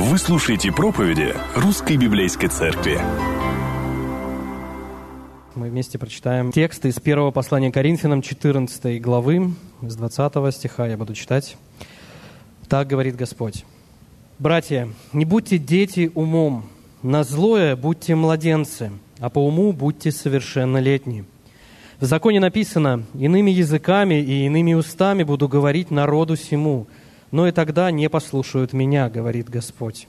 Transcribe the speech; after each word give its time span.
Вы 0.00 0.16
слушаете 0.16 0.70
проповеди 0.70 1.34
Русской 1.56 1.96
Библейской 1.96 2.46
Церкви. 2.46 3.00
Мы 5.56 5.70
вместе 5.70 5.98
прочитаем 5.98 6.52
тексты 6.52 6.90
из 6.90 7.00
первого 7.00 7.32
послания 7.32 7.72
Коринфянам 7.72 8.22
14 8.22 9.02
главы, 9.02 9.50
с 9.82 9.96
20 9.96 10.54
стиха 10.54 10.86
я 10.86 10.96
буду 10.96 11.14
читать. 11.14 11.56
Так 12.68 12.86
говорит 12.86 13.16
Господь. 13.16 13.64
«Братья, 14.38 14.88
не 15.12 15.24
будьте 15.24 15.58
дети 15.58 16.12
умом, 16.14 16.66
на 17.02 17.24
злое 17.24 17.74
будьте 17.74 18.14
младенцы, 18.14 18.92
а 19.18 19.30
по 19.30 19.44
уму 19.44 19.72
будьте 19.72 20.12
совершеннолетни». 20.12 21.24
В 21.98 22.04
законе 22.04 22.38
написано, 22.38 23.02
«Иными 23.14 23.50
языками 23.50 24.22
и 24.22 24.46
иными 24.46 24.74
устами 24.74 25.24
буду 25.24 25.48
говорить 25.48 25.90
народу 25.90 26.36
сему, 26.36 26.86
но 27.30 27.48
и 27.48 27.52
тогда 27.52 27.90
не 27.90 28.08
послушают 28.08 28.72
меня, 28.72 29.08
говорит 29.08 29.48
Господь». 29.48 30.06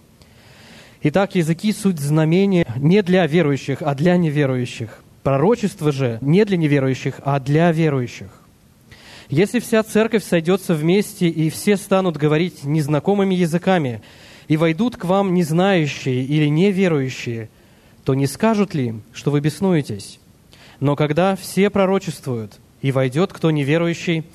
Итак, 1.02 1.35
языки– 1.35 1.71
суть 1.73 1.99
знамения 1.99 2.67
не 2.75 3.02
для 3.02 3.25
верующих, 3.25 3.81
а 3.81 3.95
для 3.95 4.17
неверующих. 4.17 5.02
Пророчество 5.23 5.94
же 5.94 6.17
не 6.20 6.44
для 6.44 6.58
неверующих, 6.58 7.21
а 7.23 7.39
для 7.39 7.71
верующих. 7.71 8.27
Если 9.30 9.59
вся 9.59 9.84
церковь 9.84 10.25
сойдется 10.25 10.73
вместе, 10.73 11.30
и 11.30 11.49
все 11.49 11.77
станут 11.77 12.17
говорить 12.17 12.66
незнакомыми 12.66 13.33
языками, 13.33 14.02
и 14.49 14.58
войдут 14.58 14.97
к 14.97 15.05
вам 15.05 15.33
незнающие 15.36 16.23
или 16.23 16.47
неверующие, 16.47 17.49
то 18.03 18.13
не 18.13 18.27
скажут 18.27 18.73
ли, 18.73 18.95
что 19.13 19.31
вы 19.31 19.39
беснуетесь? 19.39 20.20
Но 20.81 20.95
когда 20.97 21.38
все 21.38 21.70
пророчествуют, 21.70 22.59
и 22.81 22.91
войдет 22.91 23.31
кто 23.31 23.52
неверующий 23.52 24.25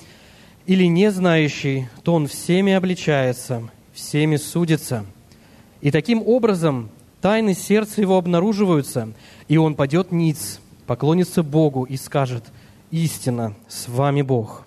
или 0.65 0.85
не 0.85 1.11
знающий, 1.11 1.87
то 2.03 2.13
он 2.13 2.27
всеми 2.27 2.73
обличается, 2.73 3.69
всеми 3.93 4.37
судится. 4.37 5.05
И 5.81 5.91
таким 5.91 6.21
образом 6.25 6.89
тайны 7.21 7.53
сердца 7.53 8.01
его 8.01 8.17
обнаруживаются, 8.17 9.13
и 9.47 9.57
он 9.57 9.75
падет 9.75 10.11
ниц, 10.11 10.59
поклонится 10.87 11.43
Богу 11.43 11.83
и 11.83 11.97
скажет, 11.97 12.45
«Истина, 12.91 13.55
с 13.67 13.87
вами 13.87 14.21
Бог». 14.21 14.65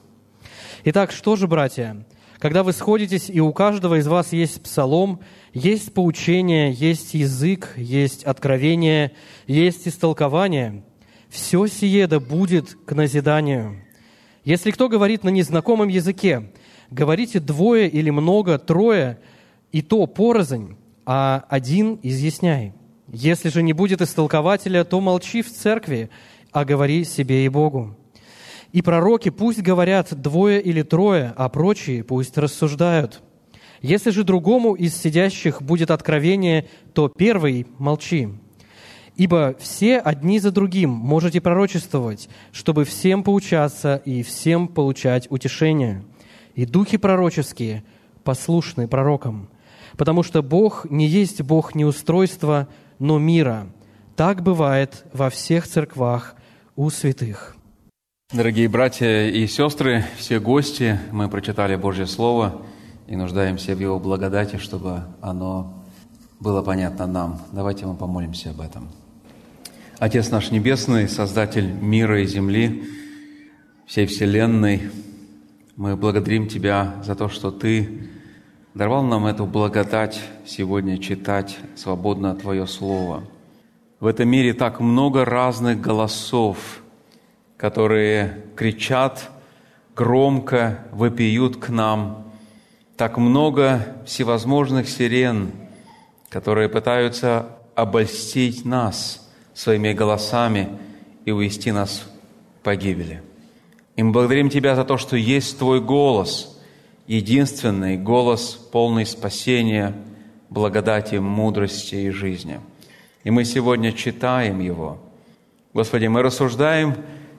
Итак, 0.84 1.12
что 1.12 1.36
же, 1.36 1.48
братья, 1.48 2.04
когда 2.38 2.62
вы 2.62 2.72
сходитесь, 2.72 3.30
и 3.30 3.40
у 3.40 3.52
каждого 3.52 3.98
из 3.98 4.06
вас 4.06 4.32
есть 4.32 4.62
псалом, 4.62 5.20
есть 5.52 5.92
поучение, 5.92 6.72
есть 6.72 7.14
язык, 7.14 7.74
есть 7.76 8.24
откровение, 8.24 9.12
есть 9.46 9.88
истолкование– 9.88 10.82
все 11.28 11.66
сие 11.66 12.06
да 12.06 12.20
будет 12.20 12.76
к 12.86 12.94
назиданию. 12.94 13.84
Если 14.48 14.70
кто 14.70 14.88
говорит 14.88 15.24
на 15.24 15.28
незнакомом 15.28 15.88
языке, 15.88 16.50
говорите 16.90 17.38
двое 17.38 17.86
или 17.86 18.08
много, 18.08 18.58
трое, 18.58 19.18
и 19.72 19.82
то 19.82 20.06
порознь, 20.06 20.78
а 21.04 21.44
один 21.50 22.00
изъясняй. 22.02 22.72
Если 23.12 23.50
же 23.50 23.62
не 23.62 23.74
будет 23.74 24.00
истолкователя, 24.00 24.84
то 24.84 25.02
молчи 25.02 25.42
в 25.42 25.52
церкви, 25.52 26.08
а 26.50 26.64
говори 26.64 27.04
себе 27.04 27.44
и 27.44 27.50
Богу. 27.50 27.94
И 28.72 28.80
пророки 28.80 29.28
пусть 29.28 29.60
говорят 29.60 30.18
двое 30.18 30.62
или 30.62 30.80
трое, 30.80 31.34
а 31.36 31.50
прочие 31.50 32.02
пусть 32.02 32.38
рассуждают. 32.38 33.20
Если 33.82 34.08
же 34.08 34.24
другому 34.24 34.72
из 34.72 34.96
сидящих 34.96 35.60
будет 35.60 35.90
откровение, 35.90 36.68
то 36.94 37.10
первый 37.10 37.66
молчи. 37.76 38.30
Ибо 39.18 39.56
все 39.58 39.98
одни 39.98 40.38
за 40.38 40.52
другим 40.52 40.90
можете 40.90 41.40
пророчествовать, 41.40 42.28
чтобы 42.52 42.84
всем 42.84 43.24
поучаться 43.24 43.96
и 43.96 44.22
всем 44.22 44.68
получать 44.68 45.26
утешение. 45.28 46.04
И 46.54 46.64
духи 46.64 46.98
пророческие 46.98 47.82
послушны 48.22 48.86
пророкам, 48.86 49.48
потому 49.96 50.22
что 50.22 50.40
Бог 50.40 50.86
не 50.88 51.08
есть 51.08 51.42
Бог 51.42 51.74
неустройства, 51.74 52.68
но 53.00 53.18
мира. 53.18 53.66
Так 54.14 54.44
бывает 54.44 55.04
во 55.12 55.30
всех 55.30 55.66
церквах 55.66 56.36
у 56.76 56.88
святых. 56.88 57.56
Дорогие 58.32 58.68
братья 58.68 59.26
и 59.26 59.48
сестры, 59.48 60.04
все 60.16 60.38
гости, 60.38 60.96
мы 61.10 61.28
прочитали 61.28 61.74
Божье 61.74 62.06
Слово 62.06 62.62
и 63.08 63.16
нуждаемся 63.16 63.74
в 63.74 63.80
Его 63.80 63.98
благодати, 63.98 64.58
чтобы 64.58 65.02
оно 65.20 65.74
было 66.38 66.62
понятно 66.62 67.08
нам. 67.08 67.40
Давайте 67.50 67.84
мы 67.86 67.96
помолимся 67.96 68.50
об 68.50 68.60
этом. 68.60 68.88
Отец 69.98 70.30
наш 70.30 70.52
Небесный, 70.52 71.08
Создатель 71.08 71.66
мира 71.66 72.22
и 72.22 72.24
земли, 72.24 72.84
всей 73.84 74.06
Вселенной, 74.06 74.90
мы 75.74 75.96
благодарим 75.96 76.46
Тебя 76.46 77.02
за 77.02 77.16
то, 77.16 77.28
что 77.28 77.50
Ты 77.50 78.08
даровал 78.74 79.02
нам 79.02 79.26
эту 79.26 79.44
благодать 79.44 80.20
сегодня 80.46 80.98
читать 80.98 81.58
свободно 81.74 82.36
Твое 82.36 82.68
Слово. 82.68 83.24
В 83.98 84.06
этом 84.06 84.28
мире 84.28 84.52
так 84.52 84.78
много 84.78 85.24
разных 85.24 85.80
голосов, 85.80 86.80
которые 87.56 88.44
кричат 88.54 89.28
громко, 89.96 90.78
вопиют 90.92 91.56
к 91.56 91.70
нам, 91.70 92.30
так 92.96 93.18
много 93.18 93.96
всевозможных 94.06 94.88
сирен, 94.88 95.50
которые 96.28 96.68
пытаются 96.68 97.46
обольстить 97.74 98.64
нас– 98.64 99.24
своими 99.58 99.92
голосами 99.92 100.68
и 101.24 101.32
увести 101.32 101.72
нас 101.72 102.04
в 102.04 102.62
погибели. 102.62 103.22
И 103.96 104.04
мы 104.04 104.12
благодарим 104.12 104.50
Тебя 104.50 104.76
за 104.76 104.84
то, 104.84 104.98
что 104.98 105.16
есть 105.16 105.58
Твой 105.58 105.80
голос, 105.80 106.56
единственный 107.08 107.96
голос, 107.96 108.52
полный 108.70 109.04
спасения, 109.04 109.96
благодати, 110.48 111.16
мудрости 111.16 111.96
и 111.96 112.10
жизни. 112.10 112.60
И 113.24 113.32
мы 113.32 113.44
сегодня 113.44 113.92
читаем 113.92 114.60
его. 114.60 114.98
Господи, 115.74 116.06
мы 116.06 116.22
рассуждаем 116.22 116.94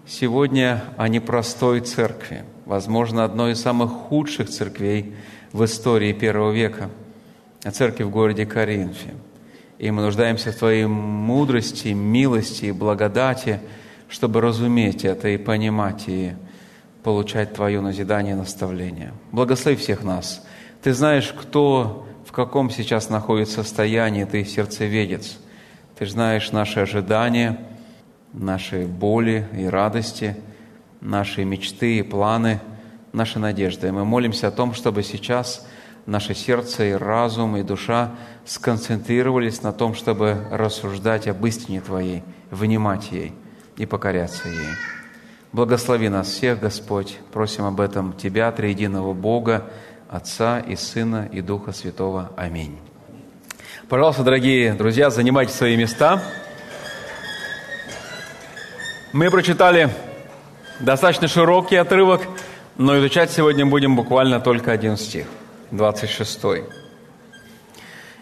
сегодня 0.06 0.84
о 0.98 1.08
непростой 1.08 1.80
церкви, 1.80 2.44
возможно, 2.66 3.24
одной 3.24 3.54
из 3.54 3.62
самых 3.62 3.92
худших 3.92 4.50
церквей 4.50 5.16
в 5.54 5.64
истории 5.64 6.12
первого 6.12 6.52
века, 6.52 6.90
о 7.64 7.72
церкви 7.72 8.04
в 8.04 8.10
городе 8.10 8.46
Коринфе– 8.46 9.14
и 9.80 9.92
мы 9.92 10.02
нуждаемся 10.02 10.52
в 10.52 10.58
Твоей 10.58 10.86
мудрости, 10.86 11.88
милости 11.88 12.66
и 12.66 12.72
благодати, 12.74 13.62
чтобы 14.10 14.42
разуметь 14.42 15.06
это 15.06 15.30
и 15.30 15.38
понимать, 15.38 16.04
и 16.08 16.34
получать 17.02 17.54
Твое 17.54 17.80
назидание 17.80 18.34
и 18.34 18.38
наставление. 18.38 19.14
Благослови 19.32 19.78
всех 19.78 20.04
нас. 20.04 20.46
Ты 20.84 20.94
знаешь, 20.94 21.34
кто 21.34 22.06
в 22.26 22.34
каком 22.34 22.70
сейчас 22.70 23.10
находится 23.10 23.64
состоянии, 23.64 24.26
Ты 24.26 24.44
сердцеведец. 24.44 25.40
Ты 25.98 26.06
знаешь 26.06 26.52
наши 26.52 26.82
ожидания, 26.82 27.58
наши 28.34 28.86
боли 28.86 29.48
и 29.58 29.66
радости, 29.66 30.36
наши 31.00 31.46
мечты 31.46 32.00
и 32.00 32.04
планы, 32.04 32.60
наши 33.14 33.40
надежды. 33.40 33.88
И 33.88 33.92
мы 33.92 34.04
молимся 34.04 34.50
о 34.50 34.52
том, 34.52 34.74
чтобы 34.74 35.04
сейчас– 35.04 35.66
наше 36.06 36.34
сердце 36.34 36.86
и 36.86 36.92
разум 36.94 37.58
и 37.58 37.64
душа 37.64 38.12
сконцентрировались 38.46 39.62
на 39.62 39.72
том, 39.72 39.94
чтобы 39.94 40.46
рассуждать 40.52 41.28
об 41.28 41.46
истине 41.46 41.82
Твоей, 41.82 42.24
внимать 42.52 43.12
ей 43.12 43.34
и 43.78 43.86
покоряться 43.86 44.48
ей. 44.50 44.74
Благослови 45.52 46.10
нас 46.10 46.28
всех, 46.28 46.60
Господь. 46.60 47.18
Просим 47.32 47.66
об 47.66 47.80
этом 47.82 48.14
Тебя, 48.14 48.52
Триединого 48.52 49.14
Бога, 49.14 49.66
Отца 50.10 50.60
и 50.60 50.76
Сына 50.76 51.28
и 51.32 51.42
Духа 51.42 51.72
Святого. 51.72 52.32
Аминь. 52.38 52.78
Пожалуйста, 53.88 54.24
дорогие 54.24 54.74
друзья, 54.74 55.10
занимайте 55.10 55.54
свои 55.54 55.76
места. 55.76 56.22
Мы 59.12 59.32
прочитали 59.32 59.90
достаточно 60.80 61.28
широкий 61.28 61.78
отрывок, 61.78 62.22
но 62.78 63.00
изучать 63.00 63.32
сегодня 63.32 63.66
будем 63.66 63.96
буквально 63.96 64.40
только 64.40 64.72
один 64.72 64.98
стих. 64.98 65.26
26. 65.72 66.42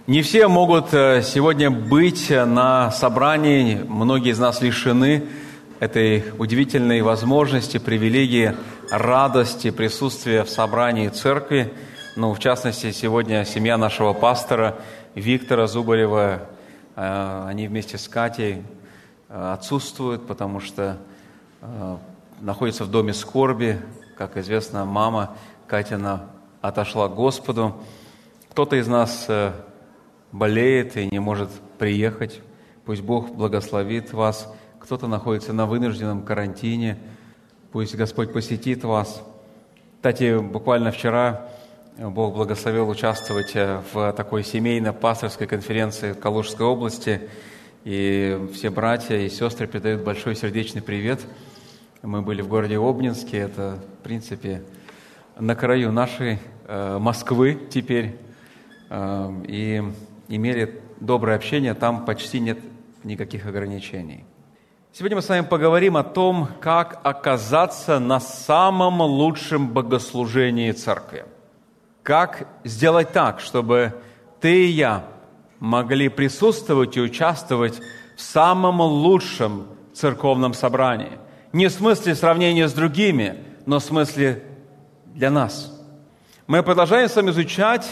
Не 0.06 0.22
все 0.22 0.48
могут 0.48 0.94
э, 0.94 1.22
сегодня 1.22 1.72
быть 1.72 2.30
на 2.30 2.92
собрании, 2.92 3.76
многие 3.88 4.32
из 4.32 4.40
нас 4.40 4.62
лишены 4.62 5.24
этой 5.80 6.26
удивительной 6.38 7.02
возможности, 7.02 7.78
привилегии, 7.78 8.56
радости 8.90 9.70
присутствия 9.70 10.44
в 10.44 10.50
собрании 10.50 11.08
церкви. 11.10 11.74
Ну, 12.16 12.34
в 12.34 12.40
частности, 12.40 12.92
сегодня 12.92 13.46
семья 13.46 13.78
нашего 13.78 14.14
пастора 14.14 14.80
Виктора 15.16 15.68
Зубарева, 15.68 16.42
э, 16.96 17.44
они 17.48 17.68
вместе 17.68 17.98
с 17.98 18.08
Катей 18.10 18.64
э, 19.30 19.54
отсутствуют, 19.54 20.28
потому 20.28 20.60
что 20.60 20.98
находятся 22.40 22.84
в 22.84 22.92
доме 22.92 23.14
скорби. 23.14 23.82
Как 24.16 24.38
известно, 24.38 24.86
мама 24.86 25.36
Катина 25.66 26.30
отошла 26.62 27.08
к 27.08 27.16
Господу. 27.16 27.76
Кто-то 28.50 28.76
из 28.76 28.88
нас 28.88 29.26
э, 29.28 29.52
болеет 30.32 30.98
и 30.98 31.08
не 31.12 31.20
может 31.20 31.50
приехать. 31.78 32.42
Пусть 32.86 33.02
Бог 33.02 33.34
благословит 33.34 34.14
вас. 34.14 34.52
Кто-то 34.80 35.08
находится 35.08 35.54
на 35.54 35.66
вынужденном 35.66 36.24
карантине. 36.24 36.98
Пусть 37.72 37.96
Господь 37.96 38.34
посетит 38.34 38.84
вас. 38.84 39.22
Кстати, 39.98 40.40
буквально 40.40 40.92
вчера 40.92 41.50
Бог 41.98 42.36
благословил 42.36 42.90
участвовать 42.90 43.56
э, 43.56 43.82
в 43.94 44.14
такой 44.14 44.44
семейно-пасторской 44.44 45.48
конференции 45.48 46.14
в 46.14 46.20
Калужской 46.20 46.66
области. 46.66 47.30
И 47.84 48.50
все 48.54 48.70
братья 48.70 49.16
и 49.18 49.30
сестры 49.30 49.66
передают 49.66 50.04
большой 50.04 50.36
сердечный 50.36 50.82
привет. 50.82 51.22
Мы 52.02 52.22
были 52.22 52.42
в 52.42 52.48
городе 52.48 52.78
Обнинске, 52.78 53.38
это, 53.38 53.80
в 54.00 54.04
принципе, 54.04 54.62
на 55.40 55.56
краю 55.56 55.92
нашей 55.92 56.40
э, 56.68 56.98
Москвы 57.00 57.68
теперь. 57.70 58.18
Э, 58.90 59.32
и 59.48 59.84
имели 60.28 60.82
доброе 61.00 61.36
общение, 61.36 61.74
там 61.74 62.06
почти 62.06 62.40
нет 62.40 62.60
никаких 63.04 63.46
ограничений. 63.46 64.26
Сегодня 64.92 65.18
мы 65.18 65.22
с 65.22 65.30
вами 65.30 65.46
поговорим 65.46 65.96
о 65.98 66.04
том, 66.04 66.48
как 66.60 67.00
оказаться 67.04 68.00
на 68.00 68.20
самом 68.20 69.02
лучшем 69.02 69.70
богослужении 69.70 70.72
церкви– 70.72 71.26
как 72.08 72.48
сделать 72.64 73.12
так, 73.12 73.42
чтобы 73.42 73.94
ты 74.40 74.68
и 74.68 74.70
я 74.70 75.04
могли 75.60 76.08
присутствовать 76.08 76.96
и 76.96 77.02
участвовать 77.02 77.82
в 78.16 78.22
самом 78.22 78.80
лучшем 78.80 79.68
церковном 79.94 80.54
собрании. 80.54 81.20
Не 81.52 81.68
в 81.68 81.74
смысле 81.74 82.16
сравнения 82.16 82.70
с 82.70 82.72
другими, 82.72 83.44
но 83.66 83.80
в 83.80 83.84
смысле 83.84 84.42
для 85.18 85.32
нас. 85.32 85.74
Мы 86.46 86.62
продолжаем 86.62 87.10
с 87.10 87.16
вами 87.16 87.32
изучать 87.32 87.90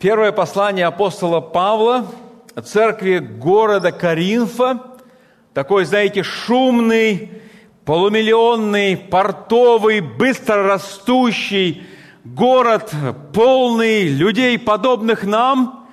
первое 0.00 0.32
послание 0.32 0.86
апостола 0.86 1.40
Павла 1.40 2.04
церкви 2.64 3.18
города 3.18 3.92
Каринфа, 3.92 4.82
такой, 5.54 5.84
знаете, 5.84 6.24
шумный, 6.24 7.30
полумиллионный, 7.84 8.96
портовый, 8.96 10.00
быстро 10.00 10.64
растущий, 10.64 11.86
город 12.24 12.92
полный 13.32 14.08
людей, 14.08 14.58
подобных 14.58 15.22
нам, 15.22 15.88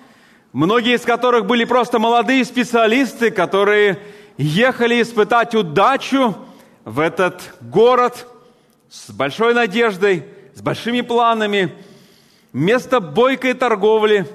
многие 0.51 0.95
из 0.95 1.01
которых 1.01 1.45
были 1.45 1.63
просто 1.63 1.99
молодые 1.99 2.43
специалисты, 2.43 3.29
которые 3.29 3.99
ехали 4.39 4.99
испытать 4.99 5.53
удачу 5.53 6.35
в 6.85 6.99
этот 6.99 7.39
город 7.61 8.25
с 8.89 9.11
большой 9.11 9.53
надеждой, 9.53 10.25
с 10.59 10.61
большими 10.61 10.99
планами, 10.99 11.73
место 12.51 12.99
бойкой 12.99 13.53
торговли, 13.53 14.27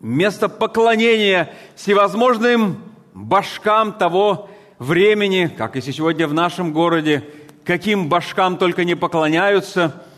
место 0.00 0.48
поклонения 0.48 1.54
всевозможным 1.76 2.82
башкам 3.14 3.92
того 3.92 4.50
времени, 4.80 5.46
как 5.46 5.76
и 5.76 5.80
сегодня 5.80 6.26
в 6.26 6.34
нашем 6.34 6.72
городе, 6.72 7.22
каким 7.64 8.08
башкам 8.08 8.58
только 8.58 8.82
не 8.82 8.96
поклоняются– 8.96 10.02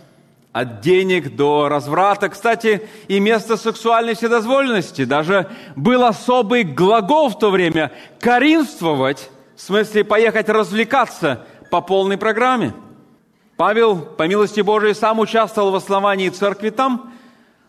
от 0.50 0.80
денег 0.80 1.36
до 1.36 1.69
разврата. 1.69 2.30
Кстати, 2.30 2.88
и 3.06 3.20
место 3.20 3.58
сексуальной 3.58 4.14
вседозволенности. 4.14 5.04
Даже 5.04 5.46
был 5.76 6.04
особый 6.04 6.64
глагол 6.64 7.28
в 7.28 7.38
то 7.38 7.50
время– 7.50 7.92
«каринствовать», 8.19 9.30
в 9.54 9.60
смысле 9.60 10.04
поехать 10.04 10.48
развлекаться 10.48 11.46
по 11.70 11.82
полной 11.82 12.16
программе. 12.16 12.72
Павел, 13.58 13.99
по 13.99 14.26
милости 14.26 14.60
Божией, 14.60 14.94
сам 14.94 15.19
участвовал 15.19 15.72
в 15.72 15.75
основании 15.75 16.28
церкви 16.28 16.70
там, 16.70 17.12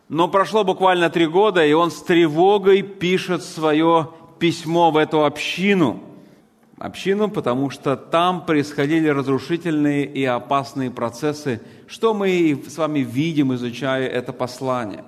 но 0.08 0.28
прошло 0.28 0.64
буквально 0.64 1.10
три 1.10 1.26
года, 1.26 1.66
и 1.66 1.72
он 1.72 1.90
с 1.90 2.00
тревогой 2.00 2.82
пишет 2.82 3.42
свое 3.42 4.08
письмо 4.38 4.92
в 4.92 4.96
эту 4.96 5.24
общину– 5.24 6.00
общину, 6.78 7.28
потому 7.28 7.70
что 7.70 7.96
там 7.96 8.46
происходили 8.46 9.08
разрушительные 9.08 10.06
и 10.06 10.24
опасные 10.24 10.92
процессы, 10.92 11.60
что 11.88 12.14
мы 12.14 12.62
с 12.66 12.78
вами 12.78 13.00
видим, 13.00 13.52
изучая 13.54 14.06
это 14.06 14.32
послание. 14.32 15.04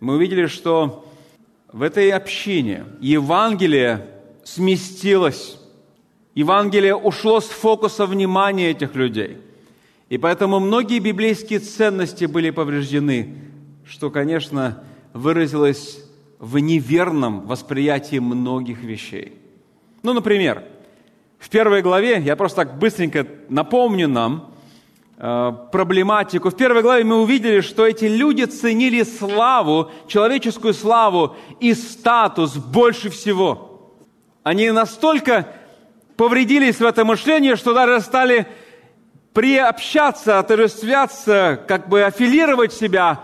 Мы 0.00 0.16
увидели, 0.16 0.46
что 0.46 1.06
в 1.72 1.82
этой 1.82 2.10
общине 2.10 2.84
Евангелие 3.00 4.08
сместилось, 4.42 5.56
Евангелие 6.34 6.96
ушло 6.96 7.40
с 7.40 7.46
фокуса 7.46 8.06
внимания 8.06 8.70
этих 8.70 8.96
людей. 8.96 9.38
И 10.10 10.18
поэтому 10.18 10.58
многие 10.58 10.98
библейские 10.98 11.60
ценности 11.60 12.24
были 12.24 12.50
повреждены, 12.50 13.36
что, 13.86 14.10
конечно, 14.10 14.82
выразилось 15.14 16.04
в 16.40 16.58
неверном 16.58 17.46
восприятии 17.46 18.18
многих 18.18 18.82
вещей. 18.82 19.34
Ну, 20.02 20.12
например, 20.12 20.64
в 21.38 21.48
первой 21.48 21.80
главе, 21.80 22.20
я 22.20 22.34
просто 22.34 22.64
так 22.64 22.76
быстренько 22.76 23.24
напомню 23.48 24.08
нам 24.08 24.52
э, 25.16 25.52
проблематику. 25.70 26.50
В 26.50 26.56
первой 26.56 26.82
главе 26.82 27.04
мы 27.04 27.22
увидели, 27.22 27.60
что 27.60 27.86
эти 27.86 28.06
люди 28.06 28.44
ценили 28.44 29.04
славу, 29.04 29.92
человеческую 30.08 30.74
славу 30.74 31.36
и 31.60 31.72
статус 31.72 32.56
больше 32.56 33.10
всего. 33.10 33.94
Они 34.42 34.72
настолько 34.72 35.46
повредились 36.16 36.80
в 36.80 36.84
это 36.84 37.04
мышление, 37.04 37.54
что 37.54 37.74
даже 37.74 38.00
стали 38.00 38.48
приобщаться, 39.32 40.38
отождествляться, 40.38 41.60
как 41.68 41.88
бы 41.88 42.02
аффилировать 42.02 42.72
себя 42.72 43.20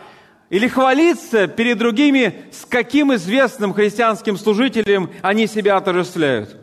или 0.49 0.69
хвалиться 0.69 1.49
перед 1.49 1.79
другими, 1.79 2.45
с 2.53 2.65
каким 2.65 3.15
известным 3.15 3.75
христианским 3.75 4.37
служителем 4.37 5.11
они 5.23 5.47
себя 5.47 5.77
отождествляют. 5.77 6.57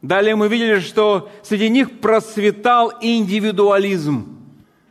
Далее 0.00 0.34
мы 0.34 0.48
видели, 0.48 0.80
что 0.80 1.30
среди 1.42 1.68
них 1.68 2.00
процветал 2.00 2.92
индивидуализм, 3.02 4.38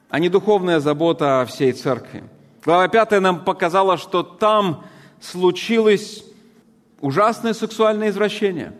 а 0.10 0.20
не 0.20 0.30
духовная 0.30 0.80
забота 0.80 1.42
о 1.42 1.46
всей 1.46 1.72
церкви. 1.72 2.24
Глава 2.64 2.88
5 2.88 3.20
нам 3.20 3.44
показала, 3.44 3.98
что 3.98 4.22
там 4.22 4.86
случилось 5.20 6.24
ужасное 7.02 7.54
сексуальное 7.54 8.10
извращение. 8.10 8.74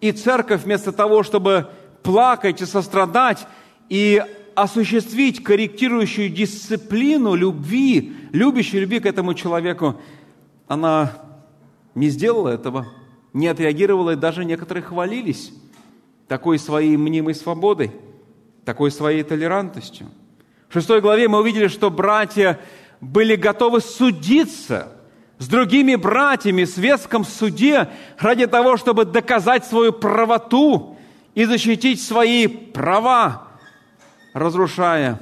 И 0.00 0.12
церковь 0.12 0.62
вместо 0.62 0.92
того, 0.92 1.24
чтобы 1.24 1.68
плакать 2.04 2.60
и 2.60 2.66
сострадать 2.66 3.46
и 3.88 4.22
осуществить 4.54 5.42
корректирующую 5.42 6.30
дисциплину 6.30 7.34
любви, 7.34 8.14
любящей 8.32 8.80
любви 8.80 9.00
к 9.00 9.06
этому 9.06 9.34
человеку, 9.34 10.00
она 10.66 11.12
не 11.94 12.08
сделала 12.08 12.48
этого, 12.48 12.86
не 13.32 13.48
отреагировала, 13.48 14.12
и 14.12 14.16
даже 14.16 14.44
некоторые 14.44 14.82
хвалились 14.82 15.52
такой 16.28 16.58
своей 16.58 16.96
мнимой 16.96 17.34
свободой, 17.34 17.92
такой 18.64 18.90
своей 18.90 19.22
толерантностью. 19.22 20.06
В 20.68 20.72
шестой 20.74 21.00
главе 21.00 21.28
мы 21.28 21.40
увидели, 21.40 21.68
что 21.68 21.90
братья 21.90 22.58
были 23.00 23.36
готовы 23.36 23.80
судиться 23.80 24.92
с 25.38 25.48
другими 25.48 25.94
братьями 25.94 26.64
в 26.64 26.70
светском 26.70 27.24
суде 27.24 27.88
ради 28.18 28.46
того, 28.46 28.76
чтобы 28.76 29.04
доказать 29.04 29.64
свою 29.64 29.92
правоту 29.92 30.96
и 31.34 31.44
защитить 31.44 32.02
свои 32.02 32.46
права, 32.46 33.48
разрушая 34.34 35.20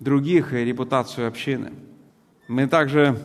других 0.00 0.52
и 0.52 0.64
репутацию 0.64 1.28
общины. 1.28 1.70
Мы 2.48 2.66
также, 2.66 3.16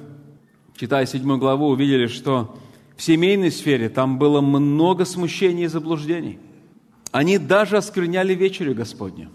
читая 0.76 1.08
седьмую 1.08 1.40
главу, 1.40 1.70
увидели, 1.70 2.06
что 2.06 2.60
в 2.96 3.02
семейной 3.02 3.50
сфере 3.50 3.90
там 3.90 4.20
было 4.20 4.42
много 4.42 5.06
смущений 5.06 5.64
и 5.64 5.68
заблуждений. 5.68 6.38
Они 7.12 7.38
даже 7.38 7.78
оскверняли 7.78 8.36
вечерю 8.36 8.76
Господню. 8.76 9.30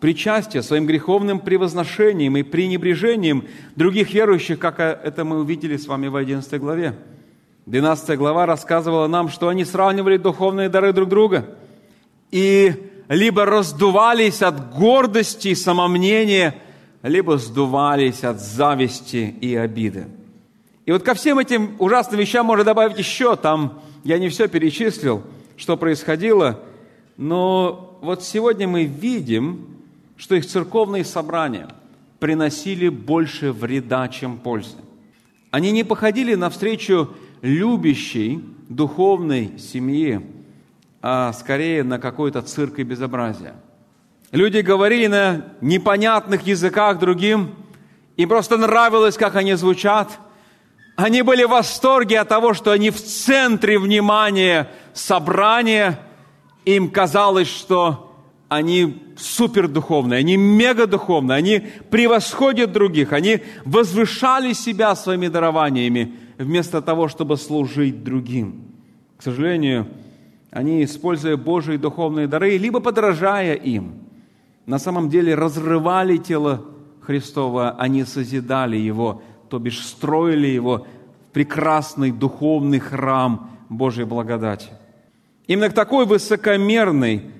Причастие 0.00 0.62
своим 0.62 0.86
греховным 0.86 1.40
превозношением 1.40 2.36
и 2.36 2.42
пренебрежением 2.42 3.46
других 3.74 4.14
верующих, 4.14 4.58
как 4.58 4.78
это 4.78 5.24
мы 5.24 5.40
увидели 5.40 5.76
с 5.76 5.88
вами 5.88 6.06
в 6.06 6.16
11 6.16 6.60
главе. 6.60 6.94
12 7.66 8.16
глава 8.16 8.46
рассказывала 8.46 9.08
нам, 9.08 9.28
что 9.28 9.48
они 9.48 9.64
сравнивали 9.64 10.18
духовные 10.18 10.68
дары 10.68 10.92
друг 10.92 11.08
друга 11.08 11.56
и 12.30 12.92
либо 13.08 13.44
раздувались 13.44 14.42
от 14.42 14.74
гордости 14.74 15.48
и 15.48 15.54
самомнения, 15.54 16.54
либо 17.02 17.38
сдувались 17.38 18.24
от 18.24 18.40
зависти 18.40 19.34
и 19.40 19.54
обиды. 19.54 20.06
И 20.84 20.92
вот 20.92 21.02
ко 21.02 21.14
всем 21.14 21.38
этим 21.38 21.76
ужасным 21.78 22.20
вещам 22.20 22.46
можно 22.46 22.64
добавить 22.64 22.98
еще, 22.98 23.36
там 23.36 23.80
я 24.04 24.18
не 24.18 24.28
все 24.28 24.48
перечислил, 24.48 25.22
что 25.56 25.76
происходило– 25.76 26.60
но 27.16 27.98
вот 28.02 28.22
сегодня 28.22 28.68
мы 28.68 28.84
видим, 28.84 29.66
что 30.16 30.34
их 30.34 30.46
церковные 30.46 31.04
собрания 31.04 31.68
приносили 32.18 32.88
больше 32.88 33.52
вреда, 33.52 34.08
чем 34.08 34.38
пользы. 34.38 34.76
Они 35.50 35.70
не 35.70 35.84
походили 35.84 36.34
навстречу 36.34 37.10
любящей 37.40 38.42
духовной 38.68 39.58
семье, 39.58 40.22
а 41.02 41.32
скорее 41.32 41.82
на 41.82 41.98
какой-то 41.98 42.42
цирк 42.42 42.78
и 42.78 42.82
безобразие. 42.82 43.54
Люди 44.32 44.58
говорили 44.58 45.06
на 45.06 45.44
непонятных 45.60 46.46
языках 46.46 46.98
другим, 46.98 47.54
им 48.16 48.28
просто 48.28 48.56
нравилось, 48.56 49.16
как 49.16 49.36
они 49.36 49.54
звучат. 49.54 50.18
Они 50.96 51.22
были 51.22 51.44
в 51.44 51.50
восторге 51.50 52.20
от 52.20 52.28
того, 52.28 52.54
что 52.54 52.70
они 52.72 52.90
в 52.90 53.02
центре 53.02 53.78
внимания 53.78 54.70
собрания– 54.94 56.00
им 56.66 56.90
казалось, 56.90 57.48
что 57.48 58.12
они 58.48 58.98
супердуховные, 59.16 60.18
они 60.18 60.36
мегадуховные, 60.36 61.36
они 61.36 61.62
превосходят 61.90 62.72
других, 62.72 63.12
они 63.12 63.40
возвышали 63.64 64.52
себя 64.52 64.94
своими 64.94 65.28
дарованиями 65.28 66.14
вместо 66.38 66.82
того, 66.82 67.08
чтобы 67.08 67.38
служить 67.38 68.04
другим. 68.04 68.64
К 69.16 69.22
сожалению, 69.22 69.86
они, 70.56 70.82
используя 70.84 71.36
Божьи 71.36 71.76
духовные 71.76 72.26
дары, 72.26 72.56
либо 72.56 72.80
подражая 72.80 73.52
им, 73.52 73.92
на 74.64 74.78
самом 74.78 75.10
деле 75.10 75.34
разрывали 75.34 76.16
тело 76.16 76.64
Христова, 77.02 77.72
они 77.72 78.04
созидали 78.04 78.78
его, 78.78 79.20
то 79.50 79.58
бишь 79.58 79.84
строили 79.84 80.46
его 80.46 80.86
в 81.28 81.32
прекрасный 81.32 82.10
духовный 82.10 82.78
храм 82.78 83.50
Божьей 83.68 84.04
благодати. 84.06 84.68
Именно 85.46 85.68
к 85.68 85.74
такой 85.74 86.06
высокомерной, 86.06 87.30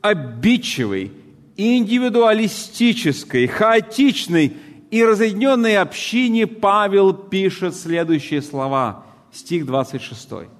обидчивой, 0.00 1.12
индивидуалистической, 1.56 3.46
хаотичной 3.46 4.56
и 4.90 5.04
разъединенной 5.04 5.76
общине 5.76 6.48
Павел 6.48 7.12
пишет 7.12 7.76
следующие 7.76 8.42
слова, 8.42 9.04
стих 9.30 9.64
26. 9.64 10.57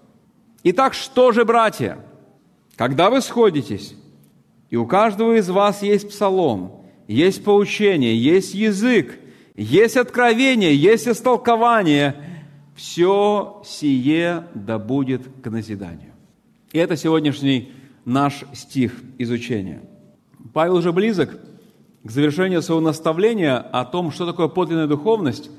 Итак, 0.70 0.92
что 0.92 1.32
же, 1.32 1.46
братья, 1.46 1.96
когда 2.76 3.08
вы 3.08 3.22
сходитесь, 3.22 3.94
и 4.68 4.76
у 4.76 4.84
каждого 4.84 5.38
из 5.38 5.48
вас 5.48 5.82
есть 5.82 6.10
псалом, 6.10 6.84
есть 7.06 7.42
поучение, 7.42 8.14
есть 8.14 8.52
язык, 8.54 9.18
есть 9.56 9.96
откровение, 9.96 10.76
есть 10.76 11.08
истолкование, 11.08 12.16
все 12.76 13.62
сие 13.64 14.44
да 14.52 14.78
будет 14.78 15.22
к 15.42 15.48
назиданию. 15.48 16.12
И 16.72 16.78
это 16.78 16.98
сегодняшний 16.98 17.72
наш 18.04 18.44
стих 18.52 18.92
изучения. 19.16 19.80
Павел 20.52 20.74
уже 20.74 20.92
близок 20.92 21.30
к 22.04 22.10
завершению 22.10 22.60
своего 22.60 22.82
наставления 22.82 23.56
о 23.56 23.86
том, 23.86 24.12
что 24.12 24.26
такое 24.26 24.48
подлинная 24.48 24.86
духовность, 24.86 25.50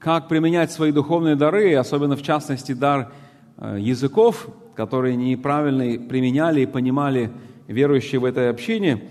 как 0.00 0.26
применять 0.26 0.72
свои 0.72 0.90
духовные 0.90 1.36
дары, 1.36 1.76
особенно 1.76 2.16
в 2.16 2.22
частности 2.22 2.72
дар 2.72 3.12
языков, 3.60 4.48
которые 4.74 5.16
неправильно 5.16 6.06
применяли 6.08 6.62
и 6.62 6.66
понимали 6.66 7.30
верующие 7.66 8.20
в 8.20 8.24
этой 8.24 8.50
общине. 8.50 9.02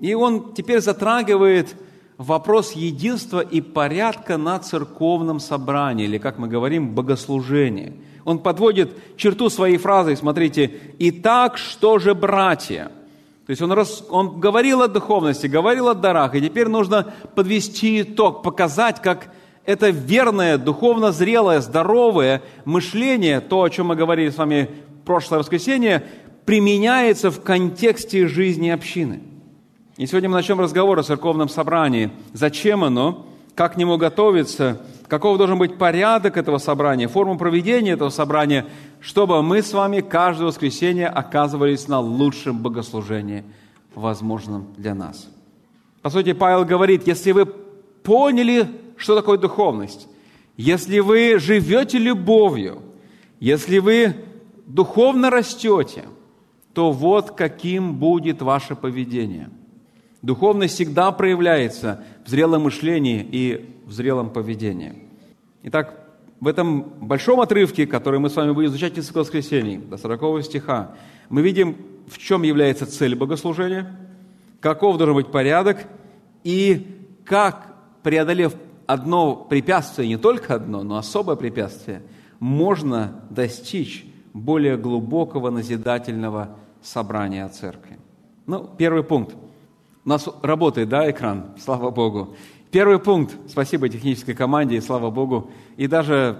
И 0.00 0.14
он 0.14 0.52
теперь 0.54 0.80
затрагивает 0.80 1.76
вопрос 2.18 2.72
единства 2.72 3.40
и 3.40 3.60
порядка 3.60 4.36
на 4.36 4.58
церковном 4.58 5.40
собрании, 5.40 6.06
или, 6.06 6.18
как 6.18 6.38
мы 6.38 6.48
говорим, 6.48 6.94
богослужении. 6.94 7.94
Он 8.24 8.38
подводит 8.38 8.92
черту 9.16 9.48
своей 9.48 9.78
фразой, 9.78 10.16
смотрите, 10.16 10.72
«Итак, 10.98 11.58
что 11.58 11.98
же, 11.98 12.14
братья?» 12.14 12.90
То 13.46 13.50
есть 13.50 13.60
он, 13.60 13.72
рас, 13.72 14.04
он 14.08 14.38
говорил 14.38 14.82
о 14.82 14.88
духовности, 14.88 15.48
говорил 15.48 15.88
о 15.88 15.94
дарах, 15.94 16.34
и 16.34 16.40
теперь 16.40 16.68
нужно 16.68 17.12
подвести 17.34 18.02
итог, 18.02 18.42
показать, 18.42 19.02
как 19.02 19.28
это 19.64 19.90
верное, 19.90 20.58
духовно 20.58 21.12
зрелое, 21.12 21.60
здоровое 21.60 22.42
мышление, 22.64 23.40
то, 23.40 23.62
о 23.62 23.70
чем 23.70 23.88
мы 23.88 23.96
говорили 23.96 24.30
с 24.30 24.36
вами 24.36 24.68
в 25.02 25.06
прошлое 25.06 25.38
воскресенье, 25.38 26.04
применяется 26.44 27.30
в 27.30 27.40
контексте 27.42 28.26
жизни 28.26 28.70
общины. 28.70 29.22
И 29.96 30.06
сегодня 30.06 30.28
мы 30.28 30.36
начнем 30.36 30.58
разговор 30.58 30.98
о 30.98 31.02
церковном 31.02 31.48
собрании. 31.48 32.10
Зачем 32.32 32.82
оно? 32.82 33.26
Как 33.54 33.74
к 33.74 33.76
нему 33.76 33.98
готовиться? 33.98 34.80
Каков 35.06 35.36
должен 35.36 35.58
быть 35.58 35.76
порядок 35.76 36.38
этого 36.38 36.58
собрания, 36.58 37.06
форма 37.06 37.36
проведения 37.36 37.92
этого 37.92 38.08
собрания, 38.08 38.66
чтобы 39.00 39.42
мы 39.42 39.62
с 39.62 39.72
вами 39.74 40.00
каждое 40.00 40.46
воскресенье 40.46 41.08
оказывались 41.08 41.86
на 41.86 42.00
лучшем 42.00 42.58
богослужении, 42.62 43.44
возможном 43.94 44.68
для 44.78 44.94
нас. 44.94 45.28
По 46.00 46.08
сути, 46.08 46.32
Павел 46.32 46.64
говорит, 46.64 47.06
если 47.06 47.32
вы 47.32 47.44
поняли, 47.44 48.66
что 49.02 49.16
такое 49.16 49.36
духовность, 49.36 50.08
если 50.56 51.00
вы 51.00 51.38
живете 51.38 51.98
любовью, 51.98 52.82
если 53.40 53.78
вы 53.78 54.14
духовно 54.66 55.28
растете, 55.28 56.04
то 56.72 56.92
вот 56.92 57.32
каким 57.32 57.96
будет 57.96 58.42
ваше 58.42 58.76
поведение. 58.76 59.50
Духовность 60.22 60.74
всегда 60.74 61.10
проявляется 61.10 62.04
в 62.24 62.30
зрелом 62.30 62.62
мышлении 62.62 63.26
и 63.28 63.68
в 63.86 63.92
зрелом 63.92 64.30
поведении. 64.30 64.94
Итак, 65.64 65.98
в 66.38 66.46
этом 66.46 66.82
большом 67.00 67.40
отрывке, 67.40 67.86
который 67.86 68.20
мы 68.20 68.30
с 68.30 68.36
вами 68.36 68.52
будем 68.52 68.68
изучать 68.68 68.96
несколько 68.96 69.18
воскресений, 69.18 69.78
до 69.78 69.96
40 69.96 70.44
стиха, 70.44 70.94
мы 71.28 71.42
видим, 71.42 71.76
в 72.06 72.18
чем 72.18 72.42
является 72.42 72.86
цель 72.86 73.16
богослужения, 73.16 73.98
каков 74.60 74.96
должен 74.96 75.16
быть 75.16 75.32
порядок 75.32 75.86
и 76.44 76.86
как, 77.24 77.74
преодолев 78.04 78.54
одно 78.86 79.36
препятствие, 79.36 80.08
не 80.08 80.16
только 80.16 80.54
одно, 80.54 80.82
но 80.82 80.96
особое 80.96 81.36
препятствие, 81.36 82.02
можно 82.40 83.22
достичь 83.30 84.06
более 84.32 84.76
глубокого 84.76 85.50
назидательного 85.50 86.56
собрания 86.82 87.48
церкви. 87.48 87.98
Ну, 88.46 88.68
первый 88.76 89.04
пункт. 89.04 89.36
У 90.04 90.08
нас 90.08 90.28
работает, 90.42 90.88
да, 90.88 91.08
экран? 91.10 91.54
Слава 91.58 91.90
Богу. 91.90 92.34
Первый 92.70 92.98
пункт. 92.98 93.36
Спасибо 93.48 93.88
технической 93.88 94.34
команде, 94.34 94.76
и 94.76 94.80
слава 94.80 95.10
Богу. 95.10 95.50
И 95.76 95.86
даже 95.86 96.38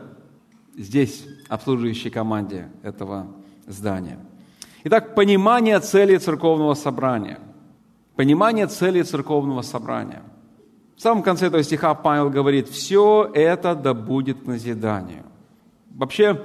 здесь, 0.77 1.27
обслуживающей 1.49 2.11
команде 2.11 2.69
этого 2.83 3.29
здания. 3.67 4.19
Итак, 4.85 5.15
понимание 5.15 5.79
цели 5.79 6.17
церковного 6.17 6.75
собрания. 6.75 7.39
Понимание 8.17 8.67
цели 8.67 9.03
церковного 9.03 9.63
собрания. 9.63 10.23
В 11.03 11.05
самом 11.05 11.25
конце 11.25 11.49
этого 11.49 11.65
стиха 11.65 11.95
Павел 11.95 12.31
говорит, 12.31 12.69
все 12.69 13.29
это 13.35 13.75
да 13.75 13.93
будет 13.93 14.43
к 14.43 14.47
назиданию. 14.47 15.25
Вообще, 15.91 16.41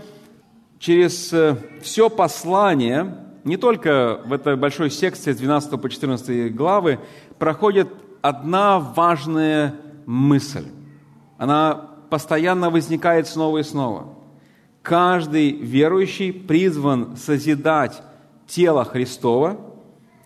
через 0.80 1.32
э, 1.32 1.58
все 1.84 2.10
послание, 2.10 3.18
не 3.44 3.58
только 3.58 4.20
в 4.26 4.34
этой 4.34 4.56
большой 4.56 4.90
секции 4.90 5.32
с 5.32 5.38
12 5.38 5.80
по 5.80 5.88
14 5.88 6.56
главы, 6.56 7.00
проходит 7.38 7.88
одна 8.24 8.80
важная 8.80 9.76
мысль. 10.08 10.66
Она 11.38 11.76
постоянно 12.10 12.72
возникает 12.72 13.28
снова 13.28 13.60
и 13.60 13.64
снова. 13.64 14.16
Каждый 14.82 15.52
верующий 15.52 16.34
призван 16.34 17.16
созидать 17.16 18.02
тело 18.48 18.86
Христова, 18.86 19.58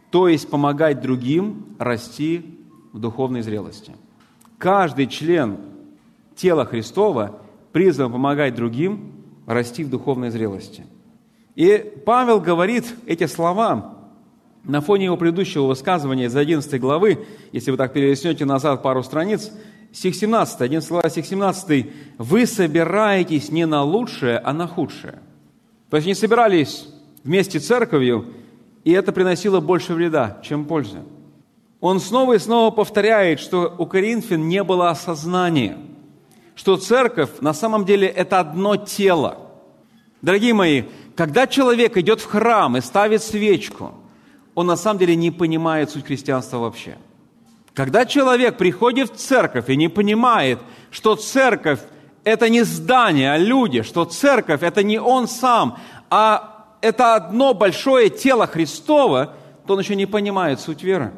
то 0.09 0.29
есть 0.29 0.49
помогать 0.49 1.01
другим 1.01 1.75
расти 1.79 2.57
в 2.93 2.99
духовной 2.99 3.41
зрелости. 3.41 3.93
Каждый 4.61 5.07
член 5.07 5.57
тела 6.35 6.65
Христова 6.65 7.41
призван 7.71 8.11
помогать 8.11 8.53
другим 8.53 9.11
расти 9.47 9.83
в 9.83 9.89
духовной 9.89 10.29
зрелости. 10.29 10.85
И 11.55 11.79
Павел 12.05 12.39
говорит 12.39 12.85
эти 13.07 13.25
слова 13.25 13.97
на 14.63 14.81
фоне 14.81 15.05
его 15.05 15.17
предыдущего 15.17 15.65
высказывания 15.65 16.25
из 16.25 16.35
11 16.35 16.79
главы, 16.79 17.25
если 17.51 17.71
вы 17.71 17.77
так 17.77 17.91
перелистнете 17.91 18.45
назад 18.45 18.83
пару 18.83 19.01
страниц, 19.01 19.51
стих 19.91 20.13
17, 20.13 20.61
11 20.61 20.89
глава, 20.91 21.09
стих 21.09 21.25
17, 21.25 21.91
«Вы 22.19 22.45
собираетесь 22.45 23.51
не 23.51 23.65
на 23.65 23.81
лучшее, 23.83 24.37
а 24.37 24.53
на 24.53 24.67
худшее». 24.67 25.23
То 25.89 25.97
есть 25.97 26.05
не 26.05 26.13
собирались 26.13 26.87
вместе 27.23 27.57
церковью, 27.57 28.27
и 28.83 28.91
это 28.91 29.11
приносило 29.11 29.59
больше 29.59 29.95
вреда, 29.95 30.39
чем 30.43 30.65
пользы. 30.65 30.99
Он 31.81 31.99
снова 31.99 32.33
и 32.33 32.39
снова 32.39 32.71
повторяет, 32.71 33.41
что 33.41 33.75
у 33.77 33.85
Коринфян 33.85 34.47
не 34.47 34.63
было 34.63 34.89
осознания– 34.89 35.77
что 36.61 36.77
церковь 36.77 37.29
на 37.39 37.53
самом 37.53 37.85
деле 37.85 38.07
это 38.07 38.39
одно 38.39 38.75
тело. 38.75 39.39
Дорогие 40.21 40.53
мои, 40.53 40.83
когда 41.15 41.47
человек 41.47 41.97
идет 41.97 42.21
в 42.21 42.25
храм 42.27 42.77
и 42.77 42.81
ставит 42.81 43.23
свечку, 43.23 43.95
он 44.53 44.67
на 44.67 44.75
самом 44.75 44.99
деле 44.99 45.15
не 45.15 45.31
понимает 45.31 45.89
суть 45.89 46.05
христианства 46.05 46.57
вообще. 46.57 46.99
Когда 47.73 48.05
человек 48.05 48.57
приходит 48.57 49.11
в 49.11 49.15
церковь 49.15 49.69
и 49.69 49.75
не 49.75 49.87
понимает, 49.87 50.59
что 50.91 51.15
церковь– 51.15 51.79
это 52.23 52.47
не 52.47 52.61
здание, 52.61 53.31
а 53.31 53.37
люди, 53.39 53.81
что 53.81 54.05
церковь– 54.05 54.61
это 54.61 54.83
не 54.83 54.99
он 54.99 55.27
сам, 55.27 55.79
а 56.11 56.67
это 56.81 57.15
одно 57.15 57.55
большое 57.55 58.11
тело 58.11 58.45
Христова, 58.45 59.33
то 59.65 59.73
он 59.73 59.79
еще 59.79 59.95
не 59.95 60.05
понимает 60.05 60.59
суть 60.59 60.83
веры. 60.83 61.11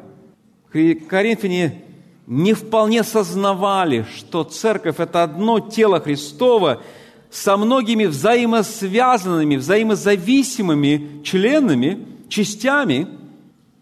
Коринфяне 0.74 1.82
не 2.26 2.52
вполне 2.52 3.04
сознавали, 3.04 4.04
что 4.16 4.42
церковь– 4.42 4.96
это 4.98 5.22
одно 5.22 5.60
тело 5.60 6.00
Христово 6.00 6.82
со 7.30 7.56
многими 7.56 8.06
взаимосвязанными, 8.06 9.56
взаимозависимыми 9.56 11.22
членами, 11.22 12.04
частями, 12.28 13.06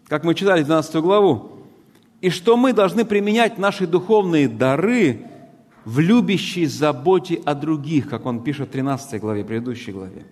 как 0.07 0.23
мы 0.23 0.35
читали 0.35 0.61
12 0.63 0.95
главу, 0.97 1.51
и 2.21 2.29
что 2.29 2.57
мы 2.57 2.73
должны 2.73 3.05
применять 3.05 3.57
наши 3.57 3.87
духовные 3.87 4.47
дары 4.47 5.25
в 5.85 5.99
любящей 5.99 6.67
заботе 6.67 7.41
о 7.43 7.55
других, 7.55 8.09
как 8.09 8.25
он 8.25 8.43
пишет 8.43 8.69
в 8.69 8.71
13 8.71 9.19
главе, 9.19 9.43
предыдущей 9.43 9.91
главе. 9.91 10.25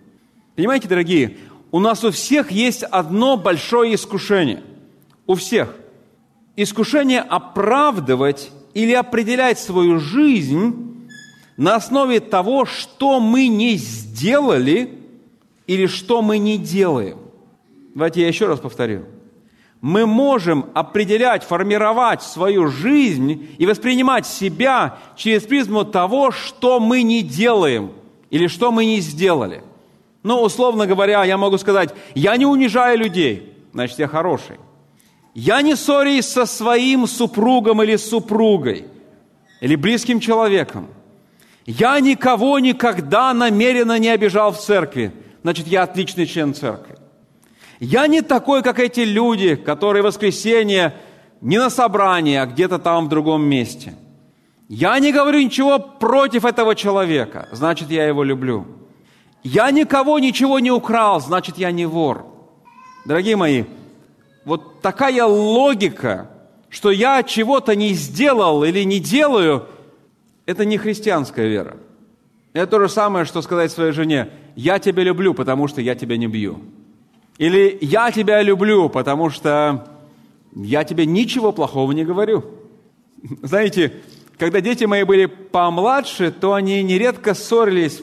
Понимаете, 0.54 0.86
дорогие, 0.86 1.38
у 1.72 1.80
нас 1.80 2.04
у 2.04 2.10
всех 2.10 2.52
есть 2.52 2.84
одно 2.84 3.36
большое 3.36 3.94
искушение. 3.94 4.62
У 5.26 5.34
всех. 5.34 5.74
Искушение 6.56 7.20
оправдывать 7.20 8.50
или 8.74 8.92
определять 8.92 9.58
свою 9.58 9.98
жизнь 9.98 11.08
на 11.56 11.76
основе 11.76 12.20
того, 12.20 12.66
что 12.66 13.20
мы 13.20 13.48
не 13.48 13.76
сделали 13.76 14.98
или 15.66 15.86
что 15.86 16.20
мы 16.20 16.38
не 16.38 16.58
делаем. 16.58 17.18
Давайте 17.94 18.22
я 18.22 18.28
еще 18.28 18.46
раз 18.46 18.60
повторю. 18.60 19.04
Мы 19.80 20.06
можем 20.06 20.66
определять, 20.74 21.42
формировать 21.42 22.22
свою 22.22 22.68
жизнь 22.68 23.48
и 23.58 23.66
воспринимать 23.66 24.26
себя 24.26 24.98
через 25.16 25.42
призму 25.42 25.84
того, 25.84 26.30
что 26.30 26.78
мы 26.78 27.02
не 27.02 27.22
делаем 27.22 27.92
или 28.30 28.46
что 28.46 28.70
мы 28.70 28.84
не 28.84 29.00
сделали. 29.00 29.62
Ну, 30.22 30.40
условно 30.40 30.86
говоря, 30.86 31.24
я 31.24 31.36
могу 31.36 31.58
сказать, 31.58 31.94
я 32.14 32.36
не 32.36 32.46
унижаю 32.46 32.98
людей, 32.98 33.54
значит, 33.72 33.98
я 33.98 34.06
хороший. 34.06 34.58
Я 35.34 35.62
не 35.62 35.76
ссорюсь 35.76 36.26
со 36.26 36.44
своим 36.44 37.06
супругом 37.06 37.82
или 37.82 37.96
супругой, 37.96 38.86
или 39.60 39.76
близким 39.76 40.20
человеком. 40.20 40.88
Я 41.64 42.00
никого 42.00 42.58
никогда 42.58 43.32
намеренно 43.32 43.98
не 43.98 44.08
обижал 44.08 44.52
в 44.52 44.58
церкви, 44.58 45.12
значит, 45.42 45.66
я 45.68 45.84
отличный 45.84 46.26
член 46.26 46.54
церкви. 46.54 46.96
Я 47.80 48.06
не 48.06 48.22
такой, 48.22 48.62
как 48.62 48.78
эти 48.78 49.00
люди, 49.00 49.56
которые 49.56 50.02
в 50.02 50.06
воскресенье 50.06 50.94
не 51.40 51.58
на 51.58 51.70
собрании, 51.70 52.36
а 52.36 52.46
где-то 52.46 52.78
там 52.78 53.06
в 53.06 53.08
другом 53.08 53.42
месте. 53.42 53.94
Я 54.68 54.98
не 54.98 55.12
говорю 55.12 55.40
ничего 55.40 55.78
против 55.78 56.44
этого 56.44 56.74
человека, 56.74 57.48
значит, 57.52 57.90
я 57.90 58.06
его 58.06 58.22
люблю. 58.22 58.66
Я 59.42 59.70
никого 59.70 60.18
ничего 60.18 60.60
не 60.60 60.70
украл, 60.70 61.20
значит, 61.20 61.58
я 61.58 61.72
не 61.72 61.86
вор. 61.86 62.26
Дорогие 63.04 63.36
мои, 63.36 63.64
вот 64.44 64.80
такая 64.80 65.24
логика, 65.24 66.30
что 66.68 66.90
я 66.90 67.22
чего-то 67.22 67.76
не 67.76 67.92
сделал 67.94 68.64
или 68.64 68.82
не 68.82 68.98
делаю, 68.98 69.66
это 70.46 70.64
не 70.64 70.78
христианская 70.78 71.48
вера. 71.48 71.76
Это 72.52 72.66
то 72.66 72.80
же 72.80 72.88
самое, 72.88 73.24
что 73.24 73.42
сказать 73.42 73.72
своей 73.72 73.92
жене, 73.92 74.30
я 74.56 74.78
тебя 74.78 75.02
люблю, 75.02 75.34
потому 75.34 75.68
что 75.68 75.80
я 75.80 75.94
тебя 75.94 76.16
не 76.16 76.26
бью. 76.26 76.60
Или 77.38 77.78
«я 77.80 78.12
тебя 78.12 78.42
люблю, 78.42 78.88
потому 78.90 79.30
что 79.30 79.88
я 80.54 80.84
тебе 80.84 81.06
ничего 81.06 81.50
плохого 81.52 81.92
не 81.92 82.04
говорю». 82.04 82.44
Знаете, 83.42 83.94
когда 84.38 84.60
дети 84.60 84.84
мои 84.84 85.04
были 85.04 85.26
помладше, 85.26 86.30
то 86.30 86.54
они 86.54 86.82
нередко 86.82 87.34
ссорились 87.34 88.02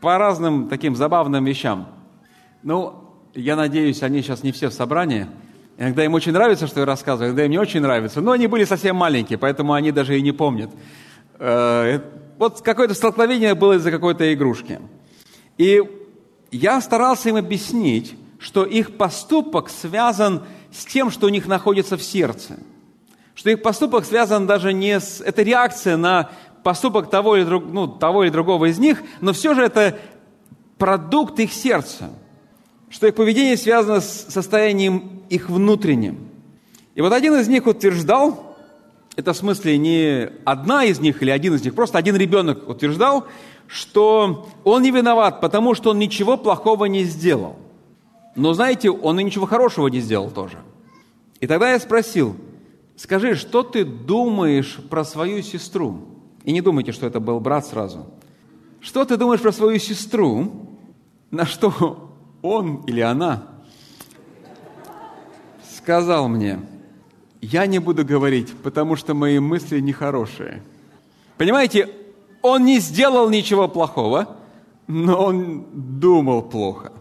по 0.00 0.16
разным 0.18 0.68
таким 0.68 0.94
забавным 0.96 1.44
вещам. 1.44 1.88
Ну, 2.62 2.94
я 3.34 3.56
надеюсь, 3.56 4.02
они 4.02 4.22
сейчас 4.22 4.42
не 4.42 4.52
все 4.52 4.68
в 4.68 4.74
собрании. 4.74 5.26
Иногда 5.82 6.04
им 6.04 6.14
очень 6.14 6.30
нравится, 6.30 6.68
что 6.68 6.78
я 6.78 6.86
рассказываю, 6.86 7.30
иногда 7.30 7.44
им 7.44 7.50
не 7.50 7.58
очень 7.58 7.80
нравится. 7.80 8.20
Но 8.20 8.30
они 8.30 8.46
были 8.46 8.62
совсем 8.62 8.94
маленькие, 8.94 9.36
поэтому 9.36 9.72
они 9.72 9.90
даже 9.90 10.16
и 10.16 10.22
не 10.22 10.30
помнят. 10.30 10.70
Э, 11.40 11.98
вот 12.38 12.60
какое-то 12.60 12.94
столкновение 12.94 13.56
было 13.56 13.72
из-за 13.72 13.90
какой-то 13.90 14.32
игрушки. 14.32 14.78
И 15.58 15.82
я 16.52 16.80
старался 16.80 17.30
им 17.30 17.36
объяснить, 17.36 18.14
что 18.38 18.64
их 18.64 18.96
поступок 18.96 19.68
связан 19.70 20.44
с 20.70 20.84
тем, 20.84 21.10
что 21.10 21.26
у 21.26 21.30
них 21.30 21.48
находится 21.48 21.96
в 21.96 22.02
сердце. 22.04 22.60
Что 23.34 23.50
их 23.50 23.60
поступок 23.60 24.04
связан 24.04 24.46
даже 24.46 24.72
не 24.72 25.00
с... 25.00 25.20
Это 25.20 25.42
реакция 25.42 25.96
на 25.96 26.30
поступок 26.62 27.10
того 27.10 27.34
или, 27.34 27.42
друг, 27.44 27.64
ну, 27.64 27.88
того 27.88 28.22
или 28.22 28.30
другого 28.30 28.66
из 28.66 28.78
них, 28.78 29.02
но 29.20 29.32
все 29.32 29.52
же 29.52 29.64
это 29.64 29.98
продукт 30.78 31.40
их 31.40 31.52
сердца. 31.52 32.10
Что 32.92 33.08
их 33.08 33.16
поведение 33.16 33.56
связано 33.56 34.00
с 34.00 34.26
состоянием 34.28 35.24
их 35.28 35.50
внутренним. 35.50 36.28
И 36.94 37.00
вот 37.00 37.12
один 37.12 37.34
из 37.34 37.48
них 37.48 37.66
утверждал, 37.66 38.56
это 39.16 39.32
в 39.32 39.36
смысле 39.36 39.76
не 39.78 40.30
одна 40.44 40.84
из 40.84 41.00
них 41.00 41.20
или 41.22 41.30
один 41.30 41.54
из 41.56 41.64
них, 41.64 41.74
просто 41.74 41.98
один 41.98 42.14
ребенок 42.14 42.68
утверждал, 42.68 43.26
что 43.66 44.48
он 44.62 44.82
не 44.82 44.92
виноват, 44.92 45.40
потому 45.40 45.74
что 45.74 45.90
он 45.90 45.98
ничего 45.98 46.36
плохого 46.36 46.84
не 46.84 47.02
сделал– 47.02 47.56
но 48.34 48.54
знаете, 48.54 48.90
он 48.90 49.20
и 49.20 49.24
ничего 49.24 49.46
хорошего 49.46 49.88
не 49.88 50.00
сделал 50.00 50.30
тоже. 50.30 50.58
И 51.40 51.46
тогда 51.46 51.72
я 51.72 51.78
спросил, 51.78 52.36
скажи, 52.96 53.34
что 53.34 53.62
ты 53.62 53.84
думаешь 53.84 54.78
про 54.88 55.04
свою 55.04 55.42
сестру? 55.42 56.00
И 56.44 56.52
не 56.52 56.60
думайте, 56.60 56.92
что 56.92 57.06
это 57.06 57.20
был 57.20 57.40
брат 57.40 57.66
сразу. 57.66 58.06
Что 58.80 59.04
ты 59.04 59.16
думаешь 59.16 59.40
про 59.40 59.52
свою 59.52 59.78
сестру? 59.78 60.52
На 61.30 61.46
что 61.46 62.11
он 62.42 62.82
или 62.86 63.00
она 63.00 63.44
сказал 65.76 66.28
мне, 66.28 66.60
я 67.40 67.66
не 67.66 67.78
буду 67.78 68.04
говорить, 68.04 68.52
потому 68.62 68.96
что 68.96 69.14
мои 69.14 69.38
мысли 69.38 69.80
нехорошие. 69.80 70.62
Понимаете, 71.38 71.88
он 72.42 72.64
не 72.64 72.78
сделал 72.78 73.30
ничего 73.30 73.68
плохого, 73.68 74.36
но 74.86 75.24
он 75.24 75.66
думал 75.72 76.42
плохо. 76.42 76.92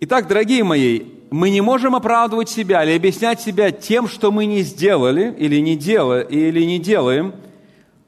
Итак, 0.00 0.28
дорогие 0.28 0.62
мои, 0.62 1.02
мы 1.30 1.50
не 1.50 1.60
можем 1.60 1.96
оправдывать 1.96 2.48
себя 2.48 2.84
или 2.84 2.94
объяснять 2.94 3.40
себя 3.40 3.70
тем, 3.72 4.06
что 4.06 4.30
мы 4.30 4.46
не 4.46 4.62
сделали 4.62 5.34
или 5.36 5.58
не, 5.60 5.76
дела, 5.76 6.20
или 6.20 6.64
не 6.64 6.78
делаем, 6.78 7.34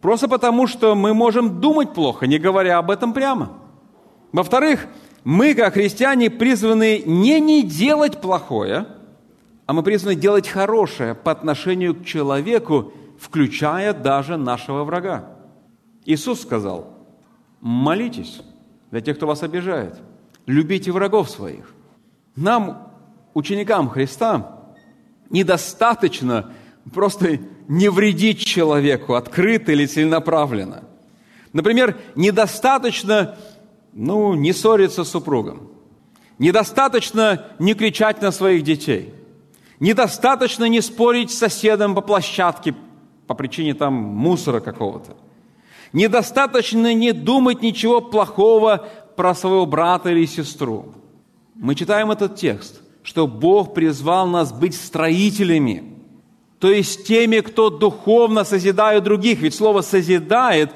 просто 0.00 0.29
потому, 0.29 0.66
что 0.66 0.94
мы 0.94 1.14
можем 1.14 1.61
думать 1.61 1.94
плохо, 1.94 2.26
не 2.26 2.38
говоря 2.38 2.79
об 2.79 2.90
этом 2.90 3.12
прямо. 3.12 3.52
Во-вторых, 4.33 4.87
мы, 5.26 5.54
как 5.54 5.74
христиане, 5.74 6.30
призваны 6.30 7.02
не 7.04 7.40
не 7.40 7.64
делать 7.64 8.20
плохое, 8.20 8.86
а 9.66 9.72
мы 9.72 9.82
призваны 9.82 10.14
делать 10.14 10.46
хорошее 10.46 11.16
по 11.16 11.32
отношению 11.32 11.96
к 11.96 12.04
человеку, 12.04 12.92
включая 13.18 13.92
даже 13.92 14.36
нашего 14.36 14.84
врага. 14.84 15.28
Иисус 16.04 16.42
сказал, 16.42 16.94
молитесь 17.60 18.40
для 18.92 19.00
тех, 19.00 19.16
кто 19.16 19.26
вас 19.26 19.42
обижает, 19.42 19.96
любите 20.46 20.92
врагов 20.92 21.28
своих. 21.28 21.74
Нам, 22.36 22.92
ученикам 23.34 23.88
Христа, 23.88 24.60
недостаточно 25.28 26.52
просто 26.94 27.40
не 27.66 27.88
вредить 27.88 28.44
человеку 28.44 29.14
открыто 29.14 29.72
или 29.72 29.86
целенаправленно. 29.86 30.84
Например, 31.52 31.96
недостаточно 32.14 33.36
ну, 33.96 34.35
не 34.35 34.52
ссориться 34.52 35.04
с 35.04 35.11
супругом. 35.11 35.68
Недостаточно 36.38 37.46
не 37.59 37.74
кричать 37.74 38.20
на 38.22 38.30
своих 38.30 38.62
детей. 38.62 39.14
Недостаточно 39.80 40.64
не 40.68 40.80
спорить 40.80 41.30
с 41.30 41.38
соседом 41.38 41.94
по 41.94 42.00
площадке 42.00 42.74
по 43.26 43.35
причине 43.35 43.74
там 43.74 43.94
мусора 43.94 44.61
какого-то. 44.61 45.16
Недостаточно 45.92 46.94
не 46.94 47.12
думать 47.12 47.62
ничего 47.62 48.00
плохого 48.00 48.88
про 49.16 49.35
своего 49.35 49.66
брата 49.66 50.11
или 50.11 50.26
сестру 50.26 50.92
мы 51.59 51.74
читаем 51.74 52.11
этот 52.11 52.37
текст, 52.37 52.80
что 53.02 53.26
Бог 53.26 53.74
призвал 53.74 54.26
нас 54.26 54.52
быть 54.52 54.74
строителями, 54.74 55.85
то 56.59 56.70
есть 56.70 57.06
теми, 57.06 57.40
кто 57.40 57.70
духовно 57.70 58.44
созидает 58.44 59.04
других. 59.04 59.40
Ведь 59.40 59.54
слово 59.54 59.82
«созидает», 59.82 60.70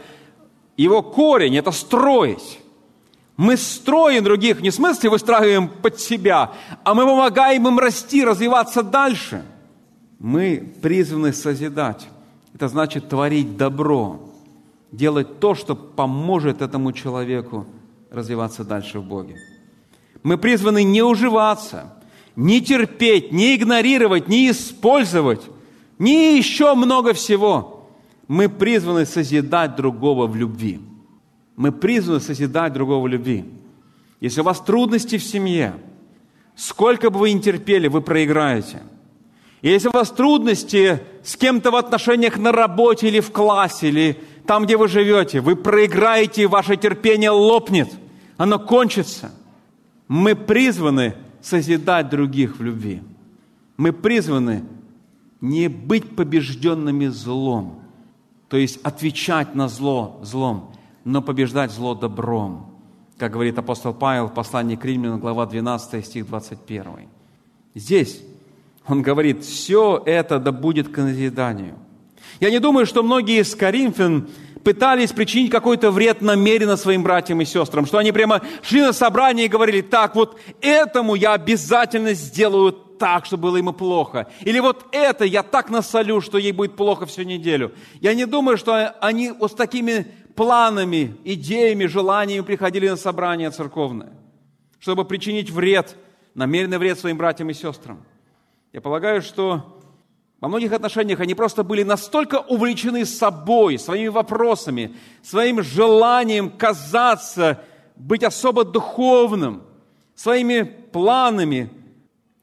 его 0.76 1.02
корень– 1.02 1.56
это 1.58 1.70
«строить». 1.70 2.59
Мы 3.40 3.56
строим 3.56 4.22
других, 4.22 4.60
не 4.60 4.68
в 4.68 4.74
смысле 4.74 5.08
выстраиваем 5.08 5.66
под 5.66 5.98
себя, 5.98 6.52
а 6.84 6.92
мы 6.92 7.06
помогаем 7.06 7.66
им 7.66 7.78
расти, 7.78 8.22
развиваться 8.22 8.82
дальше. 8.82 9.42
Мы 10.18 10.74
призваны 10.82 11.32
созидать. 11.32 12.06
Это 12.54 12.68
значит 12.68 13.08
творить 13.08 13.56
добро, 13.56 14.20
делать 14.92 15.40
то, 15.40 15.54
что 15.54 15.74
поможет 15.74 16.60
этому 16.60 16.92
человеку 16.92 17.66
развиваться 18.10 18.62
дальше 18.62 18.98
в 18.98 19.04
Боге. 19.04 19.36
Мы 20.22 20.36
призваны 20.36 20.82
не 20.82 21.00
уживаться, 21.00 21.94
не 22.36 22.60
терпеть, 22.60 23.32
не 23.32 23.56
игнорировать, 23.56 24.28
не 24.28 24.50
использовать, 24.50 25.40
не 25.98 26.36
еще 26.36 26.74
много 26.74 27.14
всего. 27.14 27.88
Мы 28.28 28.50
призваны 28.50 29.06
созидать 29.06 29.76
другого 29.76 30.26
в 30.26 30.36
любви. 30.36 30.89
Мы 31.56 31.72
призваны 31.72 32.20
созидать 32.20 32.72
другого 32.72 33.06
любви. 33.06 33.44
Если 34.20 34.40
у 34.40 34.44
вас 34.44 34.60
трудности 34.60 35.18
в 35.18 35.22
семье, 35.22 35.74
сколько 36.56 37.10
бы 37.10 37.18
вы 37.18 37.32
ни 37.32 37.40
терпели, 37.40 37.88
вы 37.88 38.00
проиграете. 38.00 38.82
И 39.62 39.68
если 39.68 39.88
у 39.88 39.92
вас 39.92 40.10
трудности 40.10 41.00
с 41.22 41.36
кем-то 41.36 41.70
в 41.70 41.76
отношениях 41.76 42.38
на 42.38 42.52
работе 42.52 43.08
или 43.08 43.20
в 43.20 43.30
классе, 43.30 43.88
или 43.88 44.20
там, 44.46 44.64
где 44.64 44.76
вы 44.76 44.88
живете, 44.88 45.40
вы 45.40 45.56
проиграете, 45.56 46.42
и 46.42 46.46
ваше 46.46 46.76
терпение 46.76 47.30
лопнет, 47.30 47.88
оно 48.36 48.58
кончится– 48.58 49.32
мы 50.10 50.34
призваны 50.34 51.14
созидать 51.40 52.08
других 52.08 52.58
в 52.58 52.62
любви. 52.64 53.00
Мы 53.76 53.92
призваны 53.92 54.64
не 55.40 55.68
быть 55.68 56.16
побежденными 56.16 57.06
злом, 57.06 57.80
то 58.48 58.56
есть 58.56 58.80
отвечать 58.82 59.54
на 59.54 59.68
зло 59.68 60.18
злом, 60.24 60.72
но 61.04 61.22
побеждать 61.22 61.70
зло 61.70 61.94
добром. 61.94 62.66
Как 63.18 63.32
говорит 63.32 63.58
апостол 63.58 63.92
Павел 63.92 64.28
в 64.28 64.34
послании 64.34 64.76
к 64.76 64.84
Римлянам, 64.84 65.20
глава 65.20 65.46
12, 65.46 66.04
стих 66.04 66.26
21. 66.26 67.08
Здесь 67.74 68.22
Он 68.86 69.02
говорит, 69.02 69.44
все 69.44 70.02
это 70.04 70.38
да 70.38 70.52
будет 70.52 70.88
к 70.88 70.96
назиданию. 70.96 71.76
Я 72.40 72.50
не 72.50 72.58
думаю, 72.58 72.86
что 72.86 73.02
многие 73.02 73.40
из 73.40 73.54
Коринфян 73.54 74.28
пытались 74.64 75.12
причинить 75.12 75.50
какой-то 75.50 75.90
вред 75.90 76.22
намеренно 76.22 76.76
своим 76.76 77.02
братьям 77.02 77.40
и 77.40 77.44
сестрам, 77.44 77.86
что 77.86 77.98
они 77.98 78.12
прямо 78.12 78.42
шли 78.62 78.82
на 78.82 78.92
собрание 78.92 79.46
и 79.46 79.48
говорили, 79.48 79.80
так, 79.80 80.14
вот 80.14 80.38
этому 80.60 81.14
я 81.14 81.32
обязательно 81.34 82.14
сделаю 82.14 82.72
так, 82.72 83.24
чтобы 83.24 83.44
было 83.44 83.56
ему 83.56 83.72
плохо. 83.72 84.28
Или 84.40 84.60
вот 84.60 84.86
это 84.92 85.24
я 85.24 85.42
так 85.42 85.70
насолю, 85.70 86.20
что 86.20 86.36
ей 86.36 86.52
будет 86.52 86.76
плохо 86.76 87.06
всю 87.06 87.22
неделю. 87.22 87.72
Я 88.00 88.14
не 88.14 88.26
думаю, 88.26 88.58
что 88.58 88.90
они 89.00 89.30
вот 89.30 89.52
с 89.52 89.54
такими 89.54 90.06
планами, 90.40 91.18
идеями, 91.22 91.84
желаниями 91.84 92.42
приходили 92.42 92.88
на 92.88 92.96
собрание 92.96 93.50
церковное, 93.50 94.14
чтобы 94.78 95.04
причинить 95.04 95.50
вред, 95.50 95.98
намеренный 96.32 96.78
вред 96.78 96.98
своим 96.98 97.18
братьям 97.18 97.50
и 97.50 97.52
сестрам. 97.52 98.02
Я 98.72 98.80
полагаю, 98.80 99.20
что 99.20 99.82
во 100.40 100.48
многих 100.48 100.72
отношениях 100.72 101.20
они 101.20 101.34
просто 101.34 101.62
были 101.62 101.82
настолько 101.82 102.36
увлечены 102.36 103.04
собой, 103.04 103.78
своими 103.78 104.08
вопросами, 104.08 104.96
своим 105.20 105.62
желанием 105.62 106.48
казаться, 106.48 107.62
быть 107.94 108.24
особо 108.24 108.64
духовным, 108.64 109.62
своими 110.14 110.62
планами, 110.62 111.68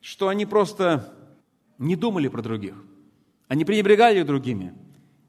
что 0.02 0.28
они 0.28 0.46
просто 0.46 1.12
не 1.80 1.96
думали 1.96 2.28
про 2.28 2.44
других. 2.44 2.76
Они 3.48 3.66
пренебрегали 3.66 4.22
другими. 4.22 4.76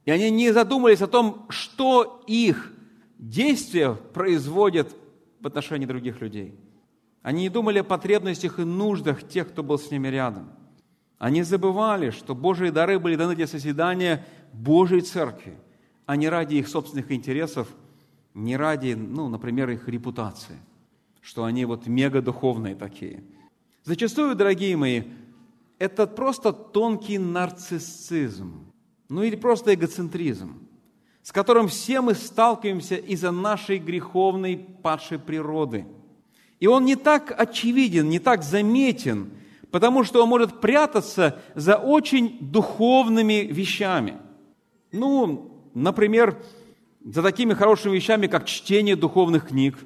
И 0.08 0.10
они 0.10 0.30
не 0.30 0.52
задумались 0.52 1.02
о 1.02 1.06
том, 1.06 1.44
что 1.50 2.24
их 2.26 2.72
действия 3.18 3.92
производят 3.92 4.96
в 5.38 5.46
отношении 5.46 5.84
других 5.84 6.22
людей. 6.22 6.58
Они 7.20 7.42
не 7.42 7.48
думали 7.50 7.80
о 7.80 7.84
потребностях 7.84 8.58
и 8.58 8.64
нуждах 8.64 9.28
тех, 9.28 9.50
кто 9.50 9.62
был 9.62 9.78
с 9.78 9.90
ними 9.90 10.08
рядом. 10.08 10.48
Они 11.18 11.42
забывали, 11.42 12.08
что 12.08 12.34
Божьи 12.34 12.70
дары 12.70 12.98
были 12.98 13.16
даны 13.16 13.36
для 13.36 13.46
созидания 13.46 14.24
Божьей 14.54 15.02
Церкви, 15.02 15.58
а 16.06 16.16
не 16.16 16.30
ради 16.30 16.54
их 16.54 16.68
собственных 16.68 17.12
интересов, 17.12 17.68
не 18.32 18.56
ради, 18.56 18.94
ну, 18.94 19.28
например, 19.28 19.68
их 19.68 19.88
репутации, 19.88 20.56
что 21.20 21.44
они 21.44 21.66
вот 21.66 21.86
мега 21.86 22.22
духовные 22.22 22.76
такие. 22.76 23.24
Зачастую, 23.84 24.36
дорогие 24.36 24.74
мои, 24.74 25.02
это 25.78 26.06
просто 26.06 26.54
тонкий 26.54 27.18
нарциссизм, 27.18 28.68
ну 29.08 29.22
или 29.22 29.36
просто 29.36 29.74
эгоцентризм, 29.74 30.58
с 31.22 31.32
которым 31.32 31.68
все 31.68 32.00
мы 32.00 32.14
сталкиваемся 32.14 32.96
из-за 32.96 33.30
нашей 33.30 33.78
греховной 33.78 34.56
падшей 34.82 35.18
природы. 35.18 35.86
И 36.60 36.66
он 36.66 36.84
не 36.84 36.96
так 36.96 37.34
очевиден, 37.38 38.08
не 38.08 38.18
так 38.18 38.42
заметен– 38.42 39.30
потому 39.70 40.04
что 40.04 40.22
он 40.22 40.28
может 40.28 40.60
прятаться 40.60 41.40
за 41.54 41.76
очень 41.76 42.38
духовными 42.40 43.46
вещами. 43.50 44.16
Ну, 44.92 45.52
например, 45.74 46.36
за 47.04 47.22
такими 47.22 47.54
хорошими 47.54 47.94
вещами, 47.94 48.26
как 48.26 48.46
чтение 48.46 48.96
духовных 48.96 49.48
книг, 49.48 49.76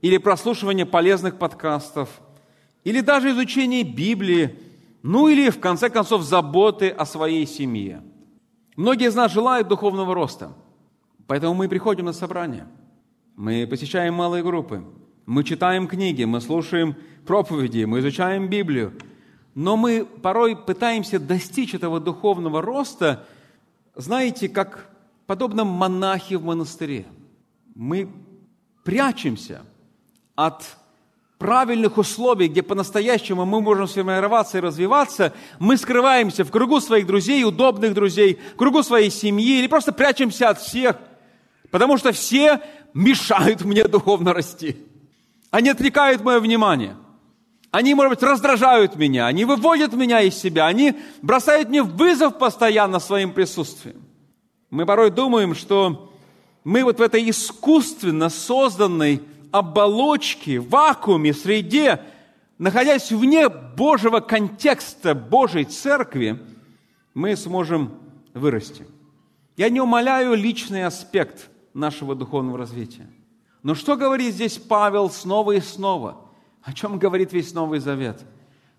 или 0.00 0.16
прослушивание 0.16 0.86
полезных 0.86 1.38
подкастов, 1.38 2.08
или 2.84 3.00
даже 3.00 3.30
изучение 3.30 3.82
Библии, 3.82 4.58
ну 5.02 5.28
или, 5.28 5.50
в 5.50 5.60
конце 5.60 5.90
концов, 5.90 6.22
заботы 6.22 6.88
о 6.88 7.04
своей 7.04 7.46
семье. 7.46 8.02
Многие 8.80 9.08
из 9.08 9.14
нас 9.14 9.30
желают 9.30 9.68
духовного 9.68 10.14
роста, 10.14 10.52
поэтому 11.26 11.52
мы 11.52 11.68
приходим 11.68 12.06
на 12.06 12.14
собрания, 12.14 12.66
мы 13.36 13.66
посещаем 13.66 14.14
малые 14.14 14.42
группы, 14.42 14.82
мы 15.26 15.44
читаем 15.44 15.86
книги, 15.86 16.24
мы 16.24 16.40
слушаем 16.40 16.96
проповеди, 17.26 17.84
мы 17.84 18.00
изучаем 18.00 18.48
Библию– 18.48 18.92
но 19.54 19.76
мы 19.76 20.04
порой 20.04 20.56
пытаемся 20.56 21.18
достичь 21.18 21.74
этого 21.74 22.00
духовного 22.00 22.62
роста, 22.62 23.26
знаете, 23.94 24.48
как 24.48 24.88
подобно 25.26 25.64
монахи 25.64 26.34
в 26.34 26.44
монастыре. 26.44 27.04
Мы 27.74 28.08
прячемся 28.84 29.62
от 30.34 30.78
правильных 31.40 31.96
условий, 31.96 32.48
где 32.48 32.62
по-настоящему 32.62 33.46
мы 33.46 33.62
можем 33.62 33.88
сформироваться 33.88 34.58
и 34.58 34.60
развиваться, 34.60 35.32
мы 35.58 35.78
скрываемся 35.78 36.44
в 36.44 36.50
кругу 36.50 36.80
своих 36.80 37.06
друзей, 37.06 37.42
удобных 37.44 37.94
друзей, 37.94 38.38
в 38.52 38.56
кругу 38.56 38.82
своей 38.82 39.10
семьи, 39.10 39.58
или 39.58 39.66
просто 39.66 39.92
прячемся 39.92 40.50
от 40.50 40.60
всех, 40.60 40.96
потому 41.70 41.96
что 41.96 42.12
все 42.12 42.60
мешают 42.94 43.62
мне 43.64 43.84
духовно 43.84 44.34
расти. 44.34 44.76
Они 45.50 45.70
отвлекают 45.70 46.22
мое 46.22 46.38
внимание– 46.38 46.94
они, 47.70 47.94
может 47.94 48.10
быть, 48.10 48.22
раздражают 48.22 48.96
меня, 48.96 49.26
они 49.26 49.44
выводят 49.44 49.92
меня 49.92 50.20
из 50.22 50.36
себя, 50.36 50.66
они 50.66 50.94
бросают 51.22 51.68
мне 51.68 51.84
вызов 51.84 52.36
постоянно 52.36 52.98
своим 52.98 53.32
присутствием. 53.32 54.02
Мы 54.70 54.86
порой 54.86 55.12
думаем, 55.12 55.54
что 55.54 56.12
мы 56.64 56.82
вот 56.82 56.98
в 56.98 57.02
этой 57.02 57.30
искусственно 57.30 58.28
созданной 58.28 59.22
оболочке, 59.52 60.60
вакууме, 60.60 61.32
среде, 61.32 62.00
находясь 62.58 63.10
вне 63.10 63.48
Божьего 63.48 64.20
контекста 64.20 65.14
Божьей 65.14 65.64
Церкви, 65.64 66.38
мы 67.14 67.36
сможем 67.36 67.92
вырасти. 68.34 68.86
Я 69.56 69.68
не 69.68 69.80
умоляю 69.80 70.34
личный 70.34 70.84
аспект 70.84 71.50
нашего 71.74 72.14
духовного 72.14 72.58
развития. 72.58 73.08
Но 73.62 73.74
что 73.74 73.96
говорит 73.96 74.34
здесь 74.34 74.58
Павел 74.58 75.10
снова 75.10 75.52
и 75.52 75.60
снова– 75.60 76.16
о 76.62 76.72
чем 76.72 76.98
говорит 76.98 77.32
весь 77.32 77.54
Новый 77.54 77.80
Завет? 77.80 78.20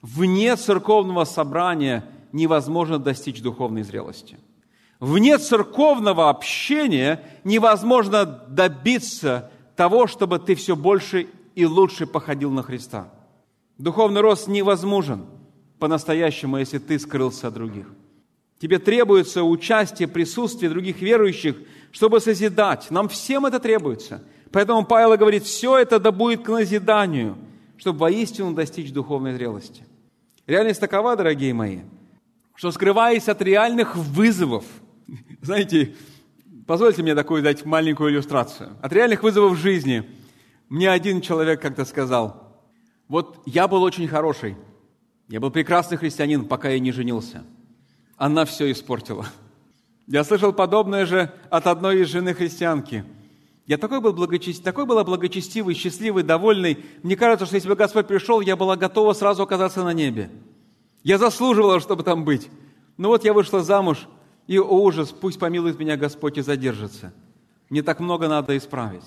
Вне 0.02 0.56
церковного 0.56 1.24
собрания 1.24 2.06
невозможно 2.32 3.00
достичь 3.00 3.42
духовной 3.42 3.84
зрелости. 3.84 4.38
Вне 5.00 5.38
церковного 5.38 6.30
общения 6.30 7.24
невозможно 7.44 8.26
добиться 8.26 9.52
того, 9.82 10.06
чтобы 10.06 10.38
ты 10.38 10.54
все 10.54 10.76
больше 10.76 11.28
и 11.56 11.66
лучше 11.66 12.06
походил 12.06 12.52
на 12.52 12.62
Христа. 12.62 13.12
Духовный 13.78 14.22
рост 14.22 14.48
невозможен 14.48 15.26
по-настоящему, 15.80 16.58
если 16.58 16.78
ты 16.78 17.00
скрылся 17.00 17.48
от 17.48 17.56
других. 17.56 17.88
Тебе 18.60 18.78
требуется 18.78 19.44
участие, 19.44 20.08
присутствие 20.08 20.70
других 20.70 21.02
верующих, 21.02 21.56
чтобы 21.92 22.20
созидать. 22.20 22.92
Нам 22.92 23.10
всем 23.10 23.48
это 23.48 23.60
требуется. 23.60 24.24
Поэтому 24.52 24.86
Павел 24.86 25.18
говорит, 25.18 25.46
все 25.46 25.80
это 25.80 26.00
да 26.00 26.12
будет 26.12 26.44
к 26.44 26.50
назиданию– 26.50 27.38
чтобы 27.82 27.98
воистину 27.98 28.54
достичь 28.54 28.94
духовной 28.94 29.34
зрелости. 29.34 29.84
Реальность 30.46 30.80
такова, 30.80 31.16
дорогие 31.16 31.52
мои, 31.52 31.80
что 32.54 32.72
скрываясь 32.72 33.28
от 33.28 33.42
реальных 33.42 33.96
вызовов, 33.96 34.64
знаете, 35.42 35.96
позвольте 36.68 37.04
мне 37.04 37.16
такую 37.16 37.44
дать 37.44 37.66
маленькую 37.66 38.12
иллюстрацию. 38.12 38.78
От 38.82 38.94
реальных 38.94 39.24
вызовов 39.24 39.58
жизни 39.58 40.04
мне 40.70 40.90
один 40.90 41.22
человек 41.22 41.62
как-то 41.62 41.86
сказал, 41.86 42.58
вот 43.08 43.42
я 43.46 43.68
был 43.68 43.84
очень 43.84 44.08
хороший, 44.08 44.56
я 45.28 45.40
был 45.40 45.52
прекрасный 45.52 45.98
христианин, 45.98 46.46
пока 46.46 46.70
я 46.70 46.80
не 46.80 46.92
женился. 46.92 47.44
Она 48.18 48.46
все 48.46 48.72
испортила. 48.72 49.26
Я 50.08 50.24
слышал 50.24 50.54
подобное 50.54 51.06
же 51.06 51.32
от 51.50 51.68
одной 51.68 52.02
из 52.02 52.08
жены 52.08 52.34
христианки– 52.34 53.04
я 53.72 53.78
такой 53.78 54.02
был, 54.02 54.12
благочест... 54.12 54.64
такой 54.64 54.86
была 54.86 55.06
благочестивый, 55.06 55.76
счастливый, 55.76 56.24
довольный. 56.24 56.84
Мне 57.04 57.16
кажется, 57.16 57.46
что 57.46 57.56
если 57.56 57.70
бы 57.70 57.76
Господь 57.76 58.06
пришел, 58.06 58.42
я 58.42 58.56
была 58.56 58.76
готова 58.76 59.14
сразу 59.14 59.44
оказаться 59.44 59.84
на 59.84 59.94
небе. 59.94 60.30
Я 61.04 61.18
заслуживала, 61.18 61.80
чтобы 61.80 62.04
там 62.04 62.26
быть. 62.26 62.50
Но 62.98 63.08
вот 63.08 63.24
я 63.24 63.32
вышла 63.32 63.64
замуж, 63.64 64.08
и, 64.48 64.58
о 64.58 64.64
ужас, 64.64 65.12
пусть 65.12 65.40
помилует 65.40 65.80
меня 65.80 65.98
Господь 65.98 66.38
и 66.38 66.42
задержится. 66.42 67.14
Мне 67.70 67.84
так 67.84 68.00
много 68.00 68.28
надо 68.28 68.58
исправить. 68.58 69.04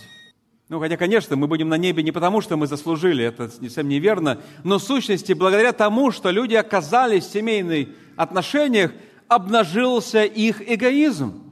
Ну, 0.71 0.81
хотя, 0.81 0.97
конечно, 0.97 1.37
мы 1.37 1.47
будем 1.47 1.69
на 1.69 1.77
небе 1.77 2.03
не 2.03 2.13
потому, 2.13 2.41
что 2.41 2.57
мы 2.57 2.67
заслужили, 2.67 3.25
это 3.25 3.51
совсем 3.51 3.87
неверно, 3.87 4.41
но 4.63 4.79
в 4.79 4.83
сущности, 4.83 5.35
благодаря 5.35 5.73
тому, 5.73 6.11
что 6.11 6.31
люди 6.31 6.55
оказались 6.55 7.27
в 7.27 7.33
семейных 7.33 7.89
отношениях, 8.17 8.93
обнажился 9.29 10.25
их 10.25 10.63
эгоизм, 10.67 11.43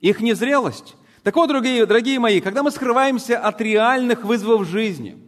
их 0.00 0.20
незрелость. 0.20 0.96
Так 1.22 1.36
вот, 1.36 1.48
дорогие, 1.48 1.84
дорогие 1.84 2.18
мои, 2.18 2.40
когда 2.40 2.62
мы 2.62 2.70
скрываемся 2.70 3.38
от 3.38 3.60
реальных 3.60 4.24
вызовов 4.24 4.66
жизни, 4.66 5.25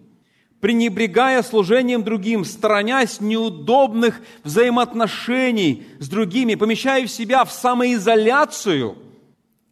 пренебрегая 0.61 1.43
служением 1.43 2.03
другим, 2.03 2.45
сторонясь 2.45 3.21
неудобных 3.21 4.21
взаимоотношений 4.45 5.87
с 5.99 6.09
другими, 6.09 6.55
помещая 6.55 7.07
себя 7.07 7.45
в 7.45 7.53
самоизоляцию 7.53 8.97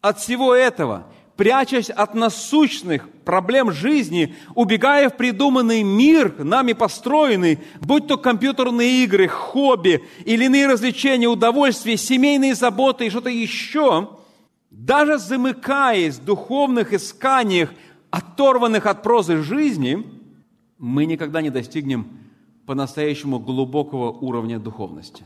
от 0.01 0.19
всего 0.19 0.55
этого, 0.55 1.07
прячась 1.35 1.89
от 1.89 2.15
насущных 2.15 3.09
проблем 3.25 3.71
жизни, 3.71 4.35
убегая 4.55 5.09
в 5.09 5.17
придуманный 5.17 5.83
мир, 5.83 6.43
нами 6.43 6.73
построенный, 6.73 7.59
будь 7.81 8.07
то 8.07 8.17
компьютерные 8.17 9.03
игры, 9.03 9.27
хобби 9.27 10.03
или 10.25 10.45
иные 10.45 10.67
развлечения, 10.67 11.27
удовольствия, 11.27 11.97
семейные 11.97 12.55
заботы 12.55 13.05
и 13.07 13.09
что-то 13.09 13.29
еще– 13.29 14.09
даже 14.77 15.17
замыкаясь 15.17 16.15
в 16.15 16.25
духовных 16.25 16.93
исканиях, 16.93 17.73
оторванных 18.11 18.85
от 18.85 19.01
прозы 19.01 19.41
жизни, 19.41 20.05
мы 20.77 21.05
никогда 21.05 21.41
не 21.41 21.49
достигнем 21.49 22.07
по-настоящему 22.65 23.39
глубокого 23.39 24.11
уровня 24.11 24.59
духовности. 24.59 25.23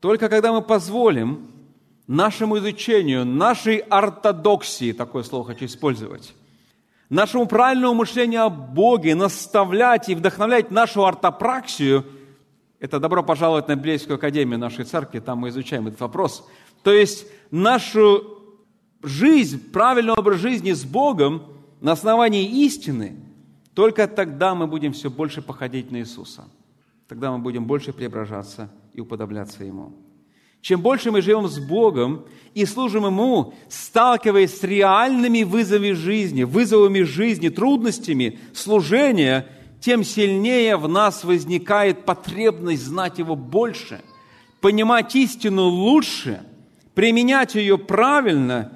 Только 0.00 0.28
когда 0.28 0.52
мы 0.52 0.62
позволим 0.62 1.48
нашему 2.06 2.58
изучению, 2.58 3.24
нашей 3.24 3.78
ортодоксии, 3.78 4.92
такое 4.92 5.22
слово 5.22 5.44
хочу 5.44 5.66
использовать, 5.66 6.34
нашему 7.08 7.46
правильному 7.46 7.94
мышлению 7.94 8.44
о 8.44 8.50
Боге, 8.50 9.14
наставлять 9.14 10.08
и 10.08 10.14
вдохновлять 10.14 10.70
нашу 10.70 11.04
ортопраксию, 11.04 12.04
это 12.78 12.98
добро 12.98 13.22
пожаловать 13.22 13.68
на 13.68 13.76
Библейскую 13.76 14.16
академию 14.16 14.58
нашей 14.58 14.84
церкви, 14.84 15.18
там 15.18 15.38
мы 15.38 15.50
изучаем 15.50 15.88
этот 15.88 16.00
вопрос. 16.00 16.48
То 16.82 16.92
есть 16.92 17.26
нашу 17.50 18.38
жизнь, 19.02 19.70
правильный 19.70 20.14
образ 20.14 20.40
жизни 20.40 20.72
с 20.72 20.84
Богом 20.84 21.42
на 21.80 21.92
основании 21.92 22.64
истины, 22.64 23.16
только 23.80 24.06
тогда 24.06 24.54
мы 24.54 24.66
будем 24.66 24.92
все 24.92 25.08
больше 25.08 25.40
походить 25.40 25.90
на 25.90 26.00
Иисуса. 26.00 26.44
Тогда 27.08 27.32
мы 27.32 27.38
будем 27.38 27.64
больше 27.64 27.94
преображаться 27.94 28.70
и 28.92 29.00
уподобляться 29.00 29.64
Ему. 29.64 29.94
Чем 30.60 30.82
больше 30.82 31.10
мы 31.10 31.22
живем 31.22 31.48
с 31.48 31.58
Богом 31.58 32.26
и 32.52 32.66
служим 32.66 33.06
Ему, 33.06 33.54
сталкиваясь 33.70 34.58
с 34.60 34.62
реальными 34.64 35.44
вызовами 35.44 35.92
жизни, 35.92 36.42
вызовами 36.42 37.00
жизни, 37.00 37.48
трудностями 37.48 38.38
служения, 38.52 39.46
тем 39.80 40.04
сильнее 40.04 40.76
в 40.76 40.86
нас 40.86 41.24
возникает 41.24 42.04
потребность 42.04 42.84
знать 42.84 43.18
Его 43.18 43.34
больше, 43.34 44.02
понимать 44.60 45.16
истину 45.16 45.68
лучше, 45.68 46.42
применять 46.92 47.54
ее 47.54 47.78
правильно, 47.78 48.72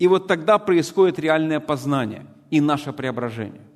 и 0.00 0.08
вот 0.08 0.26
тогда 0.26 0.58
происходит 0.58 1.20
реальное 1.20 1.60
познание 1.60 2.26
и 2.50 2.60
наше 2.60 2.92
преображение. 2.92 3.67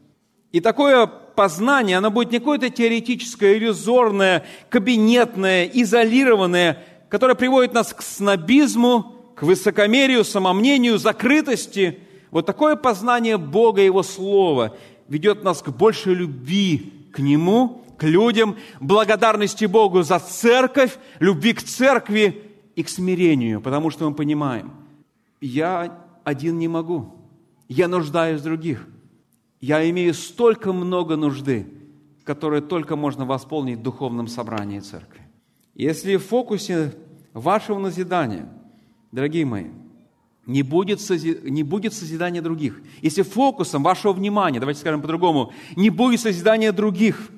И 0.53 0.61
такое 0.61 1.07
познание, 1.07 1.99
оно 1.99 2.11
будет 2.11 2.31
не 2.31 2.39
какое-то 2.39 2.71
теоретическое, 2.71 3.57
иллюзорное, 3.57 4.45
кабинетное, 4.69 5.65
изолированное– 5.65 6.85
которая 7.13 7.37
приводит 7.37 7.75
нас 7.75 7.93
к 7.93 8.01
снобизму, 8.01 9.15
к 9.35 9.43
высокомерию, 9.43 10.25
самомнению, 10.25 10.97
закрытости. 10.97 11.99
Вот 12.31 12.47
такое 12.47 12.75
познание 12.75 13.37
Бога 13.37 13.83
и 13.83 13.85
Его 13.85 14.03
Слова 14.03 14.79
ведет 15.09 15.45
нас 15.45 15.61
к 15.61 15.69
большей 15.69 16.15
любви 16.15 16.91
к 17.13 17.19
Нему, 17.19 17.85
к 17.99 18.05
людям, 18.05 18.57
благодарности 18.81 19.67
Богу 19.67 20.03
за 20.03 20.21
церковь, 20.21 20.97
любви 21.19 21.53
к 21.53 21.63
церкви 21.63 22.45
и 22.77 22.83
к 22.83 22.89
смирению, 22.89 23.61
потому 23.61 23.91
что 23.91 24.09
мы 24.09 24.17
понимаем, 24.17 24.73
я 25.43 26.03
один 26.25 26.59
не 26.59 26.69
могу, 26.69 27.15
я 27.69 27.89
нуждаюсь 27.89 28.41
в 28.41 28.45
других, 28.45 28.89
я 29.63 29.89
имею 29.89 30.13
столько 30.13 30.73
много 30.73 31.17
нужды, 31.17 31.67
которые 32.25 32.61
только 32.61 32.97
можно 32.97 33.25
восполнить 33.25 33.79
в 33.79 33.83
духовном 33.83 34.27
собрании 34.27 34.81
церкви. 34.81 35.23
Если 35.75 36.17
в 36.17 36.27
фокусе 36.27 36.95
вашего 37.33 37.79
назидания, 37.79 38.53
дорогие 39.13 39.47
мои, 39.47 39.67
не 40.47 40.65
будет, 40.65 41.01
сози... 41.01 41.39
не 41.45 41.63
будет 41.63 41.95
созидания 41.95 42.43
других. 42.43 42.83
Если 43.03 43.23
фокусом 43.23 43.85
вашего 43.85 44.13
внимания, 44.13 44.59
давайте 44.59 44.81
скажем 44.81 45.01
по-другому, 45.01 45.53
не 45.77 45.91
будет 45.91 46.21
созидания 46.21 46.73
других, 46.73 47.31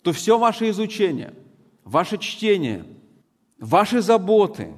то 0.00 0.12
все 0.12 0.38
ваше 0.38 0.70
изучение, 0.70 1.34
ваше 1.84 2.16
чтение, 2.16 2.86
ваши 3.58 4.00
заботы, 4.00 4.68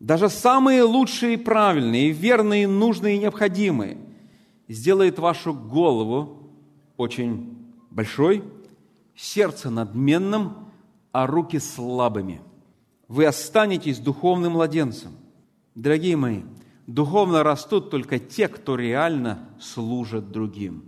даже 0.00 0.28
самые 0.28 0.82
лучшие 0.82 1.38
правильные, 1.38 2.10
верные, 2.10 2.66
нужные, 2.66 3.16
и 3.16 3.20
необходимые, 3.20 3.96
сделает 4.68 5.18
вашу 5.18 5.54
голову 5.54 6.50
очень 6.96 7.56
большой, 7.90 8.44
сердце 9.16 9.70
надменным, 9.70 10.68
а 11.12 11.26
руки 11.26 11.58
слабыми. 11.58 12.40
Вы 13.08 13.24
останетесь 13.26 13.98
духовным 13.98 14.52
младенцем. 14.52 15.12
Дорогие 15.74 16.16
мои, 16.16 16.42
духовно 16.86 17.42
растут 17.42 17.90
только 17.90 18.18
те, 18.18 18.48
кто 18.48 18.76
реально 18.76 19.48
служит 19.60 20.30
другим. 20.30 20.84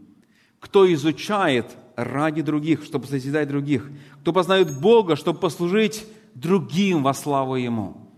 Кто 0.58 0.92
изучает 0.92 1.76
ради 1.96 2.42
других, 2.42 2.84
чтобы 2.84 3.06
созидать 3.06 3.48
других. 3.48 3.90
Кто 4.20 4.32
познает 4.32 4.80
Бога, 4.80 5.16
чтобы 5.16 5.38
послужить 5.38 6.06
другим 6.34 7.02
во 7.02 7.14
славу 7.14 7.56
Ему. 7.56 8.10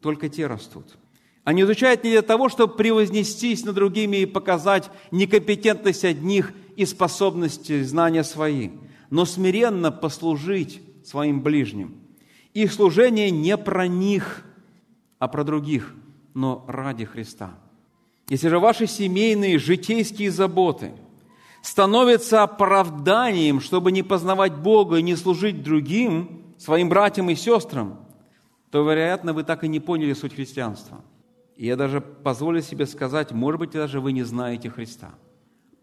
Только 0.00 0.28
те 0.28 0.46
растут. 0.46 0.96
Они 1.44 1.62
изучают 1.62 2.02
не 2.04 2.10
для 2.10 2.22
того, 2.22 2.48
чтобы 2.48 2.74
превознестись 2.74 3.64
над 3.64 3.74
другими 3.74 4.18
и 4.18 4.26
показать 4.26 4.90
некомпетентность 5.10 6.04
одних 6.04 6.52
и 6.76 6.86
способности, 6.86 7.82
знания 7.82 8.24
свои, 8.24 8.70
но 9.10 9.26
смиренно 9.26 9.92
послужить 9.92 10.80
своим 11.04 11.42
ближним. 11.42 11.98
Их 12.54 12.72
служение 12.72 13.30
не 13.30 13.58
про 13.58 13.86
них, 13.86 14.44
а 15.18 15.28
про 15.28 15.44
других, 15.44 15.94
но 16.32 16.64
ради 16.66 17.04
Христа. 17.04 17.58
Если 18.30 18.48
же 18.48 18.58
ваши 18.58 18.86
семейные, 18.86 19.58
житейские 19.58 20.30
заботы 20.30 20.92
становятся 21.62 22.42
оправданием, 22.42 23.60
чтобы 23.60 23.92
не 23.92 24.02
познавать 24.02 24.54
Бога 24.54 24.96
и 24.96 25.02
не 25.02 25.14
служить 25.14 25.62
другим, 25.62 26.54
своим 26.58 26.88
братьям 26.88 27.28
и 27.28 27.34
сестрам, 27.34 28.00
то, 28.70 28.82
вероятно, 28.82 29.34
вы 29.34 29.44
так 29.44 29.62
и 29.62 29.68
не 29.68 29.80
поняли 29.80 30.14
суть 30.14 30.34
христианства. 30.34 31.04
И 31.56 31.66
я 31.66 31.76
даже 31.76 32.00
позволю 32.00 32.62
себе 32.62 32.86
сказать, 32.86 33.32
может 33.32 33.60
быть, 33.60 33.70
даже 33.70 34.00
вы 34.00 34.12
не 34.12 34.22
знаете 34.22 34.70
Христа. 34.70 35.14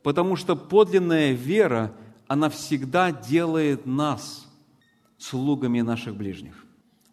Потому 0.03 0.35
что 0.35 0.55
подлинная 0.55 1.31
вера, 1.31 1.93
она 2.27 2.49
всегда 2.49 3.11
делает 3.11 3.85
нас– 3.85 4.47
слугами 5.17 5.81
наших 5.81 6.15
ближних. 6.15 6.65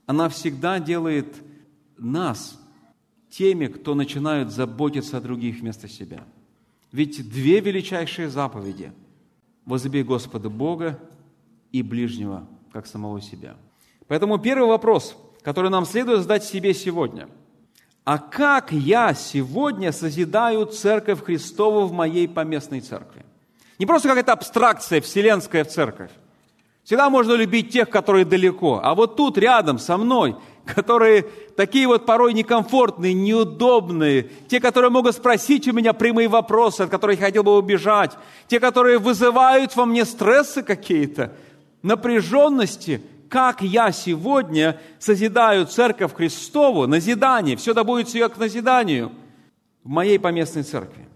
Она 0.07 0.31
всегда 0.31 0.81
делает 0.81 1.37
нас 1.99 2.59
теми, 3.29 3.66
кто 3.66 3.94
начинают 3.94 4.51
заботиться 4.51 5.18
о 5.18 5.21
других 5.21 5.61
вместо 5.61 5.88
себя. 5.88 6.25
Ведь 6.90 7.29
две 7.29 7.61
величайшие 7.61 8.31
заповеди– 8.31 8.92
возлюби 9.66 10.03
Господа 10.03 10.49
Бога 10.49 10.99
и 11.71 11.83
ближнего, 11.83 12.49
как 12.73 12.87
самого 12.87 13.21
себя. 13.21 13.57
Поэтому 14.07 14.38
первый 14.38 14.66
вопрос, 14.66 15.14
который 15.42 15.71
нам 15.71 15.85
следует 15.85 16.23
задать 16.23 16.44
себе 16.44 16.73
сегодня– 16.75 17.29
а 18.09 18.16
как 18.16 18.73
я 18.73 19.12
сегодня 19.12 19.92
созидаю 19.92 20.64
церковь 20.64 21.23
Христову 21.23 21.85
в 21.85 21.92
моей 21.92 22.27
поместной 22.27 22.81
церкви? 22.81 23.23
Не 23.79 23.85
просто 23.85 24.09
какая-то 24.09 24.33
абстракция 24.33 25.03
вселенская 25.03 25.62
церковь, 25.66 26.11
Всегда 26.85 27.11
можно 27.11 27.35
любить 27.35 27.71
тех, 27.71 27.90
которые 27.90 28.25
далеко. 28.25 28.81
А 28.83 28.94
вот 28.94 29.16
тут, 29.16 29.37
рядом, 29.37 29.79
со 29.79 29.99
мной, 29.99 30.37
которые 30.64 31.27
такие 31.55 31.87
вот 31.87 32.07
порой 32.07 32.33
некомфортные, 32.33 33.12
неудобные, 33.12 34.31
те, 34.49 34.59
которые 34.59 34.90
могут 34.90 35.14
спросить 35.14 35.68
у 35.68 35.75
меня 35.75 35.92
прямые 35.92 36.29
вопросы, 36.29 36.81
от 36.81 36.90
которых 36.90 37.21
я 37.21 37.27
хотел 37.27 37.42
бы 37.42 37.59
убежать, 37.59 38.12
те, 38.47 38.59
которые 38.59 38.97
вызывают 38.97 39.77
во 39.77 39.85
мне 39.85 40.07
стрессы 40.07 40.62
какие-то, 40.62 41.35
напряженности, 41.83 43.03
как 43.28 43.62
я 43.62 43.92
сегодня 43.92 44.80
созидаю 44.98 45.66
церковь 45.66 46.14
Христову, 46.14 46.86
назидание, 46.86 47.56
все 47.56 47.74
да 47.74 47.84
будет 47.84 48.08
все 48.08 48.28
к 48.28 48.38
назиданию 48.38 49.12
в 49.84 49.88
моей 49.88 50.18
поместной 50.18 50.62
церкви. 50.62 51.08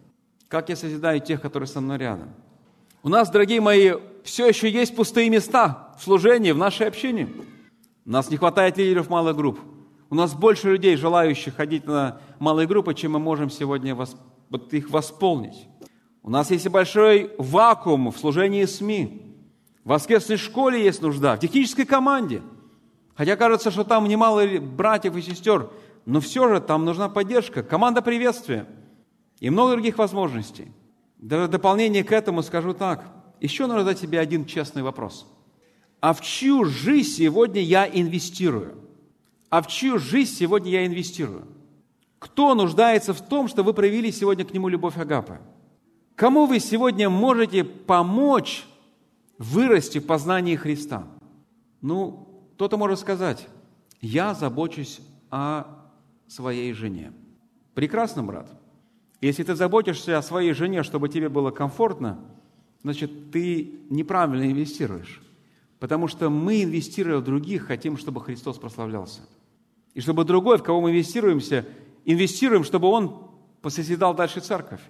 Как 0.48 0.68
я 0.68 0.76
созидаю 0.76 1.20
тех, 1.20 1.40
которые 1.40 1.66
со 1.66 1.80
мной 1.80 1.98
рядом. 1.98 2.28
У 3.02 3.08
нас, 3.08 3.30
дорогие 3.30 3.60
мои, 3.60 3.92
все 4.22 4.46
еще 4.46 4.70
есть 4.70 4.94
пустые 4.94 5.28
места 5.28 5.94
в 5.98 6.04
служении, 6.04 6.52
в 6.52 6.58
нашей 6.58 6.86
общине. 6.86 7.28
У 8.04 8.10
нас 8.10 8.30
не 8.30 8.36
хватает 8.36 8.76
лидеров 8.78 9.08
малых 9.08 9.36
групп. 9.36 9.58
У 10.10 10.14
нас 10.14 10.34
больше 10.34 10.70
людей, 10.70 10.96
желающих 10.96 11.56
ходить 11.56 11.86
на 11.86 12.20
малые 12.38 12.68
группы, 12.68 12.94
чем 12.94 13.12
мы 13.12 13.18
можем 13.18 13.50
сегодня 13.50 13.96
их 14.70 14.90
восполнить. 14.90 15.66
У 16.22 16.30
нас 16.30 16.50
есть 16.50 16.66
и 16.66 16.68
большой 16.68 17.32
вакуум 17.38 18.12
в 18.12 18.18
служении 18.18 18.64
СМИ. 18.64 19.31
В 19.84 19.88
воскресной 19.88 20.36
школе 20.36 20.82
есть 20.82 21.02
нужда, 21.02 21.36
в 21.36 21.40
технической 21.40 21.84
команде. 21.84 22.42
Хотя 23.14 23.36
кажется, 23.36 23.70
что 23.70 23.84
там 23.84 24.08
немало 24.08 24.46
братьев 24.60 25.16
и 25.16 25.22
сестер, 25.22 25.70
но 26.06 26.20
все 26.20 26.48
же 26.48 26.60
там 26.60 26.84
нужна 26.84 27.08
поддержка, 27.08 27.62
команда 27.62 28.02
приветствия 28.02 28.66
и 29.40 29.50
много 29.50 29.72
других 29.72 29.98
возможностей. 29.98 30.72
В 31.18 31.48
дополнение 31.48 32.04
к 32.04 32.12
этому 32.12 32.42
скажу 32.42 32.74
так– 32.74 33.04
еще 33.42 33.66
нужно 33.66 33.80
задать 33.80 33.98
себе 33.98 34.20
один 34.20 34.44
честный 34.44 34.84
вопрос. 34.84 35.26
А 36.00 36.12
в 36.12 36.20
чью 36.20 36.64
жизнь 36.64 37.10
сегодня 37.10 37.60
я 37.60 37.88
инвестирую? 37.88 38.76
А 39.50 39.60
в 39.62 39.66
чью 39.66 39.98
жизнь 39.98 40.32
сегодня 40.32 40.70
я 40.70 40.86
инвестирую? 40.86 41.48
Кто 42.20 42.54
нуждается 42.54 43.12
в 43.12 43.20
том, 43.20 43.48
что 43.48 43.64
вы 43.64 43.74
проявили 43.74 44.12
сегодня 44.12 44.44
к 44.44 44.54
нему 44.54 44.68
любовь 44.68 44.96
Агапы? 44.96 45.40
Кому 46.14 46.46
вы 46.46 46.60
сегодня 46.60 47.10
можете 47.10 47.64
помочь 47.64 48.64
вырасти 49.42 49.98
в 49.98 50.06
познании 50.06 50.56
Христа? 50.56 51.06
Ну, 51.80 52.46
кто-то 52.54 52.76
может 52.76 52.98
сказать, 52.98 53.48
я 54.00 54.34
забочусь 54.34 55.00
о 55.30 55.66
своей 56.26 56.72
жене. 56.72 57.12
Прекрасно, 57.74 58.22
брат. 58.22 58.50
Если 59.20 59.42
ты 59.42 59.54
заботишься 59.54 60.18
о 60.18 60.22
своей 60.22 60.52
жене, 60.52 60.82
чтобы 60.82 61.08
тебе 61.08 61.28
было 61.28 61.50
комфортно– 61.50 62.18
значит, 62.82 63.30
ты 63.30 63.80
неправильно 63.90 64.50
инвестируешь. 64.50 65.20
Потому 65.78 66.06
что 66.08 66.30
мы, 66.30 66.62
инвестируя 66.62 67.18
в 67.18 67.24
других, 67.24 67.66
хотим, 67.66 67.96
чтобы 67.96 68.20
Христос 68.20 68.58
прославлялся. 68.58 69.22
И 69.94 70.00
чтобы 70.00 70.24
другой, 70.24 70.58
в 70.58 70.62
кого 70.62 70.80
мы 70.80 70.90
инвестируемся, 70.90 71.66
инвестируем, 72.04 72.64
чтобы 72.64 72.88
он 72.88 73.30
посозидал 73.62 74.14
дальше 74.14 74.40
церковь. 74.40 74.80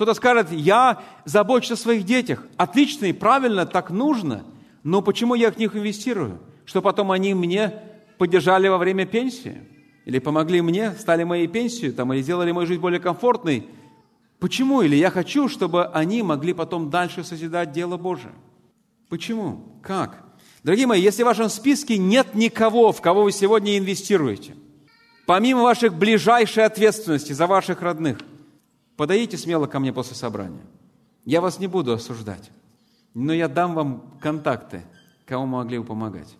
Кто-то 0.00 0.14
скажет, 0.14 0.50
я 0.50 1.02
забочусь 1.26 1.72
о 1.72 1.76
своих 1.76 2.04
детях. 2.04 2.46
Отлично 2.56 3.04
и 3.04 3.12
правильно, 3.12 3.66
так 3.66 3.90
нужно. 3.90 4.44
Но 4.82 5.02
почему 5.02 5.34
я 5.34 5.52
в 5.52 5.58
них 5.58 5.76
инвестирую? 5.76 6.40
Что 6.64 6.80
потом 6.80 7.10
они 7.10 7.34
мне 7.34 7.74
поддержали 8.16 8.66
во 8.68 8.78
время 8.78 9.04
пенсии? 9.04 9.58
Или 10.06 10.18
помогли 10.18 10.62
мне, 10.62 10.92
стали 10.92 11.24
моей 11.24 11.46
пенсией, 11.48 11.92
там, 11.92 12.14
или 12.14 12.22
сделали 12.22 12.50
мою 12.50 12.66
жизнь 12.66 12.80
более 12.80 12.98
комфортной? 12.98 13.68
Почему? 14.38 14.80
Или 14.80 14.96
я 14.96 15.10
хочу, 15.10 15.50
чтобы 15.50 15.84
они 15.88 16.22
могли 16.22 16.54
потом 16.54 16.88
дальше 16.88 17.22
созидать 17.22 17.72
дело 17.72 17.98
Божие. 17.98 18.32
Почему? 19.10 19.80
Как? 19.82 20.24
Дорогие 20.62 20.86
мои, 20.86 21.02
если 21.02 21.24
в 21.24 21.26
вашем 21.26 21.50
списке 21.50 21.98
нет 21.98 22.34
никого, 22.34 22.92
в 22.92 23.02
кого 23.02 23.24
вы 23.24 23.32
сегодня 23.32 23.76
инвестируете, 23.76 24.54
помимо 25.26 25.60
ваших 25.60 25.92
ближайшей 25.92 26.64
ответственности 26.64 27.34
за 27.34 27.46
ваших 27.46 27.82
родных, 27.82 28.16
подойдите 29.00 29.38
смело 29.38 29.66
ко 29.66 29.80
мне 29.80 29.94
после 29.94 30.14
собрания. 30.14 30.60
Я 31.24 31.40
вас 31.40 31.58
не 31.58 31.66
буду 31.66 31.94
осуждать, 31.94 32.50
но 33.14 33.32
я 33.32 33.48
дам 33.48 33.72
вам 33.72 34.18
контакты, 34.20 34.82
кому 35.24 35.46
могли 35.46 35.78
бы 35.78 35.86
помогать. 35.86 36.36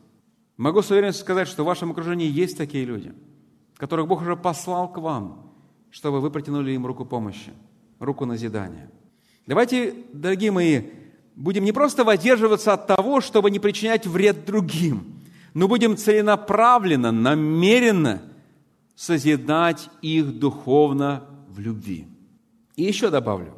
Могу 0.58 0.82
с 0.82 0.90
уверенностью 0.90 1.24
сказать, 1.24 1.48
что 1.48 1.62
в 1.62 1.66
вашем 1.66 1.92
окружении 1.92 2.28
есть 2.28 2.58
такие 2.58 2.84
люди, 2.84 3.14
которых 3.78 4.06
Бог 4.08 4.20
уже 4.20 4.36
послал 4.36 4.92
к 4.92 4.98
вам, 4.98 5.54
чтобы 5.88 6.20
вы 6.20 6.30
протянули 6.30 6.72
им 6.72 6.84
руку 6.84 7.06
помощи, 7.06 7.50
руку 7.98 8.26
назидания. 8.26 8.90
Давайте, 9.46 9.94
дорогие 10.12 10.50
мои, 10.50 10.82
будем 11.36 11.64
не 11.64 11.72
просто 11.72 12.04
воздерживаться 12.04 12.74
от 12.74 12.86
того, 12.86 13.22
чтобы 13.22 13.50
не 13.50 13.58
причинять 13.58 14.06
вред 14.06 14.44
другим, 14.44 15.18
но 15.54 15.66
будем 15.66 15.96
целенаправленно, 15.96 17.10
намеренно 17.10 18.20
созидать 18.96 19.88
их 20.02 20.38
духовно 20.38 21.24
в 21.48 21.58
любви. 21.58 22.09
И 22.80 22.84
еще 22.84 23.10
добавлю, 23.10 23.52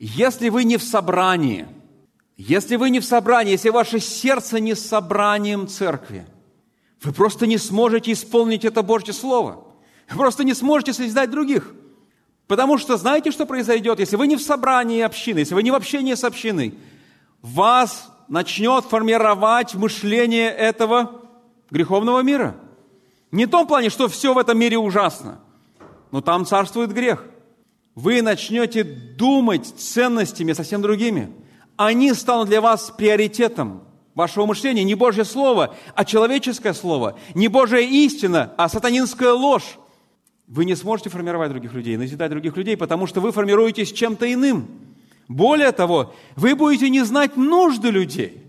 если 0.00 0.48
вы 0.48 0.64
не 0.64 0.78
в 0.78 0.82
собрании, 0.82 1.68
если 2.36 2.74
вы 2.74 2.90
не 2.90 2.98
в 2.98 3.04
собрании, 3.04 3.52
если 3.52 3.68
ваше 3.68 4.00
сердце 4.00 4.58
не 4.58 4.74
с 4.74 4.84
собранием 4.84 5.68
церкви, 5.68 6.26
вы 7.02 7.12
просто 7.12 7.46
не 7.46 7.56
сможете 7.56 8.10
исполнить 8.10 8.64
это 8.64 8.82
Божье 8.82 9.12
Слово. 9.12 9.64
Вы 10.10 10.16
просто 10.16 10.42
не 10.42 10.54
сможете 10.54 10.92
созидать 10.92 11.30
других. 11.30 11.72
Потому 12.48 12.78
что 12.78 12.96
знаете, 12.96 13.30
что 13.30 13.46
произойдет, 13.46 14.00
если 14.00 14.16
вы 14.16 14.26
не 14.26 14.34
в 14.34 14.42
собрании 14.42 15.02
общины, 15.02 15.38
если 15.38 15.54
вы 15.54 15.62
не 15.62 15.70
в 15.70 15.76
общении 15.76 16.14
с 16.14 16.24
общиной– 16.24 16.74
вас 17.42 18.10
начнет 18.26 18.84
формировать 18.84 19.76
мышление 19.76 20.50
этого 20.50 21.22
греховного 21.70 22.20
мира. 22.22 22.56
Не 23.30 23.46
в 23.46 23.50
том 23.50 23.68
плане, 23.68 23.90
что 23.90 24.08
все 24.08 24.34
в 24.34 24.38
этом 24.38 24.58
мире 24.58 24.78
ужасно, 24.78 25.38
но 26.10 26.20
там 26.20 26.44
царствует 26.44 26.92
грех. 26.92 27.24
Вы 27.98 28.22
начнете 28.22 28.84
думать 28.84 29.66
ценностями 29.66 30.52
совсем 30.52 30.82
другими. 30.82 31.32
Они 31.76 32.14
станут 32.14 32.48
для 32.48 32.60
вас 32.60 32.92
приоритетом 32.96 33.82
вашего 34.14 34.46
мышления. 34.46 34.84
Не 34.84 34.94
Божье 34.94 35.24
Слово, 35.24 35.74
а 35.94 36.04
человеческое 36.04 36.74
Слово. 36.74 37.18
Не 37.34 37.48
Божья 37.48 37.78
истина, 37.78 38.54
а 38.56 38.68
сатанинская 38.68 39.32
ложь. 39.32 39.78
Вы 40.46 40.64
не 40.64 40.76
сможете 40.76 41.10
формировать 41.10 41.50
других 41.50 41.72
людей, 41.72 41.96
назидать 41.96 42.30
других 42.30 42.56
людей, 42.56 42.76
потому 42.76 43.08
что 43.08 43.20
вы 43.20 43.32
формируетесь 43.32 43.92
чем-то 43.92 44.32
иным– 44.32 44.68
более 45.28 45.72
того, 45.72 46.14
вы 46.36 46.54
будете 46.54 46.88
не 46.88 47.04
знать 47.04 47.36
нужды 47.36 47.90
людей. 47.90 48.42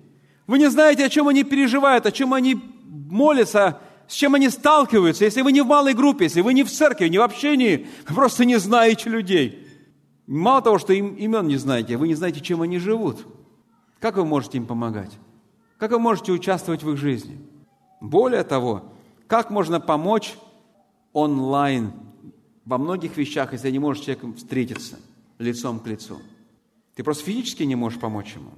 Вы 0.48 0.60
не 0.60 0.70
знаете, 0.70 1.06
о 1.06 1.10
чем 1.10 1.28
они 1.28 1.44
переживают, 1.44 2.06
о 2.06 2.12
чем 2.12 2.34
они 2.34 2.58
молятся, 2.88 3.80
с 4.10 4.14
чем 4.14 4.34
они 4.34 4.50
сталкиваются. 4.50 5.24
Если 5.24 5.44
вы 5.44 5.52
не 5.52 5.62
в 5.62 5.68
малой 5.68 5.94
группе, 5.94 6.26
если 6.26 6.42
вы 6.42 6.56
не 6.56 6.64
в 6.64 6.72
церкви, 6.72 7.08
не 7.08 7.20
в 7.20 7.22
общении, 7.22 7.88
вы 8.08 8.16
просто 8.16 8.44
не 8.44 8.58
знаете 8.58 9.08
людей. 9.08 9.68
Мало 10.26 10.64
того, 10.64 10.80
что 10.80 10.94
им 10.94 11.14
имен 11.14 11.48
не 11.48 11.58
знаете, 11.58 11.96
вы 11.96 12.08
не 12.08 12.16
знаете, 12.16 12.42
чем 12.42 12.64
они 12.64 12.80
живут. 12.80 13.26
Как 14.00 14.18
вы 14.18 14.26
можете 14.26 14.58
им 14.58 14.66
помогать? 14.66 15.12
Как 15.78 15.92
вы 15.92 16.00
можете 16.00 16.32
участвовать 16.32 16.82
в 16.82 16.92
их 16.92 16.98
жизни? 16.98 17.38
Более 18.02 18.44
того, 18.44 18.92
как 19.28 19.52
можно 19.52 19.80
помочь 19.80 20.34
онлайн 21.14 21.94
во 22.66 22.80
многих 22.80 23.16
вещах, 23.16 23.54
если 23.54 23.70
не 23.70 23.78
можешь 23.78 24.02
с 24.02 24.06
человеком 24.06 24.34
встретиться 24.34 24.98
лицом 25.38 25.80
к 25.80 25.86
лицу? 25.86 26.20
Ты 26.96 27.04
просто 27.04 27.26
физически 27.26 27.62
не 27.62 27.76
можешь 27.76 28.00
помочь 28.00 28.34
ему. 28.34 28.52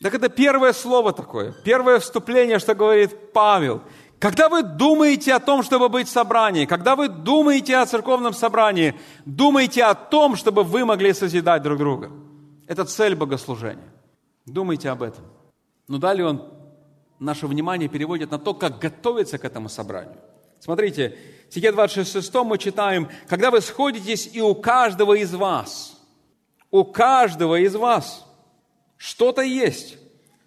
Так 0.00 0.14
это 0.14 0.28
первое 0.28 0.72
слово 0.72 1.12
такое, 1.12 1.54
первое 1.64 1.98
вступление, 2.00 2.58
что 2.58 2.74
говорит 2.74 3.32
Павел. 3.32 3.82
Когда 4.18 4.48
вы 4.48 4.62
думаете 4.62 5.34
о 5.34 5.40
том, 5.40 5.62
чтобы 5.62 5.88
быть 5.88 6.08
в 6.08 6.10
собрании, 6.10 6.64
когда 6.64 6.96
вы 6.96 7.08
думаете 7.08 7.76
о 7.76 7.86
церковном 7.86 8.32
собрании, 8.32 8.94
думайте 9.24 9.84
о 9.84 9.94
том, 9.94 10.36
чтобы 10.36 10.64
вы 10.64 10.84
могли 10.84 11.12
созидать 11.12 11.62
друг 11.62 11.78
друга. 11.78 12.10
Это 12.66 12.84
цель 12.84 13.14
богослужения. 13.14 13.92
Думайте 14.46 14.88
об 14.88 15.02
этом. 15.02 15.24
Но 15.88 15.98
далее 15.98 16.26
он 16.26 16.52
наше 17.18 17.46
внимание 17.46 17.88
переводит 17.88 18.30
на 18.30 18.38
то, 18.38 18.54
как 18.54 18.78
готовиться 18.78 19.38
к 19.38 19.44
этому 19.44 19.68
собранию. 19.68 20.16
Смотрите, 20.60 21.16
в 21.48 21.52
стихе 21.52 21.70
26 21.70 22.34
мы 22.36 22.58
читаем, 22.58 23.08
«Когда 23.28 23.50
вы 23.50 23.60
сходитесь, 23.60 24.30
и 24.32 24.40
у 24.40 24.54
каждого 24.54 25.14
из 25.14 25.34
вас– 25.34 25.92
у 26.70 26.84
каждого 26.84 27.58
из 27.60 27.74
вас 27.74 28.26
что-то 28.96 29.42
есть. 29.42 29.98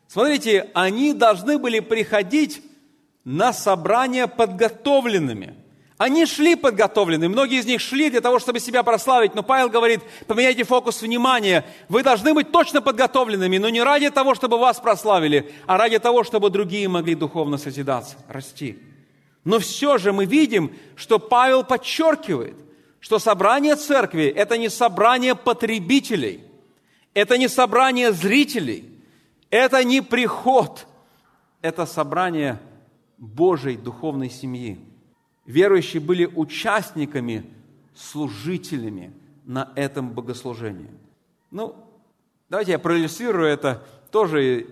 Смотрите, 0.07 0.69
они 0.73 1.13
должны 1.13 1.57
были 1.57 1.79
приходить 1.79 2.61
на 3.29 3.53
собрания 3.53 4.25
подготовленными. 4.25 5.55
Они 5.97 6.25
шли 6.25 6.55
подготовленные, 6.55 7.29
многие 7.29 7.59
из 7.59 7.65
них 7.65 7.79
шли 7.79 8.09
для 8.09 8.21
того, 8.21 8.39
чтобы 8.39 8.59
себя 8.59 8.83
прославить, 8.83 9.35
но 9.35 9.43
Павел 9.43 9.69
говорит, 9.69 9.99
поменяйте 10.25 10.63
фокус 10.63 11.01
внимания, 11.01 11.65
вы 11.89 12.01
должны 12.01 12.33
быть 12.33 12.51
точно 12.51 12.81
подготовленными, 12.81 13.57
но 13.57 13.69
не 13.69 13.83
ради 13.83 14.09
того, 14.09 14.33
чтобы 14.33 14.57
вас 14.57 14.79
прославили, 14.79 15.53
а 15.67 15.77
ради 15.77 15.99
того, 15.99 16.23
чтобы 16.23 16.49
другие 16.49 16.87
могли 16.87 17.13
духовно 17.15 17.57
созидаться, 17.57 18.15
расти. 18.29 18.79
Но 19.43 19.59
все 19.59 19.97
же 19.97 20.11
мы 20.11 20.25
видим, 20.25 20.73
что 20.95 21.19
Павел 21.19 21.63
подчеркивает– 21.63 22.55
что 22.99 23.17
собрание 23.19 23.75
церкви– 23.75 24.25
это 24.35 24.57
не 24.57 24.69
собрание 24.69 25.35
потребителей, 25.35 26.43
это 27.13 27.37
не 27.37 27.47
собрание 27.47 28.11
зрителей, 28.11 28.89
это 29.49 29.83
не 29.83 30.01
приход, 30.01 30.85
это 31.61 31.85
собрание 31.85 32.59
Божьей 33.19 33.77
духовной 33.77 34.29
семьи. 34.29 34.79
Верующие 35.45 36.01
были 36.01 36.25
участниками, 36.25 37.45
служителями 37.95 39.13
на 39.45 39.71
этом 39.75 40.11
богослужении. 40.11 40.89
Ну, 41.51 41.75
давайте 42.49 42.73
я 42.73 42.79
проиллюстрирую 42.79 43.47
это 43.47 43.83
тоже 44.11 44.67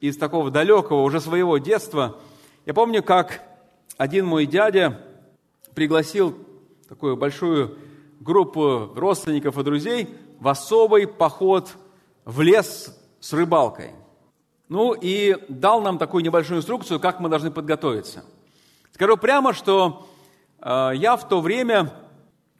из 0.00 0.16
такого 0.16 0.50
далекого, 0.50 1.02
уже 1.02 1.20
своего 1.20 1.58
детства. 1.58 2.18
Я 2.66 2.74
помню, 2.74 3.02
как 3.02 3.42
один 3.96 4.26
мой 4.26 4.46
дядя 4.46 5.00
пригласил 5.74 6.36
такую 6.88 7.16
большую 7.16 7.78
группу 8.20 8.92
родственников 8.94 9.58
и 9.58 9.62
друзей 9.62 10.08
в 10.40 10.48
особый 10.48 11.06
поход 11.06 11.76
в 12.24 12.40
лес 12.40 12.98
с 13.20 13.32
рыбалкой. 13.32 13.92
Ну 14.68 14.92
и 14.92 15.36
дал 15.48 15.80
нам 15.80 15.98
такую 15.98 16.22
небольшую 16.22 16.58
инструкцию, 16.58 17.00
как 17.00 17.20
мы 17.20 17.28
должны 17.28 17.50
подготовиться. 17.50 18.24
Скажу 18.92 19.16
прямо, 19.16 19.52
что 19.52 20.06
э, 20.60 20.92
я 20.94 21.16
в 21.16 21.26
то 21.28 21.40
время, 21.40 21.92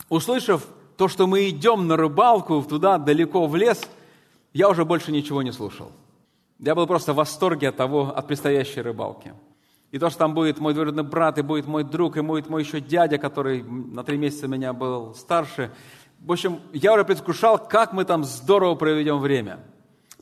услышав 0.09 0.67
то, 0.97 1.09
что 1.09 1.27
мы 1.27 1.49
идем 1.49 1.87
на 1.87 1.97
рыбалку 1.97 2.63
туда, 2.63 2.99
далеко 2.99 3.47
в 3.47 3.57
лес, 3.57 3.89
я 4.53 4.69
уже 4.69 4.85
больше 4.85 5.13
ничего 5.13 5.43
не 5.43 5.53
слушал. 5.53 5.93
Я 6.59 6.75
был 6.75 6.87
просто 6.87 7.13
в 7.13 7.17
восторге 7.17 7.69
от 7.69 7.77
того, 7.77 8.13
от 8.17 8.27
предстоящей 8.27 8.81
рыбалки. 8.81 9.35
И 9.91 9.99
то, 9.99 10.11
что 10.11 10.19
там 10.19 10.35
будет 10.35 10.59
мой 10.59 10.75
двоюродный 10.75 11.03
брат, 11.03 11.39
и 11.39 11.43
будет 11.43 11.67
мой 11.67 11.85
друг, 11.85 12.17
и 12.17 12.21
будет 12.21 12.49
мой 12.49 12.63
еще 12.63 12.81
дядя, 12.81 13.19
который 13.19 13.63
на 13.63 14.03
три 14.03 14.19
месяца 14.19 14.49
меня 14.49 14.73
был 14.73 15.15
старше. 15.15 15.71
В 16.21 16.33
общем, 16.33 16.61
я 16.73 16.93
уже 16.95 17.05
предвкушал, 17.05 17.59
как 17.59 17.93
мы 17.93 18.05
там 18.05 18.25
здорово 18.25 18.75
проведем 18.75 19.19
время. 19.19 19.61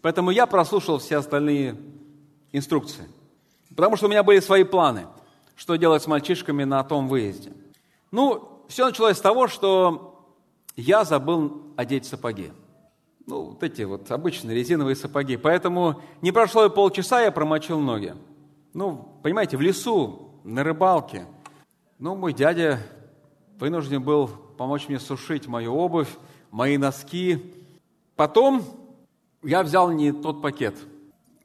Поэтому 0.03 0.31
я 0.31 0.47
прослушал 0.47 0.99
все 0.99 1.17
остальные 1.17 1.77
инструкции. 2.53 3.09
Потому 3.75 3.97
что 3.97 4.07
у 4.07 4.09
меня 4.09 4.23
были 4.23 4.41
свои 4.41 4.65
планы, 4.65 5.07
что 5.55 5.77
делать 5.77 6.03
с 6.03 6.07
мальчишками 6.07 6.65
на 6.65 6.83
том 6.85 7.09
выезде. 7.09 7.53
Ну, 8.11 8.65
все 8.69 8.87
началось 8.87 9.17
с 9.17 9.21
того, 9.21 9.49
что 9.49 10.25
я 10.77 11.05
забыл 11.05 11.63
одеть 11.77 12.07
сапоги. 12.07 12.53
Ну, 13.27 13.43
вот 13.51 13.63
эти 13.63 13.83
вот 13.83 14.11
обычные 14.11 14.57
резиновые 14.57 14.95
сапоги. 14.95 15.37
Поэтому 15.37 16.01
не 16.23 16.31
прошло 16.33 16.65
и 16.65 16.71
полчаса, 16.71 17.23
я 17.23 17.33
промочил 17.33 17.81
ноги. 17.81 18.15
Ну, 18.73 19.19
понимаете, 19.23 19.57
в 19.57 19.61
лесу, 19.61 20.31
на 20.45 20.63
рыбалке. 20.63 21.27
Ну, 21.99 22.15
мой 22.15 22.33
дядя 22.33 22.79
вынужден 23.59 24.03
был 24.03 24.29
помочь 24.29 24.89
мне 24.89 25.01
сушить 25.01 25.49
мою 25.49 25.75
обувь, 25.75 26.09
мои 26.51 26.77
носки. 26.77 27.53
Потом 28.15 28.63
я 29.47 29.63
взял 29.63 29.91
не 29.93 30.13
тот 30.13 30.43
пакет. 30.43 30.77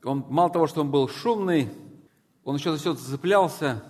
Он, 0.04 0.26
мало 0.30 0.50
того, 0.50 0.68
что 0.68 0.82
он 0.82 0.90
был 0.90 1.08
шумный, 1.08 1.70
он 2.44 2.56
еще 2.56 2.72
за 2.72 2.78
все 2.78 2.94
зацеплялся. 2.94 3.84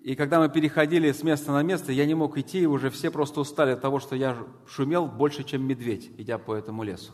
И 0.00 0.14
когда 0.14 0.40
мы 0.40 0.48
переходили 0.48 1.12
с 1.12 1.22
места 1.22 1.52
на 1.52 1.62
место, 1.62 1.92
я 1.92 2.06
не 2.06 2.14
мог 2.14 2.36
идти, 2.38 2.60
и 2.60 2.66
уже 2.66 2.90
все 2.90 3.10
просто 3.10 3.40
устали 3.40 3.72
от 3.72 3.80
того, 3.80 4.00
что 4.00 4.16
я 4.16 4.36
шумел 4.66 5.06
больше, 5.06 5.44
чем 5.44 5.62
медведь, 5.64 6.10
идя 6.16 6.38
по 6.38 6.54
этому 6.54 6.82
лесу. 6.82 7.12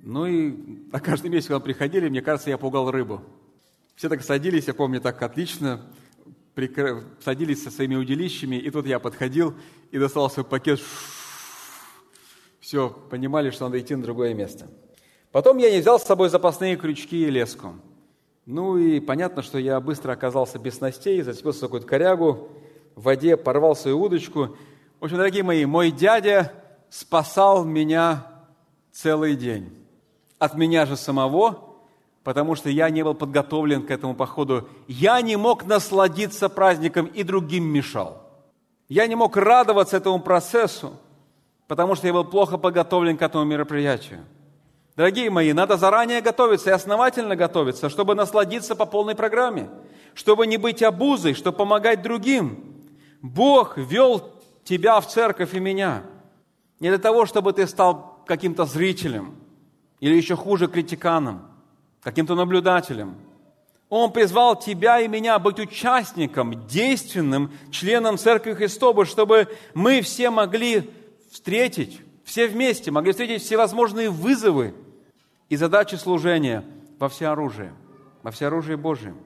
Ну 0.00 0.26
и 0.26 0.50
на 0.92 1.00
каждый 1.00 1.30
месяц, 1.30 1.46
когда 1.46 1.60
приходили, 1.60 2.08
мне 2.08 2.22
кажется, 2.22 2.50
я 2.50 2.58
пугал 2.58 2.90
рыбу. 2.90 3.22
Все 3.94 4.08
так 4.08 4.22
садились, 4.22 4.66
я 4.66 4.74
помню, 4.74 5.00
так 5.00 5.22
отлично, 5.22 5.80
прикр... 6.54 7.04
садились 7.24 7.62
со 7.62 7.70
своими 7.70 7.96
удилищами, 7.96 8.56
и 8.56 8.70
тут 8.70 8.86
я 8.86 8.98
подходил 8.98 9.54
и 9.90 9.98
достал 9.98 10.28
свой 10.28 10.44
пакет. 10.44 10.80
Все, 12.60 12.90
понимали, 12.90 13.50
что 13.50 13.64
надо 13.64 13.80
идти 13.80 13.94
на 13.94 14.02
другое 14.02 14.34
место. 14.34 14.68
Потом 15.32 15.58
я 15.58 15.70
не 15.70 15.80
взял 15.80 16.00
с 16.00 16.04
собой 16.04 16.30
запасные 16.30 16.76
крючки 16.76 17.26
и 17.26 17.30
леску. 17.30 17.74
Ну 18.46 18.78
и 18.78 18.98
понятно, 18.98 19.42
что 19.42 19.58
я 19.58 19.78
быстро 19.78 20.12
оказался 20.12 20.58
без 20.58 20.76
снастей, 20.76 21.20
зацепился 21.20 21.60
за 21.60 21.66
какую-то 21.66 21.86
корягу, 21.86 22.48
в 22.96 23.02
воде 23.02 23.36
порвал 23.36 23.76
свою 23.76 24.00
удочку. 24.00 24.56
В 25.00 25.04
общем, 25.04 25.18
дорогие 25.18 25.42
мои, 25.42 25.66
мой 25.66 25.90
дядя 25.90 26.52
спасал 26.88 27.64
меня 27.64 28.26
целый 28.90 29.36
день. 29.36 29.70
От 30.38 30.54
меня 30.54 30.86
же 30.86 30.96
самого, 30.96 31.76
потому 32.24 32.54
что 32.54 32.70
я 32.70 32.88
не 32.88 33.02
был 33.02 33.14
подготовлен 33.14 33.86
к 33.86 33.90
этому 33.90 34.14
походу. 34.14 34.66
Я 34.86 35.20
не 35.20 35.36
мог 35.36 35.66
насладиться 35.66 36.48
праздником 36.48 37.06
и 37.06 37.22
другим 37.22 37.64
мешал. 37.64 38.22
Я 38.88 39.06
не 39.06 39.14
мог 39.14 39.36
радоваться 39.36 39.98
этому 39.98 40.20
процессу, 40.20 40.94
потому 41.66 41.94
что 41.94 42.06
я 42.06 42.14
был 42.14 42.24
плохо 42.24 42.56
подготовлен 42.56 43.18
к 43.18 43.22
этому 43.22 43.44
мероприятию. 43.44 44.20
Дорогие 44.98 45.30
мои, 45.30 45.52
надо 45.52 45.76
заранее 45.76 46.20
готовиться 46.20 46.70
и 46.70 46.72
основательно 46.72 47.36
готовиться, 47.36 47.88
чтобы 47.88 48.16
насладиться 48.16 48.74
по 48.74 48.84
полной 48.84 49.14
программе, 49.14 49.70
чтобы 50.12 50.44
не 50.48 50.56
быть 50.56 50.82
обузой, 50.82 51.34
чтобы 51.34 51.58
помогать 51.58 52.02
другим. 52.02 52.82
Бог 53.22 53.78
вел 53.78 54.28
тебя 54.64 55.00
в 55.00 55.06
церковь 55.06 55.54
и 55.54 55.60
меня 55.60 56.02
не 56.80 56.88
для 56.88 56.98
того, 56.98 57.26
чтобы 57.26 57.52
ты 57.52 57.68
стал 57.68 58.24
каким-то 58.26 58.64
зрителем 58.64 59.36
или 60.00 60.16
еще 60.16 60.34
хуже 60.34 60.66
критиканом, 60.66 61.46
каким-то 62.02 62.34
наблюдателем. 62.34 63.14
Он 63.88 64.10
призвал 64.10 64.58
тебя 64.58 64.98
и 64.98 65.06
меня 65.06 65.38
быть 65.38 65.60
участником, 65.60 66.66
действенным 66.66 67.52
членом 67.70 68.18
Церкви 68.18 68.52
Христовой, 68.52 69.04
чтобы 69.04 69.46
мы 69.74 70.00
все 70.00 70.30
могли 70.30 70.90
встретить, 71.30 72.00
все 72.24 72.48
вместе 72.48 72.90
могли 72.90 73.12
встретить 73.12 73.44
всевозможные 73.44 74.10
вызовы– 74.10 74.74
и 75.48 75.56
задачи 75.56 75.94
служения 75.94 76.64
во 76.98 77.08
всеоружии, 77.08 77.72
во 78.22 78.30
всеоружии 78.30 78.74
Божьем. 78.74 79.16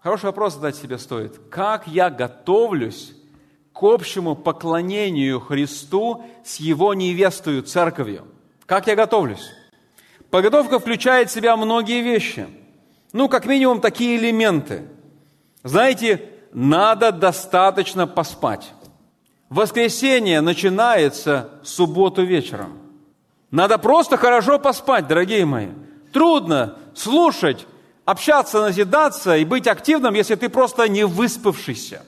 Хороший 0.00 0.26
вопрос 0.26 0.54
задать 0.54 0.76
себе 0.76 0.98
стоит. 0.98 1.38
Как 1.50 1.86
я 1.86 2.10
готовлюсь 2.10 3.14
к 3.72 3.82
общему 3.82 4.34
поклонению 4.34 5.40
Христу 5.40 6.24
с 6.44 6.56
Его 6.56 6.94
невестою, 6.94 7.62
церковью? 7.62 8.26
Как 8.66 8.88
я 8.88 8.96
готовлюсь? 8.96 9.52
Подготовка 10.30 10.78
включает 10.78 11.30
в 11.30 11.32
себя 11.32 11.56
многие 11.56 12.02
вещи. 12.02 12.48
Ну, 13.12 13.28
как 13.28 13.46
минимум, 13.46 13.80
такие 13.80 14.16
элементы. 14.16 14.88
Знаете, 15.62 16.30
надо 16.52 17.12
достаточно 17.12 18.06
поспать. 18.06 18.72
Воскресенье 19.50 20.40
начинается 20.40 21.60
в 21.62 21.68
субботу 21.68 22.24
вечером. 22.24 22.81
Надо 23.52 23.76
просто 23.78 24.16
хорошо 24.16 24.58
поспать, 24.58 25.06
дорогие 25.06 25.44
мои. 25.44 25.68
Трудно 26.10 26.78
слушать, 26.94 27.66
общаться, 28.06 28.62
назидаться 28.62 29.36
и 29.36 29.44
быть 29.44 29.68
активным, 29.68 30.14
если 30.14 30.34
ты 30.34 30.48
просто 30.48 30.88
не 30.88 31.04
выспавшийся. 31.04 32.02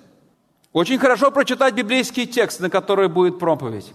Очень 0.72 0.98
хорошо 0.98 1.30
прочитать 1.30 1.74
библейский 1.74 2.26
текст, 2.26 2.60
на 2.60 2.70
который 2.70 3.08
будет 3.08 3.38
проповедь. 3.38 3.92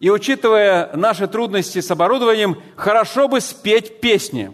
И 0.00 0.10
учитывая 0.10 0.94
наши 0.94 1.26
трудности 1.26 1.80
с 1.80 1.90
оборудованием, 1.90 2.58
хорошо 2.76 3.26
бы 3.26 3.40
спеть 3.40 4.00
песни 4.00 4.52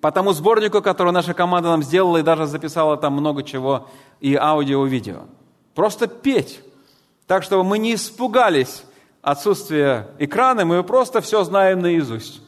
по 0.00 0.10
тому 0.10 0.32
сборнику, 0.32 0.80
который 0.80 1.12
наша 1.12 1.34
команда 1.34 1.68
нам 1.68 1.82
сделала 1.82 2.16
и 2.16 2.22
даже 2.22 2.46
записала 2.46 2.96
там 2.96 3.12
много 3.12 3.42
чего 3.42 3.88
и 4.20 4.34
аудио, 4.34 4.86
и 4.86 4.88
видео. 4.88 5.24
Просто 5.74 6.06
петь. 6.06 6.60
Так, 7.26 7.42
чтобы 7.42 7.62
мы 7.62 7.78
не 7.78 7.94
испугались 7.94 8.84
отсутствие 9.22 10.08
экрана, 10.18 10.64
мы 10.64 10.82
просто 10.84 11.20
все 11.20 11.44
знаем 11.44 11.80
наизусть. 11.80 12.40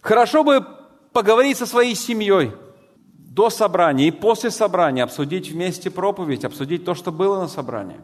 Хорошо 0.00 0.44
бы 0.44 0.66
поговорить 1.12 1.56
со 1.58 1.66
своей 1.66 1.94
семьей 1.94 2.52
до 3.34 3.50
собрания 3.50 4.08
и 4.08 4.12
после 4.12 4.50
собрания, 4.50 5.02
обсудить 5.02 5.50
вместе 5.50 5.90
проповедь, 5.90 6.44
обсудить 6.44 6.84
то, 6.84 6.94
что 6.94 7.10
было 7.10 7.40
на 7.40 7.48
собрании, 7.48 8.00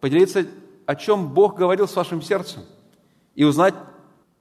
поделиться, 0.00 0.46
о 0.86 0.94
чем 0.94 1.28
Бог 1.28 1.56
говорил 1.56 1.88
с 1.88 1.96
вашим 1.96 2.22
сердцем, 2.22 2.62
и 3.34 3.44
узнать, 3.44 3.74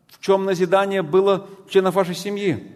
в 0.09 0.19
чем 0.19 0.45
назидание 0.45 1.01
было 1.01 1.47
членов 1.69 1.95
вашей 1.95 2.15
семьи. 2.15 2.71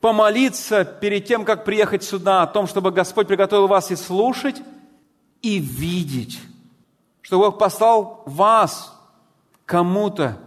Помолиться 0.00 0.84
перед 0.84 1.24
тем, 1.24 1.44
как 1.44 1.64
приехать 1.64 2.02
сюда, 2.02 2.42
о 2.42 2.46
том, 2.46 2.66
чтобы 2.66 2.90
Господь 2.90 3.28
приготовил 3.28 3.68
вас 3.68 3.90
и 3.90 3.96
слушать, 3.96 4.60
и 5.40 5.58
видеть, 5.58 6.38
чтобы 7.22 7.46
Бог 7.46 7.58
послал 7.58 8.22
вас 8.26 8.93
кому-то, 9.66 10.38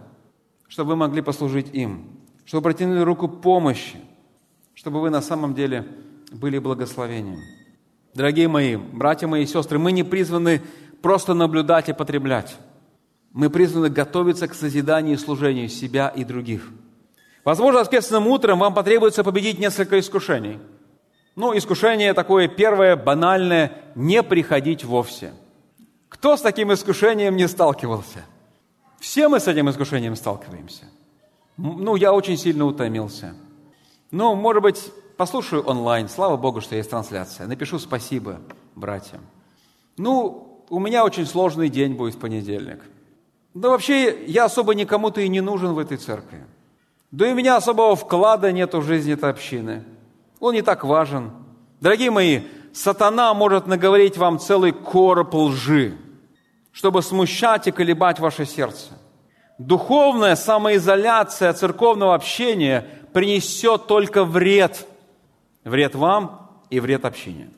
чтобы 0.68 0.90
вы 0.90 0.96
могли 0.96 1.22
послужить 1.22 1.68
им, 1.72 2.06
чтобы 2.44 2.64
протянули 2.64 3.00
руку 3.00 3.28
помощи, 3.28 4.00
чтобы 4.74 5.00
вы 5.00 5.10
на 5.10 5.20
самом 5.20 5.54
деле 5.54 5.86
были 6.32 6.58
благословением. 6.58 7.40
Дорогие 8.14 8.48
мои, 8.48 8.76
братья 8.76 9.26
мои 9.26 9.42
и 9.42 9.46
сестры, 9.46 9.78
мы 9.78 9.92
не 9.92 10.02
призваны 10.02 10.62
просто 11.02 11.34
наблюдать 11.34 11.88
и 11.88 11.92
потреблять. 11.92 12.56
Мы 13.32 13.50
призваны 13.50 13.90
готовиться 13.90 14.48
к 14.48 14.54
созиданию 14.54 15.14
и 15.14 15.18
служению 15.18 15.68
себя 15.68 16.08
и 16.08 16.24
других. 16.24 16.70
Возможно, 17.44 17.80
воскресным 17.80 18.26
утром 18.26 18.58
вам 18.58 18.74
потребуется 18.74 19.22
победить 19.24 19.58
несколько 19.58 19.98
искушений. 19.98 20.58
Ну, 21.36 21.56
искушение 21.56 22.14
такое 22.14 22.48
первое, 22.48 22.96
банальное– 22.96 23.72
не 23.94 24.22
приходить 24.22 24.84
вовсе. 24.84 25.32
Кто 26.08 26.36
с 26.36 26.40
таким 26.40 26.72
искушением 26.72 27.36
не 27.36 27.46
сталкивался– 27.46 28.24
все 29.00 29.28
мы 29.28 29.40
с 29.40 29.46
этим 29.46 29.70
искушением 29.70 30.16
сталкиваемся. 30.16 30.84
Ну, 31.56 31.96
я 31.96 32.12
очень 32.12 32.36
сильно 32.36 32.64
утомился. 32.66 33.34
Ну, 34.10 34.34
может 34.34 34.62
быть, 34.62 34.92
послушаю 35.16 35.62
онлайн. 35.64 36.08
Слава 36.08 36.36
Богу, 36.36 36.60
что 36.60 36.76
есть 36.76 36.90
трансляция. 36.90 37.46
Напишу 37.46 37.78
спасибо 37.78 38.40
братьям. 38.74 39.20
Ну, 39.96 40.64
у 40.70 40.78
меня 40.78 41.04
очень 41.04 41.26
сложный 41.26 41.68
день 41.68 41.94
будет 41.94 42.14
в 42.14 42.18
понедельник. 42.18 42.80
Да 43.54 43.70
вообще, 43.70 44.24
я 44.26 44.44
особо 44.44 44.74
никому-то 44.74 45.20
и 45.20 45.28
не 45.28 45.40
нужен 45.40 45.72
в 45.74 45.78
этой 45.78 45.96
церкви. 45.96 46.44
Да 47.10 47.28
и 47.28 47.32
у 47.32 47.34
меня 47.34 47.56
особого 47.56 47.96
вклада 47.96 48.52
нет 48.52 48.74
в 48.74 48.82
жизнь 48.82 49.10
этой 49.10 49.30
общины. 49.30 49.84
Он 50.40 50.54
не 50.54 50.62
так 50.62 50.84
важен. 50.84 51.32
Дорогие 51.80 52.10
мои, 52.10 52.42
сатана 52.72 53.32
может 53.34 53.66
наговорить 53.66 54.16
вам 54.16 54.38
целый 54.38 54.72
короб 54.72 55.34
лжи 55.34 55.96
чтобы 56.78 57.02
смущать 57.02 57.66
и 57.66 57.72
колебать 57.72 58.20
ваше 58.20 58.46
сердце. 58.46 58.92
Духовная 59.58 60.36
самоизоляция 60.36 61.52
церковного 61.52 62.14
общения 62.14 62.86
принесет 63.12 63.88
только 63.88 64.24
вред. 64.24 64.86
Вред 65.64 65.96
вам 65.96 66.52
и 66.70 66.78
вред 66.78 67.04
общине. 67.04 67.50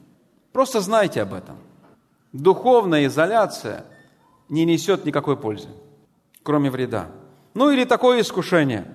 Просто 0.53 0.81
знайте 0.81 1.21
об 1.21 1.35
этом. 1.35 1.59
Духовная 2.33 3.05
изоляция 3.05 3.85
не 4.49 4.65
несет 4.65 5.05
никакой 5.05 5.37
пользы, 5.37 5.69
кроме 6.43 6.71
вреда. 6.71 7.09
Ну 7.53 7.71
или 7.71 7.85
такое 7.85 8.23
искушение. 8.23 8.87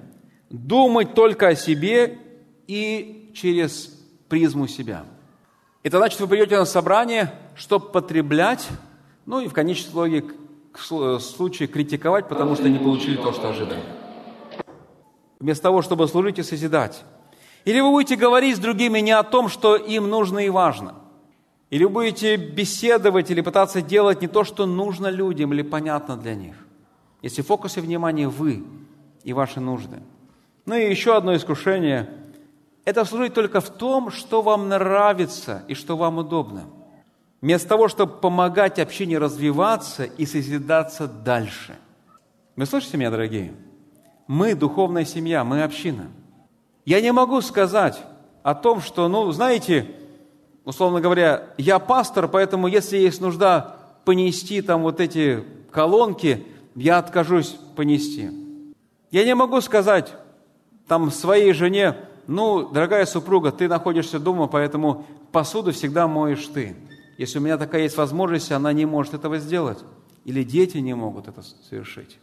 Думать 0.50 1.14
только 1.14 1.50
о 1.50 1.56
себе 1.56 2.18
и 2.66 3.32
через 3.36 3.96
призму 4.28 4.66
себя. 4.66 5.06
Это 5.84 6.00
значит, 6.00 6.20
вы 6.20 6.28
придете 6.28 6.58
на 6.58 6.66
собрание, 6.66 7.32
чтобы 7.56 7.92
потреблять 7.92 8.68
ну 9.26 9.40
и 9.40 9.48
в 9.48 9.54
конечном 9.54 9.94
итоге, 9.94 10.24
в 10.74 11.20
случае 11.20 11.68
критиковать, 11.68 12.28
потому 12.28 12.56
что 12.56 12.70
не 12.70 12.78
получили 12.78 13.18
то, 13.18 13.32
что 13.32 13.50
ожидали. 13.50 13.82
Вместо 15.40 15.64
того, 15.64 15.82
чтобы 15.82 16.08
служить 16.08 16.40
и 16.40 16.44
созидать. 16.44 17.04
Или 17.66 17.80
вы 17.80 17.90
будете 17.90 18.16
говорить 18.16 18.58
с 18.58 18.60
другими 18.60 19.00
не 19.00 19.12
о 19.12 19.24
том, 19.24 19.50
что 19.50 19.76
им 19.76 20.10
нужно 20.10 20.40
и 20.40 20.50
важно. 20.50 20.96
Или 21.72 21.84
вы 21.86 21.90
будете 21.90 22.36
беседовать 22.36 23.32
или 23.32 23.42
пытаться 23.42 23.82
делать 23.82 24.22
не 24.22 24.28
то, 24.28 24.44
что 24.44 24.66
нужно 24.66 25.08
людям 25.08 25.54
или 25.54 25.64
понятно 25.64 26.16
для 26.16 26.36
них. 26.36 26.56
Если 27.22 27.42
в 27.42 27.48
фокусе 27.48 27.82
внимания 27.82 28.28
вы 28.28 28.64
и 29.24 29.34
ваши 29.34 29.60
нужды. 29.60 30.04
Ну 30.66 30.76
и 30.76 30.90
еще 30.90 31.18
одно 31.18 31.36
искушение– 31.36 32.10
это 32.86 33.04
служить 33.04 33.34
только 33.34 33.62
в 33.62 33.70
том, 33.72 34.12
что 34.12 34.44
вам 34.44 34.70
нравится 34.70 35.64
и 35.68 35.74
что 35.74 35.98
вам 35.98 36.20
удобно– 36.20 36.66
Вместо 37.42 37.70
того, 37.70 37.88
чтобы 37.88 38.14
помогать 38.14 38.80
общине 38.80 39.18
развиваться 39.18 40.04
и 40.04 40.26
созидаться 40.26 41.08
дальше. 41.08 41.78
Вы 42.56 42.66
слышите 42.66 42.98
меня, 42.98 43.12
дорогие? 43.12 43.54
Мы 44.28 44.56
духовная 44.56 45.06
семья, 45.06 45.44
мы 45.44 45.64
община. 45.64 46.08
Я 46.86 47.02
не 47.02 47.12
могу 47.12 47.42
сказать 47.42 48.02
о 48.44 48.56
том, 48.56 48.82
что, 48.82 49.08
ну, 49.08 49.32
знаете, 49.32 49.88
условно 50.64 51.02
говоря, 51.02 51.50
я 51.58 51.80
пастор, 51.80 52.28
поэтому 52.28 52.68
если 52.68 52.98
есть 52.98 53.22
нужда 53.22 53.78
понести 54.06 54.62
там 54.62 54.84
вот 54.84 55.00
эти 55.00 55.44
колонки, 55.72 56.46
я 56.76 56.98
откажусь 56.98 57.58
понести. 57.76 58.30
Я 59.12 59.26
не 59.26 59.36
могу 59.36 59.62
сказать 59.62 60.14
там 60.88 61.12
своей 61.12 61.54
жене, 61.54 61.96
ну, 62.28 62.70
дорогая 62.70 63.06
супруга, 63.06 63.52
ты 63.52 63.68
находишься 63.68 64.20
дома, 64.20 64.48
поэтому 64.48 65.06
посуду 65.32 65.72
всегда 65.72 66.08
моешь 66.08 66.46
ты. 66.48 66.76
Если 67.18 67.40
у 67.40 67.42
меня 67.42 67.58
такая 67.58 67.84
есть 67.84 67.98
возможность, 67.98 68.52
она 68.52 68.74
не 68.74 68.86
может 68.86 69.14
этого 69.14 69.40
сделать. 69.40 69.80
Или 70.26 70.44
дети 70.44 70.78
не 70.78 70.94
могут 70.94 71.28
это 71.28 71.42
совершить. 71.70 72.18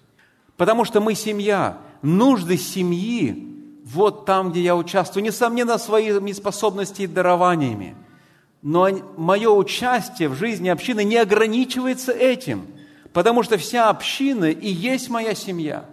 Потому 0.57 0.85
что 0.85 1.01
мы 1.01 1.15
семья. 1.15 1.79
Нужды 2.03 2.57
семьи 2.57 3.53
вот 3.85 4.27
там, 4.27 4.51
где 4.51 4.63
я 4.63 4.77
участвую, 4.77 5.25
несомненно, 5.25 5.79
своими 5.79 6.33
способностями 6.33 7.05
и 7.05 7.09
дарованиями. 7.09 7.97
Но 8.63 8.89
мое 9.17 9.51
участие 9.51 10.29
в 10.29 10.35
жизни 10.35 10.69
общины 10.69 11.03
не 11.03 11.17
ограничивается 11.17 12.13
этим, 12.13 12.67
потому 13.13 13.43
что 13.43 13.59
вся 13.59 13.91
община 13.91 14.45
и 14.45 14.69
есть 14.69 15.11
моя 15.11 15.35
семья. 15.35 15.85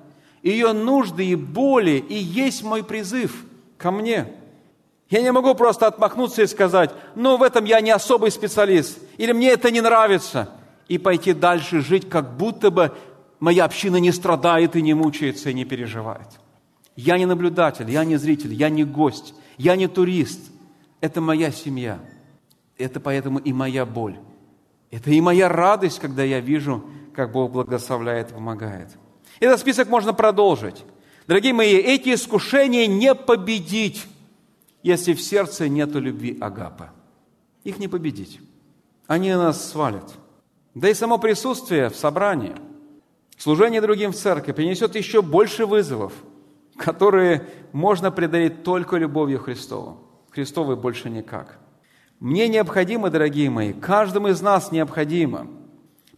Ее 0.43 0.71
нужды 0.73 1.25
и 1.25 1.35
боли 1.35 2.03
и 2.07 2.15
есть 2.15 2.63
мой 2.63 2.83
призыв 2.83 3.43
ко 3.77 3.91
мне. 3.91 4.27
Я 5.09 5.21
не 5.21 5.31
могу 5.31 5.55
просто 5.55 5.87
отмахнуться 5.87 6.43
и 6.43 6.47
сказать, 6.47 6.91
ну, 7.15 7.37
в 7.37 7.43
этом 7.43 7.65
я 7.65 7.81
не 7.81 7.89
особый 7.89 8.31
специалист, 8.31 8.99
или 9.17 9.31
мне 9.31 9.49
это 9.49 9.71
не 9.71 9.81
нравится, 9.81 10.49
и 10.87 10.97
пойти 10.97 11.33
дальше 11.33 11.81
жить, 11.81 12.07
как 12.09 12.37
будто 12.37 12.69
бы 12.69 12.93
моя 13.39 13.65
община 13.65 13.97
не 13.97 14.11
страдает 14.11 14.75
и 14.75 14.81
не 14.81 14.93
мучается 14.93 15.49
и 15.49 15.53
не 15.53 15.65
переживает. 15.65 16.27
Я 16.95 17.17
не 17.17 17.25
наблюдатель, 17.25 17.89
я 17.89 18.03
не 18.03 18.17
зритель, 18.17 18.53
я 18.53 18.69
не 18.69 18.83
гость, 18.83 19.33
я 19.57 19.75
не 19.75 19.87
турист. 19.87 20.39
Это 21.01 21.21
моя 21.21 21.51
семья. 21.51 21.99
Это 22.77 22.99
поэтому 22.99 23.39
и 23.39 23.53
моя 23.53 23.85
боль. 23.85 24.17
Это 24.91 25.09
и 25.11 25.21
моя 25.21 25.49
радость, 25.49 25.99
когда 25.99 26.23
я 26.23 26.39
вижу, 26.39 26.83
как 27.15 27.31
Бог 27.31 27.51
благословляет 27.51 28.29
помогает. 28.29 28.89
Этот 29.39 29.59
список 29.59 29.89
можно 29.89 30.13
продолжить. 30.13 30.83
Дорогие 31.27 31.53
мои, 31.53 31.75
эти 31.75 32.13
искушения 32.13 32.87
не 32.87 33.15
победить, 33.15 34.05
если 34.83 35.13
в 35.13 35.21
сердце 35.21 35.67
нет 35.67 35.93
любви 35.95 36.37
Агапа. 36.39 36.91
Их 37.63 37.79
не 37.79 37.87
победить. 37.87 38.39
Они 39.07 39.33
нас 39.33 39.69
свалят. 39.69 40.13
Да 40.75 40.89
и 40.89 40.93
само 40.93 41.17
присутствие 41.17 41.89
в 41.89 41.95
собрании, 41.95 42.55
служение 43.37 43.81
другим 43.81 44.11
в 44.11 44.15
церкви 44.15 44.51
принесет 44.51 44.95
еще 44.95 45.21
больше 45.21 45.65
вызовов– 45.65 46.13
которые 46.79 47.45
можно 47.73 48.09
преодолеть 48.09 48.63
только 48.63 48.97
любовью 48.97 49.39
Христову. 49.39 49.99
Христовой 50.31 50.75
больше 50.75 51.09
никак. 51.09 51.59
Мне 52.19 52.47
необходимо, 52.47 53.09
дорогие 53.09 53.49
мои, 53.49 53.73
каждому 53.73 54.29
из 54.29 54.41
нас 54.41 54.71
необходимо 54.71 55.47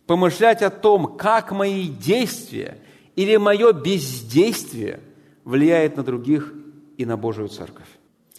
помышлять 0.08 0.62
о 0.62 0.70
том, 0.70 1.18
как 1.18 1.52
мои 1.52 1.88
действия 1.88 2.78
или 3.16 3.38
мое 3.38 3.72
бездействие 3.72 5.00
влияет 5.44 5.98
на 5.98 6.04
других 6.04 6.54
и 6.98 7.06
на 7.06 7.18
Божию 7.18 7.50
Церковь. 7.50 7.88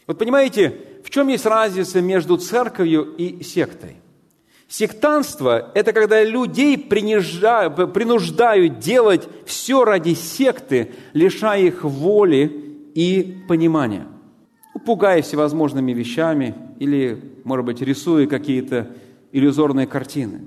Вот 0.07 0.19
понимаете, 0.19 0.79
в 1.05 1.11
чем 1.11 1.29
есть 1.29 1.47
разница 1.47 2.01
между 2.01 2.37
церковью 2.37 3.15
и 3.17 3.43
сектой? 3.43 3.97
Сектанство– 4.69 5.71
это 5.75 5.93
когда 5.93 6.25
людей 6.25 6.79
принуждают 6.79 8.79
делать 8.79 9.29
все 9.45 9.85
ради 9.85 10.15
секты, 10.15 10.93
лишая 11.13 11.63
их 11.63 11.85
воли 11.85 12.45
и 12.95 13.43
понимания, 13.49 14.07
пугая 14.87 15.21
всевозможными 15.21 15.93
вещами 15.93 16.55
или, 16.79 17.23
может 17.45 17.67
быть, 17.67 17.83
рисуя 17.83 18.27
какие-то 18.27 18.93
иллюзорные 19.31 19.87
картины. 19.87 20.41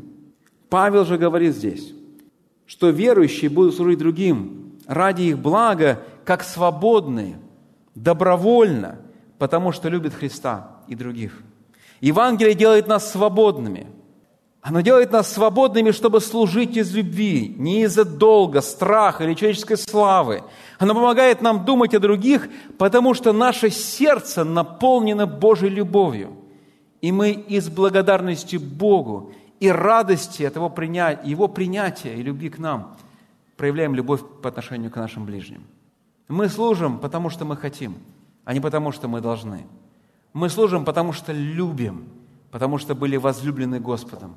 Павел 0.70 1.06
же 1.06 1.20
говорит 1.20 1.56
здесь, 1.56 1.94
что 2.66 2.90
верующие 2.90 3.52
будут 3.52 3.76
служить 3.76 4.00
другим 4.00 4.72
ради 4.88 5.24
их 5.24 5.38
блага, 5.38 6.02
как 6.24 6.44
свободные, 6.44 7.38
добровольно, 7.94 9.05
потому 9.38 9.72
что 9.72 9.90
любят 9.90 10.14
Христа 10.14 10.78
и 10.88 10.96
других. 10.96 11.42
Евангелие 12.02 12.54
делает 12.54 12.88
нас 12.88 13.12
свободными– 13.12 13.88
оно 14.68 14.82
делает 14.82 15.12
нас 15.12 15.32
свободными, 15.32 15.92
чтобы 15.92 16.20
служить 16.20 16.76
из 16.76 16.92
любви, 16.92 17.54
не 17.56 17.84
из-за 17.84 18.04
долга, 18.04 18.62
страха 18.62 19.24
или 19.24 19.36
человеческой 19.36 19.78
славы. 19.78 20.42
Оно 20.80 20.96
помогает 20.96 21.40
нам 21.44 21.66
думать 21.66 21.94
о 21.94 22.00
других, 22.00 22.50
потому 22.80 23.14
что 23.14 23.32
наше 23.32 23.70
сердце 23.70 24.44
наполнено 24.44 25.28
Божьей 25.28 25.70
любовью. 25.70 26.36
И 27.00 27.12
мы 27.12 27.30
из 27.30 27.70
благодарности 27.70 28.56
Богу 28.56 29.34
и 29.60 29.70
радости 29.70 30.42
от 30.42 30.56
его, 30.56 30.72
принятия, 30.72 31.22
его 31.24 31.48
принятия 31.48 32.16
и 32.16 32.24
любви 32.24 32.50
к 32.50 32.58
нам 32.58 32.98
проявляем 33.58 33.94
любовь 33.94 34.22
по 34.42 34.50
отношению 34.50 34.90
к 34.90 34.96
нашим 34.96 35.26
ближним. 35.26 35.62
Мы 36.28 36.50
служим, 36.50 36.98
потому 36.98 37.30
что 37.30 37.46
мы 37.46 37.56
хотим, 37.56 37.98
а 38.46 38.54
не 38.54 38.62
потому, 38.62 38.92
что 38.92 39.08
мы 39.08 39.20
должны. 39.20 39.66
Мы 40.34 40.50
служим, 40.50 40.86
потому 40.86 41.12
что 41.12 41.34
любим, 41.34 42.08
потому 42.52 42.78
что 42.78 42.96
были 42.96 43.18
возлюблены 43.18 43.80
Господом. 43.80 44.36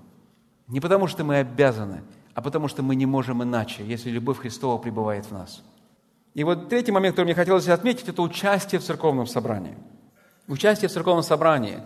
Не 0.67 0.81
потому, 0.81 1.07
что 1.07 1.25
мы 1.25 1.37
обязаны, 1.37 2.03
а 2.35 2.43
потому, 2.43 2.69
что 2.69 2.83
мы 2.83 2.95
не 2.95 3.07
можем 3.07 3.43
иначе, 3.43 3.85
если 3.85 4.11
любовь 4.11 4.39
Христова 4.39 4.79
пребывает 4.79 5.27
в 5.27 5.33
нас. 5.33 5.63
И 6.35 6.45
вот 6.45 6.69
третий 6.69 6.93
момент, 6.93 7.15
который 7.15 7.27
мне 7.27 7.35
хотелось 7.35 7.69
отметить, 7.69 8.09
это 8.09 8.23
участие 8.23 8.81
в 8.81 8.85
церковном 8.85 9.27
собрании. 9.27 9.77
Участие 10.47 10.89
в 10.89 10.93
церковном 10.93 11.23
собрании. 11.23 11.81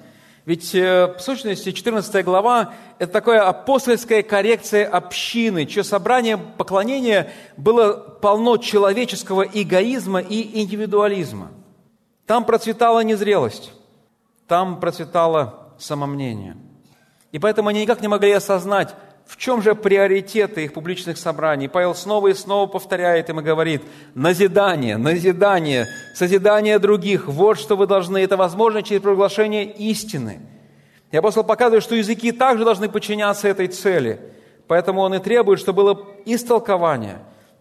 Ведь 0.44 0.74
э, 0.74 1.14
в 1.16 1.20
сущности 1.20 1.70
14 1.70 2.24
глава– 2.24 2.74
это 2.98 3.12
такая 3.12 3.48
апостольская 3.48 4.22
коррекция 4.22 4.86
общины, 4.86 5.66
чье 5.66 5.84
собрание 5.84 6.36
поклонения 6.36 7.32
было 7.56 7.92
полно 7.92 8.56
человеческого 8.56 9.42
эгоизма 9.42 10.20
и 10.20 10.60
индивидуализма. 10.60 11.50
Там 12.32 12.46
процветала 12.46 13.00
незрелость, 13.00 13.72
там 14.48 14.80
процветало 14.80 15.74
самомнение– 15.78 16.56
и 17.32 17.38
поэтому 17.38 17.70
они 17.70 17.82
никак 17.82 18.00
не 18.02 18.08
могли 18.08 18.30
осознать, 18.32 18.94
в 19.26 19.36
чем 19.38 19.62
же 19.62 19.74
приоритеты 19.74 20.64
их 20.64 20.74
публичных 20.74 21.16
собраний. 21.16 21.68
Павел 21.68 21.94
снова 21.94 22.28
и 22.28 22.34
снова 22.34 22.66
повторяет 22.66 23.30
им 23.30 23.40
и 23.40 23.42
говорит, 23.42 23.82
назидание, 24.14 24.98
назидание, 24.98 25.86
созидание 26.14 26.78
других, 26.78 27.26
вот 27.26 27.58
что 27.58 27.76
вы 27.76 27.86
должны, 27.86 28.18
это 28.18 28.36
возможно 28.36 28.82
через 28.82 29.00
проглашение 29.00 29.64
истины. 29.64 30.40
И 31.10 31.16
апостол 31.16 31.44
показывает, 31.44 31.82
что 31.82 31.94
языки 31.94 32.32
также 32.32 32.64
должны 32.64 32.88
подчиняться 32.88 33.48
этой 33.48 33.68
цели. 33.68 34.20
Поэтому 34.68 35.00
он 35.00 35.14
и 35.14 35.18
требует, 35.18 35.58
чтобы 35.58 35.82
было 35.82 36.06
истолкование, 36.26 37.18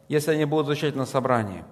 если 0.09 0.31
они 0.31 0.45
будут 0.45 0.65
звучать 0.65 0.95
на 0.95 1.05
собрании. 1.05 1.63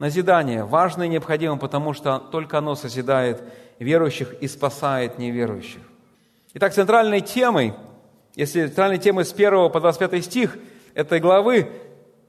Назидание 0.00 0.64
важно 0.64 1.02
и 1.02 1.08
необходимо, 1.08 1.58
потому 1.58 1.92
что 1.92 2.18
только 2.18 2.56
оно 2.56 2.74
созидает 2.74 3.42
верующих 3.78 4.32
и 4.40 4.48
спасает 4.48 5.18
неверующих. 5.18 5.82
Итак, 6.54 6.72
центральной 6.72 7.20
темой, 7.20 7.74
если 8.34 8.66
центральной 8.66 8.96
темой 8.96 9.26
с 9.26 9.32
1 9.34 9.70
по 9.70 9.78
25 9.78 10.24
стих 10.24 10.56
этой 10.94 11.20
главы 11.20 11.70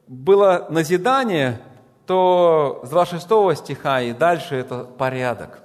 было 0.06 0.68
назидание, 0.70 1.62
то 2.06 2.82
с 2.84 2.90
26 2.90 3.64
стиха 3.64 4.02
и 4.02 4.12
дальше 4.12 4.56
это 4.58 4.84
порядок. 4.84 5.60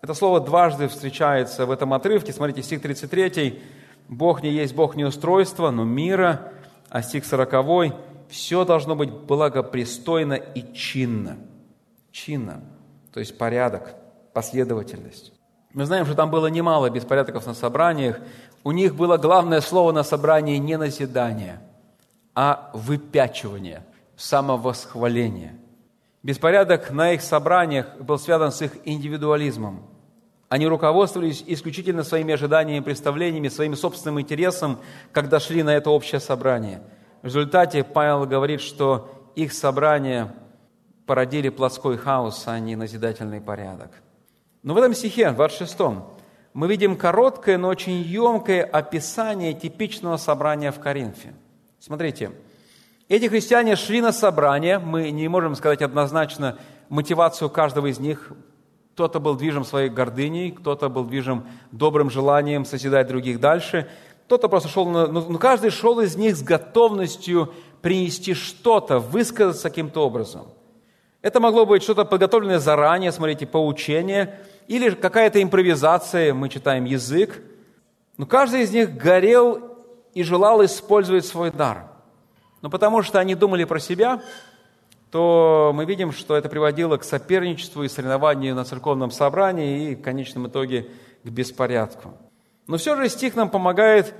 Это 0.00 0.14
слово 0.14 0.40
дважды 0.40 0.88
встречается 0.88 1.66
в 1.66 1.70
этом 1.70 1.92
отрывке. 1.92 2.32
Смотрите, 2.32 2.62
стих 2.62 2.80
33. 2.80 3.62
«Бог 4.08 4.42
не 4.42 4.50
есть 4.50 4.74
Бог 4.74 4.96
не 4.96 5.04
устройства, 5.04 5.70
но 5.70 5.84
мира». 5.84 6.50
А 6.88 7.02
стих 7.02 7.26
40. 7.26 7.94
«Все 8.32 8.64
должно 8.64 8.96
быть 8.96 9.10
благопристойно 9.10 10.32
и 10.32 10.72
чинно». 10.72 11.36
Чинно, 12.10 12.62
то 13.12 13.20
есть 13.20 13.36
порядок, 13.36 13.94
последовательность. 14.32 15.34
Мы 15.74 15.84
знаем, 15.84 16.06
что 16.06 16.14
там 16.14 16.30
было 16.30 16.46
немало 16.46 16.88
беспорядков 16.88 17.46
на 17.46 17.52
собраниях. 17.52 18.20
У 18.64 18.72
них 18.72 18.94
было 18.94 19.18
главное 19.18 19.60
слово 19.60 19.92
на 19.92 20.02
собрании 20.02 20.56
не 20.56 20.78
назидание, 20.78 21.60
а 22.34 22.70
выпячивание, 22.72 23.84
самовосхваление. 24.16 25.58
Беспорядок 26.22 26.90
на 26.90 27.12
их 27.12 27.20
собраниях 27.20 27.98
был 27.98 28.18
связан 28.18 28.50
с 28.50 28.62
их 28.62 28.72
индивидуализмом. 28.84 29.82
Они 30.48 30.66
руководствовались 30.66 31.44
исключительно 31.46 32.02
своими 32.02 32.32
ожиданиями, 32.32 32.82
представлениями, 32.82 33.48
своим 33.48 33.76
собственным 33.76 34.20
интересом, 34.22 34.78
когда 35.12 35.38
шли 35.38 35.62
на 35.62 35.74
это 35.74 35.90
общее 35.90 36.20
собрание. 36.20 36.82
В 37.22 37.26
результате 37.26 37.84
Павел 37.84 38.26
говорит, 38.26 38.60
что 38.60 39.30
их 39.36 39.52
собрания 39.52 40.34
породили 41.06 41.50
плотской 41.50 41.96
хаос, 41.96 42.44
а 42.46 42.58
не 42.58 42.74
назидательный 42.74 43.40
порядок. 43.40 43.92
Но 44.64 44.74
в 44.74 44.76
этом 44.76 44.92
стихе, 44.92 45.30
26, 45.30 45.78
мы 46.52 46.66
видим 46.66 46.96
короткое, 46.96 47.58
но 47.58 47.68
очень 47.68 48.02
емкое 48.02 48.64
описание 48.64 49.54
типичного 49.54 50.16
собрания 50.16 50.72
в 50.72 50.80
Коринфе. 50.80 51.32
Смотрите, 51.78 52.32
эти 53.08 53.26
христиане 53.26 53.76
шли 53.76 54.00
на 54.00 54.12
собрание, 54.12 54.80
мы 54.80 55.10
не 55.12 55.28
можем 55.28 55.54
сказать 55.54 55.80
однозначно 55.80 56.58
мотивацию 56.88 57.50
каждого 57.50 57.86
из 57.86 58.00
них. 58.00 58.32
Кто-то 58.94 59.20
был 59.20 59.36
движим 59.36 59.64
своей 59.64 59.90
гордыней, 59.90 60.50
кто-то 60.50 60.88
был 60.88 61.04
движим 61.04 61.46
добрым 61.70 62.10
желанием 62.10 62.64
созидать 62.64 63.06
других 63.06 63.38
дальше. 63.38 63.88
Кто-то 64.32 64.48
просто 64.48 64.70
шел, 64.70 64.86
на, 64.86 65.08
но 65.08 65.26
ну, 65.28 65.38
каждый 65.38 65.68
шел 65.68 66.00
из 66.00 66.16
них 66.16 66.36
с 66.36 66.42
готовностью 66.42 67.52
принести 67.82 68.32
что-то, 68.32 68.98
высказаться 68.98 69.68
каким-то 69.68 70.06
образом. 70.06 70.46
Это 71.20 71.38
могло 71.38 71.66
быть 71.66 71.82
что-то 71.82 72.06
подготовленное 72.06 72.58
заранее, 72.58 73.12
смотрите, 73.12 73.46
поучение, 73.46 74.40
или 74.68 74.88
какая-то 74.88 75.42
импровизация, 75.42 76.32
мы 76.32 76.48
читаем 76.48 76.86
язык. 76.86 77.42
Но 78.16 78.24
каждый 78.24 78.62
из 78.62 78.72
них 78.72 78.96
горел 78.96 79.76
и 80.14 80.22
желал 80.22 80.64
использовать 80.64 81.26
свой 81.26 81.50
дар. 81.50 81.90
Но 82.62 82.70
потому 82.70 83.02
что 83.02 83.18
они 83.18 83.34
думали 83.34 83.64
про 83.64 83.80
себя, 83.80 84.22
то 85.10 85.72
мы 85.74 85.84
видим, 85.84 86.10
что 86.10 86.38
это 86.38 86.48
приводило 86.48 86.96
к 86.96 87.04
соперничеству 87.04 87.82
и 87.82 87.88
соревнованию 87.88 88.54
на 88.54 88.64
церковном 88.64 89.10
собрании 89.10 89.90
и 89.90 89.94
в 89.94 90.00
конечном 90.00 90.46
итоге 90.46 90.88
к 91.22 91.28
беспорядку. 91.28 92.14
Но 92.66 92.76
все 92.76 92.96
же 92.96 93.08
стих 93.08 93.36
нам 93.36 93.50
помогает 93.50 94.14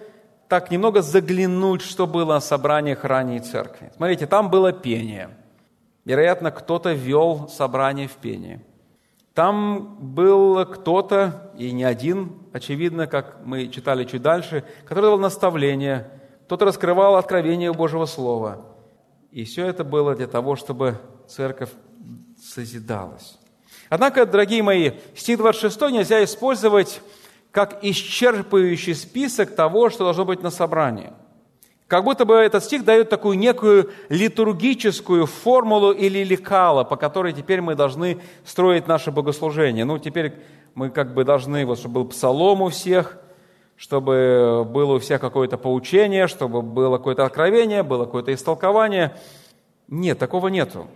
так 0.48 0.70
немного 0.70 1.00
заглянуть, 1.02 1.82
что 1.82 2.06
было 2.06 2.34
на 2.34 2.40
собраниях 2.40 3.04
ранней 3.04 3.40
церкви. 3.40 3.90
Смотрите, 3.96 4.26
там 4.26 4.50
было 4.50 4.72
пение. 4.72 5.30
Вероятно, 6.04 6.50
кто-то 6.50 6.92
вел 6.92 7.48
собрание 7.48 8.08
в 8.08 8.16
пении. 8.16 8.60
Там 9.34 9.96
был 10.14 10.66
кто-то, 10.66 11.52
и 11.56 11.72
не 11.72 11.84
один, 11.84 12.32
очевидно, 12.52 13.06
как 13.06 13.38
мы 13.44 13.68
читали 13.68 14.04
чуть 14.04 14.20
дальше, 14.20 14.64
который 14.84 15.04
давал 15.04 15.18
наставление, 15.18 16.10
кто-то 16.44 16.66
раскрывал 16.66 17.16
откровение 17.16 17.72
Божьего 17.72 18.04
Слова. 18.04 18.66
И 19.30 19.44
все 19.44 19.66
это 19.66 19.84
было 19.84 20.14
для 20.14 20.26
того, 20.26 20.56
чтобы 20.56 20.98
церковь 21.26 21.70
созидалась. 22.38 23.38
Однако, 23.88 24.26
дорогие 24.26 24.62
мои, 24.62 24.92
стих 25.14 25.38
26 25.38 25.80
нельзя 25.92 26.22
использовать 26.24 27.00
как 27.52 27.84
исчерпывающий 27.84 28.94
список 28.94 29.54
того, 29.54 29.90
что 29.90 30.04
должно 30.04 30.24
быть 30.24 30.42
на 30.42 30.50
собрании. 30.50 31.12
Как 31.86 32.04
будто 32.04 32.24
бы 32.24 32.34
этот 32.36 32.64
стих 32.64 32.86
дает 32.86 33.10
такую 33.10 33.38
некую 33.38 33.90
литургическую 34.08 35.26
формулу 35.26 35.92
или 35.92 36.24
лекало, 36.24 36.84
по 36.84 36.96
которой 36.96 37.34
теперь 37.34 37.60
мы 37.60 37.74
должны 37.74 38.18
строить 38.46 38.88
наше 38.88 39.10
богослужение. 39.10 39.84
Ну, 39.84 39.98
теперь 39.98 40.32
мы 40.74 40.88
как 40.88 41.12
бы 41.12 41.24
должны, 41.24 41.66
вот, 41.66 41.78
чтобы 41.78 42.00
был 42.00 42.04
псалом 42.06 42.62
у 42.62 42.70
всех, 42.70 43.18
чтобы 43.76 44.66
было 44.66 44.94
у 44.94 44.98
всех 45.00 45.20
какое-то 45.20 45.58
поучение, 45.58 46.28
чтобы 46.28 46.62
было 46.62 46.96
какое-то 46.96 47.26
откровение, 47.26 47.82
было 47.82 48.06
какое-то 48.06 48.32
истолкование. 48.32 49.14
Нет, 49.88 50.18
такого 50.18 50.48
нету. 50.48 50.86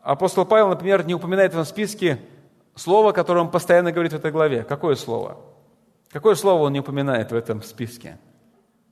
Апостол 0.00 0.46
Павел, 0.46 0.68
например, 0.68 1.04
не 1.04 1.14
упоминает 1.14 1.50
в 1.50 1.56
этом 1.56 1.66
списке 1.66 2.18
слово, 2.74 3.12
которое 3.12 3.40
он 3.40 3.50
постоянно 3.50 3.92
говорит 3.92 4.14
в 4.14 4.16
этой 4.16 4.30
главе. 4.30 4.62
Какое 4.62 4.94
слово? 4.94 5.36
Какое 6.12 6.34
слово 6.34 6.64
он 6.64 6.72
не 6.72 6.80
упоминает 6.80 7.32
в 7.32 7.34
этом 7.34 7.62
списке? 7.62 8.18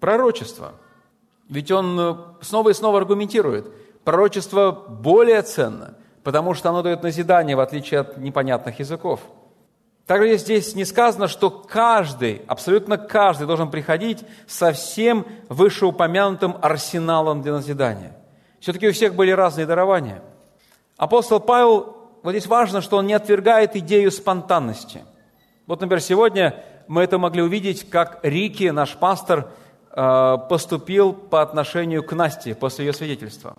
Пророчество. 0.01 0.73
Ведь 1.51 1.71
он 1.71 2.01
э, 2.01 2.15
снова 2.41 2.71
и 2.71 2.75
снова 2.75 2.99
аргументирует. 2.99 3.71
Пророчество 4.05 4.71
более 4.71 5.43
ценно, 5.43 5.95
потому 6.23 6.55
что 6.55 6.71
оно 6.71 6.83
дает 6.83 7.03
назидание, 7.03 7.57
в 7.57 7.61
отличие 7.61 8.01
от 8.01 8.17
непонятных 8.17 8.79
языков. 8.79 9.21
Также 10.07 10.39
здесь 10.39 10.75
не 10.75 10.85
сказано, 10.85 11.29
что 11.29 11.51
каждый, 11.51 12.43
абсолютно 12.49 12.97
каждый 12.97 13.47
должен 13.47 13.71
приходить 13.71 14.25
со 14.47 14.73
всем 14.73 15.27
вышеупомянутым 15.49 16.57
арсеналом 16.63 17.43
для 17.43 17.53
назидания. 17.53 18.17
Все-таки 18.61 18.89
у 18.89 18.93
всех 18.93 19.15
были 19.15 19.31
разные 19.31 19.67
дарования. 19.67 20.23
Апостол 20.97 21.39
Павел, 21.39 21.97
вот 22.23 22.31
здесь 22.31 22.47
важно, 22.47 22.81
что 22.81 22.97
он 22.97 23.07
не 23.07 23.15
отвергает 23.15 23.77
идею 23.77 24.11
спонтанности. 24.11 25.05
Вот, 25.67 25.81
например, 25.81 26.01
сегодня 26.01 26.65
мы 26.91 27.03
это 27.03 27.19
могли 27.19 27.41
увидеть, 27.41 27.89
как 27.89 28.19
Рики, 28.25 28.65
наш 28.65 28.97
пастор, 28.97 29.53
э, 29.93 30.39
поступил 30.49 31.13
по 31.13 31.41
отношению 31.41 32.03
к 32.03 32.13
Насте 32.15 32.57
после 32.57 32.87
ее 32.87 32.93
свидетельства. 32.93 33.55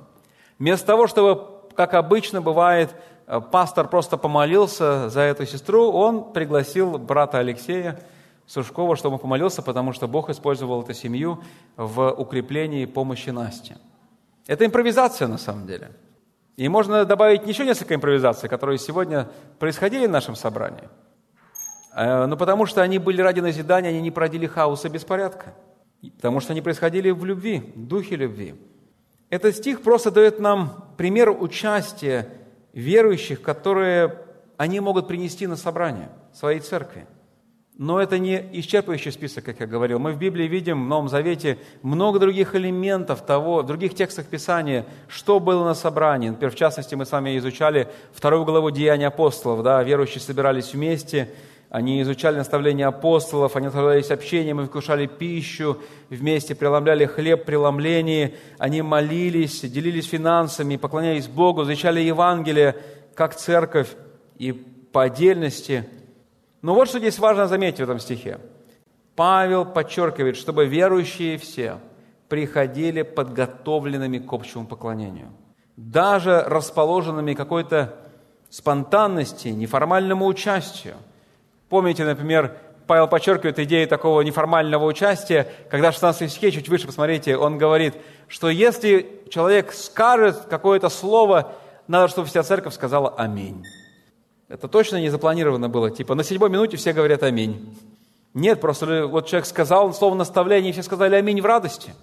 Вместо 0.60 0.86
того, 0.86 1.08
чтобы, 1.08 1.48
как 1.74 1.94
обычно 1.94 2.42
бывает, 2.42 2.94
э, 3.28 3.40
пастор 3.40 3.88
просто 3.88 4.18
помолился 4.18 5.10
за 5.10 5.22
эту 5.22 5.46
сестру, 5.46 5.94
он 5.94 6.34
пригласил 6.34 6.98
брата 6.98 7.38
Алексея 7.38 8.02
Сушкова, 8.48 8.98
чтобы 8.98 9.16
он 9.16 9.22
помолился, 9.22 9.62
потому 9.62 9.94
что 9.94 10.10
Бог 10.10 10.30
использовал 10.30 10.84
эту 10.84 10.94
семью 10.94 11.42
в 11.78 12.12
укреплении 12.12 12.84
помощи 12.86 13.30
Насте. 13.30 13.78
Это 14.46 14.66
импровизация 14.66 15.30
на 15.30 15.38
самом 15.38 15.68
деле. 15.68 15.92
И 16.58 16.68
можно 16.68 17.06
добавить 17.06 17.48
еще 17.48 17.66
несколько 17.66 17.96
импровизаций, 17.96 18.50
которые 18.50 18.78
сегодня 18.78 19.30
происходили 19.58 20.06
в 20.06 20.12
нашем 20.12 20.36
собрании– 20.36 20.90
но 21.96 22.38
потому 22.38 22.66
что 22.66 22.82
они 22.82 22.98
были 22.98 23.22
ради 23.22 23.40
назидания, 23.40 23.90
они 23.90 24.02
не 24.02 24.12
породили 24.12 24.48
хаоса 24.48 24.88
и 24.88 24.92
беспорядка. 24.92 25.54
Потому 26.16 26.40
что 26.40 26.54
они 26.54 26.62
происходили 26.62 27.12
в 27.12 27.24
любви, 27.26 27.72
в 27.76 27.88
духе 27.88 28.16
любви. 28.16 28.56
Этот 29.30 29.56
стих 29.56 29.82
просто 29.82 30.12
дает 30.12 30.40
нам 30.40 30.94
пример 30.98 31.30
участия 31.30 32.28
верующих, 32.74 33.42
которые 33.42 34.18
они 34.58 34.80
могут 34.80 35.08
принести 35.08 35.48
на 35.48 35.56
собрание 35.56 36.10
своей 36.34 36.60
церкви. 36.60 37.08
Но 37.78 38.00
это 38.00 38.20
не 38.20 38.38
исчерпывающий 38.38 39.12
список, 39.12 39.46
как 39.46 39.60
я 39.60 39.66
говорил. 39.66 39.98
Мы 39.98 40.12
в 40.12 40.18
Библии 40.18 40.48
видим, 40.48 40.86
в 40.86 40.88
Новом 40.88 41.10
Завете, 41.10 41.58
много 41.82 42.20
других 42.20 42.54
элементов 42.54 43.26
того, 43.26 43.62
в 43.62 43.66
других 43.66 43.96
текстах 43.96 44.28
Писания, 44.28 44.86
что 45.08 45.40
было 45.40 45.64
на 45.64 45.74
собрании. 45.74 46.30
Например, 46.30 46.52
в 46.52 46.58
частности, 46.58 46.94
мы 46.94 47.06
с 47.06 47.12
вами 47.12 47.38
изучали 47.38 47.88
вторую 48.14 48.46
главу 48.46 48.70
Деяния 48.70 49.08
апостолов. 49.08 49.64
Да, 49.64 49.82
верующие 49.82 50.20
собирались 50.20 50.74
вместе, 50.74 51.30
они 51.72 52.02
изучали 52.02 52.36
наставления 52.36 52.86
апостолов, 52.86 53.56
они 53.56 53.68
наслаждались 53.68 54.12
общением 54.12 54.60
и 54.60 54.66
вкушали 54.66 55.06
пищу, 55.06 55.78
вместе 56.10 56.54
преломляли 56.54 57.06
хлеб 57.06 57.46
преломлении, 57.46 58.36
они 58.58 58.82
молились, 58.82 59.62
делились 59.62 60.06
финансами, 60.06 60.76
поклонялись 60.76 61.30
Богу, 61.30 61.64
изучали 61.64 62.02
Евангелие 62.02 62.76
как 63.16 63.36
церковь 63.36 63.88
и 64.38 64.52
по 64.52 65.04
отдельности. 65.04 65.88
Но 66.62 66.76
вот 66.76 66.90
что 66.90 67.00
здесь 67.00 67.18
важно 67.20 67.48
заметить 67.48 67.80
в 67.80 67.84
этом 67.84 68.00
стихе. 68.00 68.40
Павел 69.16 69.64
подчеркивает, 69.66 70.36
чтобы 70.36 70.66
верующие 70.66 71.38
все 71.38 71.78
приходили 72.28 73.04
подготовленными 73.04 74.18
к 74.18 74.34
общему 74.34 74.68
поклонению. 74.68 75.30
Даже 75.78 76.42
расположенными 76.42 77.34
какой-то 77.34 77.96
спонтанности, 78.50 79.48
неформальному 79.48 80.26
участию– 80.26 80.96
Помните, 81.72 82.04
например, 82.04 82.58
Павел 82.86 83.08
подчеркивает 83.08 83.58
идею 83.60 83.88
такого 83.88 84.20
неформального 84.20 84.84
участия, 84.84 85.48
когда 85.70 85.92
в 85.92 85.94
16 85.94 86.30
стихе, 86.30 86.52
чуть 86.52 86.68
выше, 86.68 86.86
посмотрите, 86.86 87.38
он 87.38 87.58
говорит, 87.58 87.94
что 88.28 88.50
если 88.50 89.22
человек 89.30 89.72
скажет 89.72 90.48
какое-то 90.50 90.90
слово, 90.90 91.54
надо, 91.88 92.10
чтобы 92.10 92.28
вся 92.28 92.44
церковь 92.44 92.74
сказала 92.74 93.08
«Аминь». 93.18 93.64
Это 94.50 94.68
точно 94.68 94.98
не 94.98 95.08
запланировано 95.08 95.70
было. 95.70 95.90
Типа 95.92 96.14
на 96.14 96.26
седьмой 96.26 96.50
минуте 96.50 96.76
все 96.76 96.92
говорят 96.92 97.24
«Аминь». 97.24 97.74
Нет, 98.34 98.60
просто 98.60 99.08
вот 99.08 99.28
человек 99.28 99.46
сказал 99.46 99.94
слово 99.94 100.16
наставление, 100.16 100.72
и 100.72 100.74
все 100.74 100.84
сказали 100.84 101.16
«Аминь» 101.16 101.42
в 101.42 101.46
радости. 101.46 101.94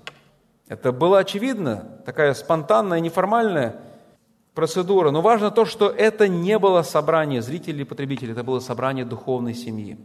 Это 0.66 0.92
было 0.92 1.18
очевидно, 1.18 2.00
такая 2.06 2.32
спонтанная, 2.32 3.00
неформальная 3.00 3.76
процедура. 4.58 5.12
Но 5.12 5.20
важно 5.20 5.52
то, 5.52 5.64
что 5.64 5.88
это 5.88 6.26
не 6.26 6.58
было 6.58 6.82
собрание 6.82 7.42
зрителей 7.42 7.82
и 7.82 7.84
потребителей, 7.84 8.32
это 8.32 8.42
было 8.42 8.58
собрание 8.58 9.04
духовной 9.04 9.54
семьи. 9.54 9.96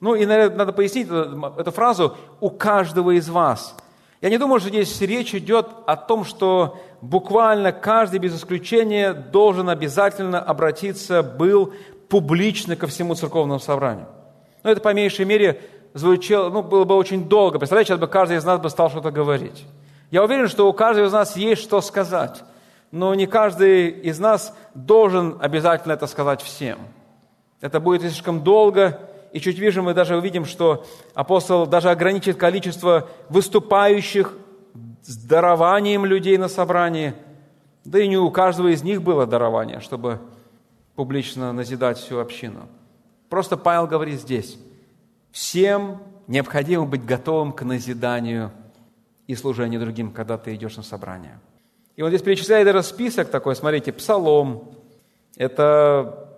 Ну 0.00 0.16
и, 0.16 0.26
наверное, 0.26 0.56
надо 0.56 0.72
пояснить 0.72 1.06
эту, 1.06 1.70
фразу 1.70 2.16
«у 2.40 2.50
каждого 2.50 3.12
из 3.16 3.28
вас». 3.28 3.76
Я 4.20 4.30
не 4.30 4.38
думаю, 4.38 4.58
что 4.58 4.70
здесь 4.70 5.00
речь 5.02 5.36
идет 5.36 5.68
о 5.86 5.94
том, 5.94 6.24
что 6.24 6.80
буквально 7.00 7.70
каждый 7.70 8.18
без 8.18 8.34
исключения 8.34 9.12
должен 9.12 9.68
обязательно 9.68 10.40
обратиться, 10.40 11.22
был 11.22 11.72
публично 12.08 12.74
ко 12.74 12.88
всему 12.88 13.14
церковному 13.14 13.60
собранию. 13.60 14.08
Но 14.64 14.70
это 14.72 14.80
по 14.80 14.92
меньшей 14.94 15.26
мере 15.26 15.60
звучало, 15.94 16.50
ну, 16.50 16.64
было 16.64 16.82
бы 16.82 16.96
очень 16.96 17.28
долго. 17.28 17.60
Представляете, 17.60 17.90
сейчас 17.90 18.00
бы 18.00 18.08
каждый 18.08 18.38
из 18.38 18.44
нас 18.44 18.58
бы 18.58 18.68
стал 18.68 18.90
что-то 18.90 19.12
говорить. 19.12 19.64
Я 20.10 20.24
уверен, 20.24 20.48
что 20.48 20.68
у 20.68 20.72
каждого 20.72 21.06
из 21.06 21.12
нас 21.12 21.36
есть 21.36 21.62
что 21.62 21.80
сказать 21.80 22.42
но 22.90 23.14
не 23.14 23.26
каждый 23.26 23.88
из 23.88 24.18
нас 24.18 24.54
должен 24.74 25.36
обязательно 25.40 25.92
это 25.92 26.06
сказать 26.06 26.42
всем. 26.42 26.78
Это 27.60 27.80
будет 27.80 28.02
слишком 28.02 28.42
долго, 28.42 29.00
и 29.32 29.40
чуть 29.40 29.58
выше 29.58 29.82
мы 29.82 29.94
даже 29.94 30.16
увидим, 30.16 30.44
что 30.44 30.84
апостол 31.14 31.66
даже 31.66 31.90
ограничит 31.90 32.36
количество 32.36 33.08
выступающих 33.28 34.34
с 35.02 35.16
дарованием 35.16 36.04
людей 36.04 36.38
на 36.38 36.48
собрании. 36.48 37.14
Да 37.84 37.98
и 37.98 38.08
не 38.08 38.16
у 38.16 38.30
каждого 38.30 38.68
из 38.68 38.82
них 38.82 39.02
было 39.02 39.26
дарование, 39.26 39.80
чтобы 39.80 40.20
публично 40.94 41.52
назидать 41.52 41.98
всю 41.98 42.18
общину. 42.18 42.68
Просто 43.28 43.56
Павел 43.56 43.86
говорит 43.86 44.20
здесь, 44.20 44.58
всем 45.30 46.02
необходимо 46.26 46.86
быть 46.86 47.04
готовым 47.04 47.52
к 47.52 47.62
назиданию 47.62 48.50
и 49.26 49.34
служению 49.34 49.80
другим, 49.80 50.12
когда 50.12 50.38
ты 50.38 50.54
идешь 50.54 50.76
на 50.76 50.82
собрание. 50.82 51.38
И 51.96 52.02
он 52.02 52.10
здесь 52.10 52.22
перечисляет 52.22 52.66
даже 52.66 52.82
список 52.82 53.30
такой, 53.30 53.56
смотрите, 53.56 53.92
псалом. 53.92 54.70
Это 55.36 56.28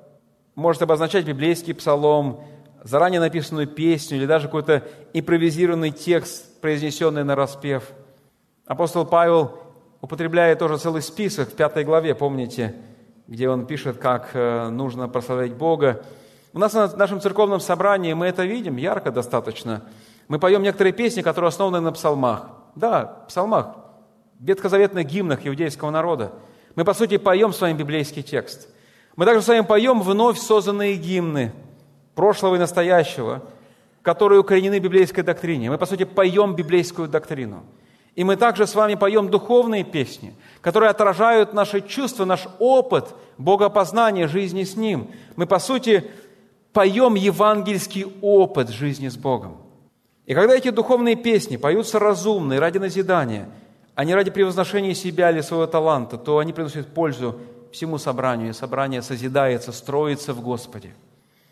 может 0.54 0.82
обозначать 0.82 1.24
библейский 1.24 1.74
псалом, 1.74 2.44
заранее 2.82 3.20
написанную 3.20 3.66
песню 3.66 4.18
или 4.18 4.26
даже 4.26 4.46
какой-то 4.46 4.84
импровизированный 5.12 5.90
текст, 5.90 6.61
произнесенный 6.61 7.24
на 7.24 7.34
распев. 7.34 7.90
Апостол 8.66 9.04
Павел 9.04 9.59
употребляет 10.00 10.61
тоже 10.61 10.78
целый 10.78 11.02
список 11.02 11.50
в 11.50 11.54
пятой 11.54 11.84
главе, 11.84 12.14
помните, 12.14 12.76
где 13.26 13.48
он 13.48 13.66
пишет, 13.66 13.98
как 13.98 14.30
э, 14.34 14.68
нужно 14.68 15.09
прославлять 15.09 15.54
Бога. 15.54 16.04
У 16.52 16.59
нас 16.59 16.72
на 16.72 16.86
нашем 16.96 17.20
церковном 17.20 17.61
собрании 17.61 18.12
мы 18.12 18.26
это 18.26 18.44
видим 18.44 18.76
ярко 18.76 19.11
достаточно. 19.11 19.82
Мы 20.28 20.38
поем 20.38 20.62
некоторые 20.62 20.92
песни, 20.92 21.22
которые 21.22 21.48
основаны 21.48 21.80
на 21.80 21.92
псалмах. 21.92 22.48
Да, 22.74 23.24
псалмах, 23.28 23.88
ветхозаветных 24.41 25.07
гимнах 25.07 25.47
иудейского 25.47 25.91
народа. 25.91 26.32
Мы, 26.74 26.84
по 26.84 26.95
сути, 26.95 27.16
поем 27.16 27.53
с 27.53 27.61
вами 27.61 27.76
библейский 27.76 28.22
текст. 28.22 28.68
Мы 29.16 29.24
также 29.24 29.43
с 29.43 29.49
вами 29.49 29.62
поем 29.62 30.01
вновь 30.01 30.39
созданные 30.39 30.97
гимны 30.97 31.53
прошлого 32.14 32.57
и 32.57 32.59
настоящего, 32.59 33.43
которые 34.03 34.41
укоренены 34.41 34.78
в 34.78 34.82
библейской 34.82 35.22
доктрине. 35.22 35.70
Мы, 35.70 35.78
по 35.78 35.86
сути, 35.86 36.05
поем 36.05 36.55
библейскую 36.55 37.09
доктрину. 37.09 37.64
И 38.14 38.24
мы 38.24 38.36
также 38.36 38.66
с 38.66 38.74
вами 38.74 38.95
поем 38.95 39.28
духовные 39.28 39.84
песни, 39.84 40.34
которые 40.61 40.91
отражают 40.91 41.53
наши 41.53 41.80
чувства, 41.80 42.24
наш 42.24 42.49
опыт 42.59 43.14
богопознания, 43.39 44.26
жизни 44.26 44.64
с 44.64 44.76
Ним. 44.76 45.11
Мы, 45.36 45.47
по 45.47 45.61
сути, 45.61 46.05
поем 46.72 47.14
евангельский 47.14 48.07
опыт 48.20 48.70
жизни 48.70 49.09
с 49.09 49.16
Богом. 49.16 49.59
И 50.26 50.34
когда 50.34 50.55
эти 50.55 50.70
духовные 50.70 51.16
песни 51.16 51.57
поются 51.57 51.99
разумно 51.99 52.59
ради 52.59 52.78
назидания, 52.78 53.49
а 53.99 54.05
не 54.05 54.14
ради 54.14 54.30
превозношения 54.30 54.94
себя 54.94 55.32
или 55.32 55.40
своего 55.40 55.66
таланта, 55.66 56.18
то 56.18 56.38
они 56.38 56.53
приносят 56.53 56.86
пользу 56.86 57.40
всему 57.72 57.99
собранию, 57.99 58.51
и 58.51 58.53
собрание 58.53 59.03
созидается, 59.03 59.72
строится 59.72 60.32
в 60.32 60.40
Господе. 60.40 60.94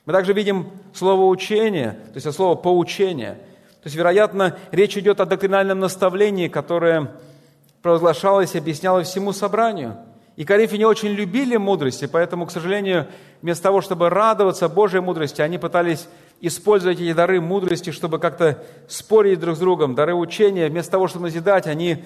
Мы 0.05 0.13
также 0.13 0.33
видим 0.33 0.71
слово 0.95 1.25
«учение», 1.29 1.99
то 2.13 2.13
есть 2.15 2.33
слово 2.33 2.55
«поучение», 2.55 3.33
то 3.83 3.89
есть, 3.89 3.97
вероятно, 3.97 4.57
речь 4.71 4.97
идет 4.97 5.21
о 5.21 5.25
доктринальном 5.25 5.81
наставлении, 5.81 6.47
которое 6.47 7.11
провозглашалось 7.83 8.55
и 8.55 8.59
объяснялось 8.59 9.09
всему 9.09 9.33
собранию. 9.33 9.97
И 10.37 10.45
коринфяне 10.45 10.87
очень 10.87 11.09
любили 11.09 11.57
мудрости, 11.57 12.07
поэтому, 12.07 12.47
к 12.47 12.53
сожалению, 12.53 13.09
вместо 13.43 13.65
того, 13.65 13.81
чтобы 13.81 14.09
радоваться 14.09 14.69
Божьей 14.69 15.01
мудрости, 15.01 15.41
они 15.41 15.59
пытались 15.59 16.07
использовать 16.41 17.01
эти 17.01 17.13
дары 17.13 17.41
мудрости, 17.41 17.91
чтобы 17.91 18.21
как-то 18.21 18.63
спорить 18.87 19.41
друг 19.41 19.57
с 19.57 19.59
другом, 19.59 19.97
дары 19.97 20.15
учения. 20.15 20.69
Вместо 20.69 20.93
того, 20.93 21.09
чтобы 21.09 21.25
назидать, 21.25 21.67
они 21.67 22.05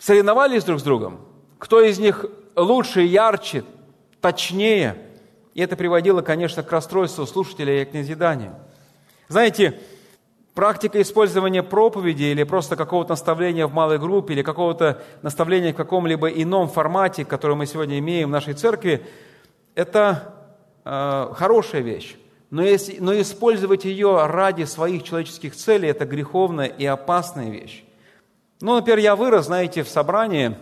соревновались 0.00 0.64
друг 0.64 0.80
с 0.80 0.82
другом. 0.82 1.20
Кто 1.58 1.80
из 1.80 2.00
них 2.00 2.24
лучше, 2.56 3.02
ярче, 3.02 3.62
точнее. 4.20 4.96
И 5.54 5.60
это 5.60 5.76
приводило, 5.76 6.22
конечно, 6.22 6.64
к 6.64 6.72
расстройству 6.72 7.24
слушателя 7.26 7.82
и 7.82 7.84
к 7.84 7.92
назиданию. 7.92 8.56
Знаете, 9.28 9.78
Практика 10.54 11.00
использования 11.00 11.62
проповеди 11.62 12.24
или 12.24 12.42
просто 12.42 12.74
какого-то 12.74 13.10
наставления 13.10 13.66
в 13.66 13.72
малой 13.72 13.98
группе 13.98 14.34
или 14.34 14.42
какого-то 14.42 15.00
наставления 15.22 15.72
в 15.72 15.76
каком-либо 15.76 16.28
ином 16.28 16.68
формате, 16.68 17.24
который 17.24 17.54
мы 17.56 17.66
сегодня 17.66 17.98
имеем 18.00 18.28
в 18.28 18.32
нашей 18.32 18.54
церкви, 18.54 19.06
это 19.76 20.34
э, 20.84 21.32
хорошая 21.34 21.82
вещь. 21.82 22.16
Но, 22.50 22.62
если, 22.64 22.96
но 22.98 23.18
использовать 23.20 23.84
ее 23.84 24.26
ради 24.26 24.64
своих 24.64 25.04
человеческих 25.04 25.54
целей– 25.54 25.88
это 25.90 26.04
греховная 26.04 26.66
и 26.66 26.84
опасная 26.84 27.48
вещь. 27.48 27.84
Ну, 28.60 28.74
например, 28.74 28.98
я 28.98 29.16
вырос, 29.16 29.46
знаете, 29.46 29.82
в 29.82 29.88
собрании, 29.88 30.56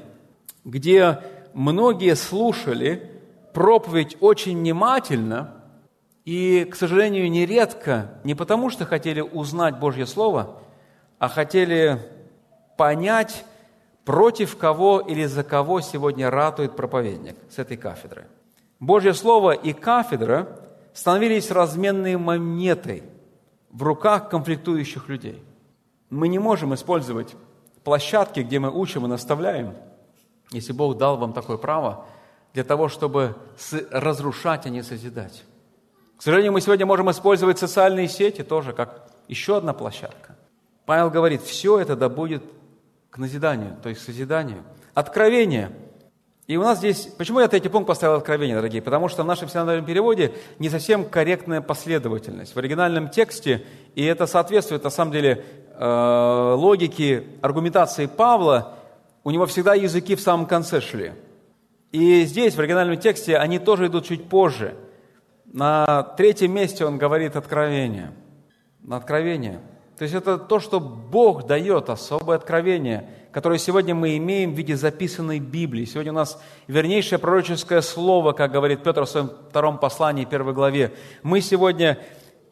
где 0.64 1.20
многие 1.54 2.14
слушали 2.16 3.10
проповедь 3.52 4.16
очень 4.20 4.58
внимательно– 4.58 5.54
и, 6.28 6.66
к 6.66 6.74
сожалению, 6.74 7.30
нередко 7.30 8.10
не 8.22 8.34
потому, 8.34 8.68
что 8.68 8.84
хотели 8.84 9.22
узнать 9.22 9.78
Божье 9.78 10.04
Слово, 10.04 10.58
а 11.18 11.26
хотели 11.30 12.02
понять, 12.76 13.46
против 14.04 14.58
кого 14.58 15.00
или 15.00 15.24
за 15.24 15.42
кого 15.42 15.80
сегодня 15.80 16.30
ратует 16.30 16.76
проповедник 16.76 17.34
с 17.48 17.58
этой 17.58 17.78
кафедры. 17.78 18.26
Божье 18.78 19.14
Слово 19.14 19.52
и 19.52 19.72
кафедра 19.72 20.60
становились 20.92 21.50
разменной 21.50 22.16
монетой 22.16 23.04
в 23.70 23.82
руках 23.82 24.28
конфликтующих 24.28 25.08
людей. 25.08 25.42
Мы 26.10 26.28
не 26.28 26.38
можем 26.38 26.74
использовать 26.74 27.36
площадки, 27.88 28.40
где 28.40 28.58
мы 28.58 28.70
учим 28.70 29.06
и 29.06 29.08
наставляем, 29.08 29.74
если 30.50 30.74
Бог 30.74 30.98
дал 30.98 31.16
вам 31.16 31.32
такое 31.32 31.56
право, 31.56 32.04
для 32.52 32.62
того, 32.62 32.88
чтобы 32.88 33.34
разрушать, 33.90 34.66
а 34.66 34.68
не 34.68 34.82
созидать. 34.82 35.42
К 36.18 36.22
сожалению, 36.22 36.52
мы 36.52 36.60
сегодня 36.60 36.84
можем 36.84 37.10
использовать 37.10 37.58
социальные 37.58 38.08
сети 38.08 38.42
тоже 38.42 38.74
как 38.74 39.08
еще 39.26 39.56
одна 39.56 39.72
площадка. 39.72 40.36
Павел 40.84 41.10
говорит, 41.10 41.40
все 41.40 41.78
это 41.78 41.96
да 41.96 42.10
будет 42.10 42.42
к 43.08 43.16
назиданию, 43.16 43.74
то 43.82 43.88
есть 43.88 44.02
к 44.02 44.04
созиданию. 44.04 44.64
Откровение. 44.92 45.70
И 46.48 46.56
у 46.56 46.62
нас 46.62 46.78
здесь, 46.78 47.06
почему 47.16 47.38
я 47.38 47.46
третий 47.46 47.68
пункт 47.68 47.86
поставил 47.86 48.16
откровение, 48.16 48.56
дорогие? 48.56 48.82
Потому 48.82 49.08
что 49.08 49.22
в 49.22 49.26
нашем 49.26 49.48
синодальном 49.48 49.86
переводе 49.86 50.32
не 50.58 50.68
совсем 50.68 51.04
корректная 51.04 51.60
последовательность. 51.60 52.56
В 52.56 52.58
оригинальном 52.58 53.10
тексте, 53.10 53.64
и 53.94 54.04
это 54.04 54.26
соответствует 54.26 54.82
на 54.82 54.90
самом 54.90 55.12
деле 55.12 55.44
э, 55.74 56.54
логике 56.56 57.24
аргументации 57.42 58.06
Павла, 58.06 58.74
у 59.22 59.30
него 59.30 59.46
всегда 59.46 59.74
языки 59.74 60.16
в 60.16 60.20
самом 60.20 60.46
конце 60.46 60.80
шли. 60.80 61.12
И 61.92 62.24
здесь, 62.24 62.56
в 62.56 62.58
оригинальном 62.58 62.98
тексте, 62.98 63.36
они 63.36 63.60
тоже 63.60 63.86
идут 63.86 64.06
чуть 64.06 64.28
позже– 64.28 64.74
на 65.52 66.02
третьем 66.02 66.52
месте 66.52 66.84
он 66.84 66.98
говорит 66.98 67.34
откровение. 67.34 68.12
На 68.82 68.96
откровение. 68.96 69.60
То 69.98 70.04
есть 70.04 70.14
это 70.14 70.38
то, 70.38 70.60
что 70.60 70.78
Бог 70.78 71.46
дает, 71.46 71.90
особое 71.90 72.36
откровение, 72.36 73.10
которое 73.32 73.58
сегодня 73.58 73.96
мы 73.96 74.16
имеем 74.16 74.54
в 74.54 74.56
виде 74.56 74.76
записанной 74.76 75.40
Библии. 75.40 75.84
Сегодня 75.86 76.12
у 76.12 76.14
нас 76.14 76.40
вернейшее 76.68 77.18
пророческое 77.18 77.80
слово, 77.80 78.32
как 78.32 78.52
говорит 78.52 78.84
Петр 78.84 79.02
в 79.02 79.08
своем 79.08 79.32
втором 79.50 79.78
послании, 79.78 80.24
первой 80.24 80.54
главе. 80.54 80.92
Мы 81.24 81.40
сегодня 81.40 81.98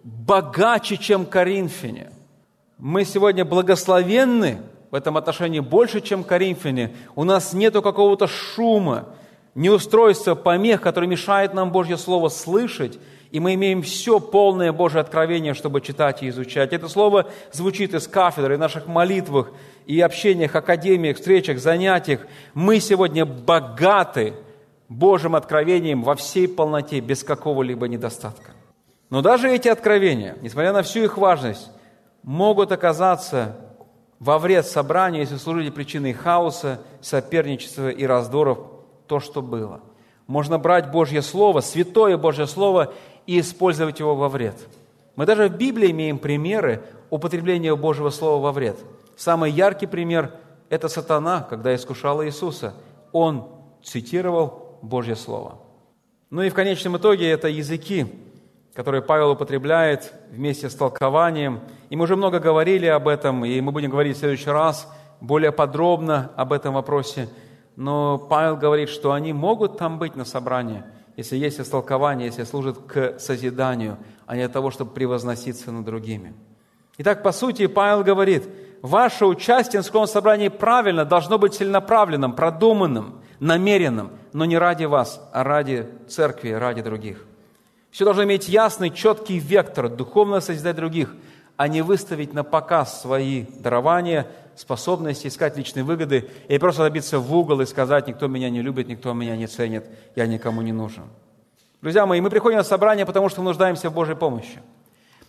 богаче, 0.02 0.96
чем 0.96 1.24
Коринфяне. 1.24 2.10
Мы 2.78 3.04
сегодня 3.04 3.44
благословенны 3.44 4.58
в 4.90 4.96
этом 4.96 5.16
отношении 5.16 5.60
больше, 5.60 6.00
чем 6.00 6.24
Коринфяне. 6.24 6.96
У 7.14 7.22
нас 7.22 7.52
нету 7.52 7.80
какого-то 7.80 8.26
шума, 8.26 9.14
неустройство, 9.54 10.34
помех, 10.34 10.80
который 10.80 11.08
мешает 11.08 11.54
нам 11.54 11.70
Божье 11.70 11.96
Слово 11.96 12.28
слышать, 12.28 12.98
и 13.36 13.38
мы 13.38 13.52
имеем 13.52 13.82
все 13.82 14.18
полное 14.18 14.72
Божье 14.72 14.98
откровение, 14.98 15.52
чтобы 15.52 15.82
читать 15.82 16.22
и 16.22 16.30
изучать. 16.30 16.72
Это 16.72 16.88
слово 16.88 17.26
звучит 17.52 17.92
из 17.92 18.08
кафедры, 18.08 18.56
в 18.56 18.58
наших 18.58 18.86
молитвах 18.86 19.50
и 19.84 20.00
общениях, 20.00 20.54
академиях, 20.54 21.18
встречах, 21.18 21.58
занятиях. 21.58 22.20
Мы 22.54 22.80
сегодня 22.80 23.26
богаты 23.26 24.32
Божьим 24.88 25.36
откровением 25.36 26.02
во 26.02 26.14
всей 26.14 26.48
полноте, 26.48 27.00
без 27.00 27.24
какого-либо 27.24 27.88
недостатка. 27.88 28.52
Но 29.10 29.20
даже 29.20 29.50
эти 29.50 29.68
откровения, 29.68 30.38
несмотря 30.40 30.72
на 30.72 30.82
всю 30.82 31.04
их 31.04 31.18
важность, 31.18 31.70
могут 32.22 32.72
оказаться 32.72 33.58
во 34.18 34.38
вред 34.38 34.64
собранию, 34.64 35.20
если 35.20 35.36
служили 35.36 35.68
причиной 35.68 36.14
хаоса, 36.14 36.80
соперничества 37.02 37.90
и 37.90 38.06
раздоров 38.06 38.60
то, 39.06 39.20
что 39.20 39.42
было. 39.42 39.82
Можно 40.26 40.58
брать 40.58 40.90
Божье 40.90 41.20
Слово, 41.20 41.60
святое 41.60 42.16
Божье 42.16 42.46
Слово, 42.46 42.94
и 43.26 43.40
использовать 43.40 44.00
его 44.00 44.14
во 44.14 44.28
вред. 44.28 44.56
Мы 45.16 45.26
даже 45.26 45.48
в 45.48 45.56
Библии 45.56 45.90
имеем 45.90 46.18
примеры 46.18 46.82
употребления 47.10 47.74
Божьего 47.74 48.10
Слова 48.10 48.42
во 48.42 48.52
вред. 48.52 48.76
Самый 49.16 49.50
яркий 49.50 49.86
пример– 49.86 50.32
это 50.68 50.88
сатана, 50.88 51.46
когда 51.48 51.74
искушал 51.74 52.24
Иисуса. 52.24 52.74
Он 53.12 53.48
цитировал 53.82 54.78
Божье 54.82 55.16
Слово. 55.16 55.58
Ну 56.30 56.42
и 56.42 56.50
в 56.50 56.54
конечном 56.54 56.96
итоге 56.96 57.30
это 57.30 57.48
языки, 57.48 58.06
которые 58.74 59.00
Павел 59.00 59.30
употребляет 59.30 60.12
вместе 60.30 60.68
с 60.68 60.74
толкованием. 60.74 61.60
И 61.88 61.96
мы 61.96 62.04
уже 62.04 62.16
много 62.16 62.40
говорили 62.40 62.86
об 62.86 63.08
этом, 63.08 63.44
и 63.44 63.60
мы 63.60 63.72
будем 63.72 63.90
говорить 63.90 64.16
в 64.16 64.20
следующий 64.20 64.50
раз 64.50 64.88
более 65.20 65.52
подробно 65.52 66.30
об 66.36 66.52
этом 66.52 66.74
вопросе– 66.74 67.28
но 67.76 68.16
Павел 68.16 68.56
говорит, 68.56 68.88
что 68.88 69.12
они 69.12 69.34
могут 69.34 69.76
там 69.76 69.98
быть 69.98 70.16
на 70.16 70.24
собрании, 70.24 70.82
если 71.16 71.36
есть 71.36 71.58
истолкование, 71.60 72.26
если 72.26 72.44
служат 72.44 72.78
к 72.78 73.18
созиданию, 73.18 73.96
а 74.26 74.36
не 74.36 74.42
для 74.42 74.48
того, 74.48 74.70
чтобы 74.70 74.92
превозноситься 74.92 75.72
над 75.72 75.84
другими. 75.84 76.34
Итак, 76.98 77.22
по 77.22 77.32
сути, 77.32 77.66
Павел 77.66 78.04
говорит, 78.04 78.44
ваше 78.82 79.26
участие 79.26 79.82
в 79.82 79.86
скромном 79.86 80.08
собрании 80.08 80.48
правильно, 80.48 81.04
должно 81.04 81.38
быть 81.38 81.54
целенаправленным, 81.54 82.34
продуманным, 82.34 83.20
намеренным, 83.40 84.12
но 84.32 84.44
не 84.44 84.58
ради 84.58 84.84
вас, 84.84 85.20
а 85.32 85.42
ради 85.42 85.88
церкви, 86.08 86.50
ради 86.50 86.82
других. 86.82 87.24
Все 87.90 88.04
должно 88.04 88.24
иметь 88.24 88.48
ясный, 88.48 88.90
четкий 88.90 89.38
вектор, 89.38 89.88
духовно 89.88 90.40
созидать 90.40 90.76
других, 90.76 91.14
а 91.56 91.68
не 91.68 91.82
выставить 91.82 92.32
на 92.32 92.44
показ 92.44 93.00
свои 93.02 93.44
дарования– 93.60 94.26
способности 94.56 95.28
искать 95.28 95.56
личные 95.56 95.84
выгоды 95.84 96.30
и 96.48 96.58
просто 96.58 96.82
добиться 96.82 97.18
в 97.18 97.34
угол 97.34 97.60
и 97.60 97.66
сказать, 97.66 98.08
никто 98.08 98.26
меня 98.26 98.50
не 98.50 98.62
любит, 98.62 98.88
никто 98.88 99.12
меня 99.12 99.36
не 99.36 99.46
ценит, 99.46 99.84
я 100.16 100.26
никому 100.26 100.62
не 100.62 100.72
нужен. 100.72 101.04
Друзья 101.82 102.06
мои, 102.06 102.20
мы 102.20 102.30
приходим 102.30 102.56
на 102.58 102.64
собрание, 102.64 103.06
потому 103.06 103.28
что 103.28 103.42
нуждаемся 103.42 103.90
в 103.90 103.94
Божьей 103.94 104.16
помощи. 104.16 104.60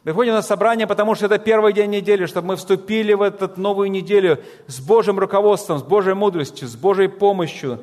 Приходим 0.03 0.34
на 0.34 0.41
собрание, 0.41 0.88
потому 0.88 1.15
что 1.15 1.25
это 1.25 1.38
первый 1.38 1.73
день 1.73 1.89
недели, 1.89 2.25
чтобы 2.25 2.49
мы 2.49 2.55
вступили 2.55 3.13
в 3.13 3.21
эту 3.21 3.51
новую 3.59 3.91
неделю 3.91 4.39
с 4.67 4.80
Божьим 4.80 5.19
руководством, 5.19 5.80
с 5.80 5.84
Божьей 5.84 6.13
мудростью, 6.13 6.67
с 6.69 6.78
Божьей 6.78 7.09
помощью, 7.09 7.82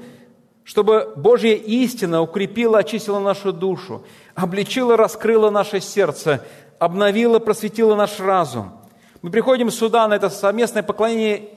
чтобы 0.62 1.12
Божья 1.16 1.52
истина 1.52 2.22
укрепила, 2.22 2.78
очистила 2.78 3.18
нашу 3.18 3.52
душу, 3.52 4.02
обличила, 4.34 4.96
раскрыла 4.96 5.50
наше 5.50 5.80
сердце, 5.80 6.42
обновила, 6.84 7.38
просветила 7.38 7.96
наш 7.96 8.20
разум. 8.20 8.72
Мы 9.22 9.30
приходим 9.30 9.70
сюда 9.70 10.06
на 10.06 10.14
это 10.14 10.28
совместное 10.28 10.82
поклонение, 10.82 11.48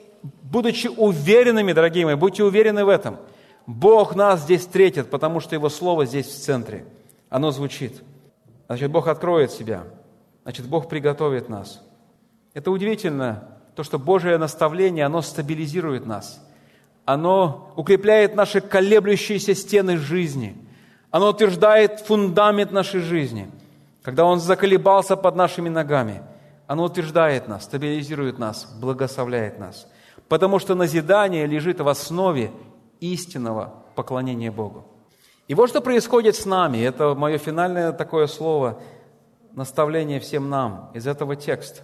будучи 0.41 0.87
уверенными, 0.87 1.73
дорогие 1.73 2.05
мои, 2.05 2.15
будьте 2.15 2.43
уверены 2.43 2.85
в 2.85 2.89
этом. 2.89 3.17
Бог 3.65 4.15
нас 4.15 4.41
здесь 4.41 4.61
встретит, 4.61 5.09
потому 5.09 5.41
что 5.41 5.55
Его 5.55 5.67
Слово 5.69 6.05
здесь 6.05 6.27
в 6.27 6.39
центре. 6.41 6.85
Оно 7.29 7.51
звучит. 7.51 8.01
Значит, 8.67 8.89
Бог 8.89 9.07
откроет 9.07 9.51
себя. 9.51 9.83
Значит, 10.43 10.65
Бог 10.67 10.87
приготовит 10.87 11.49
нас. 11.49 11.81
Это 12.53 12.71
удивительно, 12.71 13.49
то, 13.75 13.83
что 13.83 13.99
Божие 13.99 14.37
наставление, 14.37 15.05
оно 15.05 15.21
стабилизирует 15.21 16.05
нас. 16.05 16.43
Оно 17.03 17.73
укрепляет 17.75 18.35
наши 18.35 18.61
колеблющиеся 18.61 19.53
стены 19.53 19.97
жизни. 19.97 20.55
Оно 21.11 21.29
утверждает 21.29 21.99
фундамент 21.99 22.71
нашей 22.71 23.01
жизни. 23.01 23.49
Когда 24.07 24.23
он 24.23 24.39
заколебался 24.39 25.17
под 25.17 25.35
нашими 25.35 25.67
ногами, 25.67 26.23
оно 26.65 26.85
утверждает 26.85 27.49
нас, 27.49 27.65
стабилизирует 27.65 28.39
нас, 28.39 28.63
благословляет 28.79 29.59
нас. 29.59 29.85
Потому 30.29 30.59
что 30.59 30.75
назидание 30.75 31.45
лежит 31.45 31.81
в 31.81 31.87
основе 31.89 32.53
истинного 33.01 33.83
поклонения 33.95 34.49
Богу. 34.49 34.85
И 35.49 35.55
вот 35.55 35.67
что 35.67 35.81
происходит 35.81 36.37
с 36.37 36.45
нами, 36.45 36.77
это 36.77 37.15
мое 37.15 37.37
финальное 37.37 37.91
такое 37.91 38.27
слово, 38.27 38.79
наставление 39.51 40.21
всем 40.21 40.49
нам 40.49 40.89
из 40.93 41.05
этого 41.05 41.35
текста. 41.35 41.81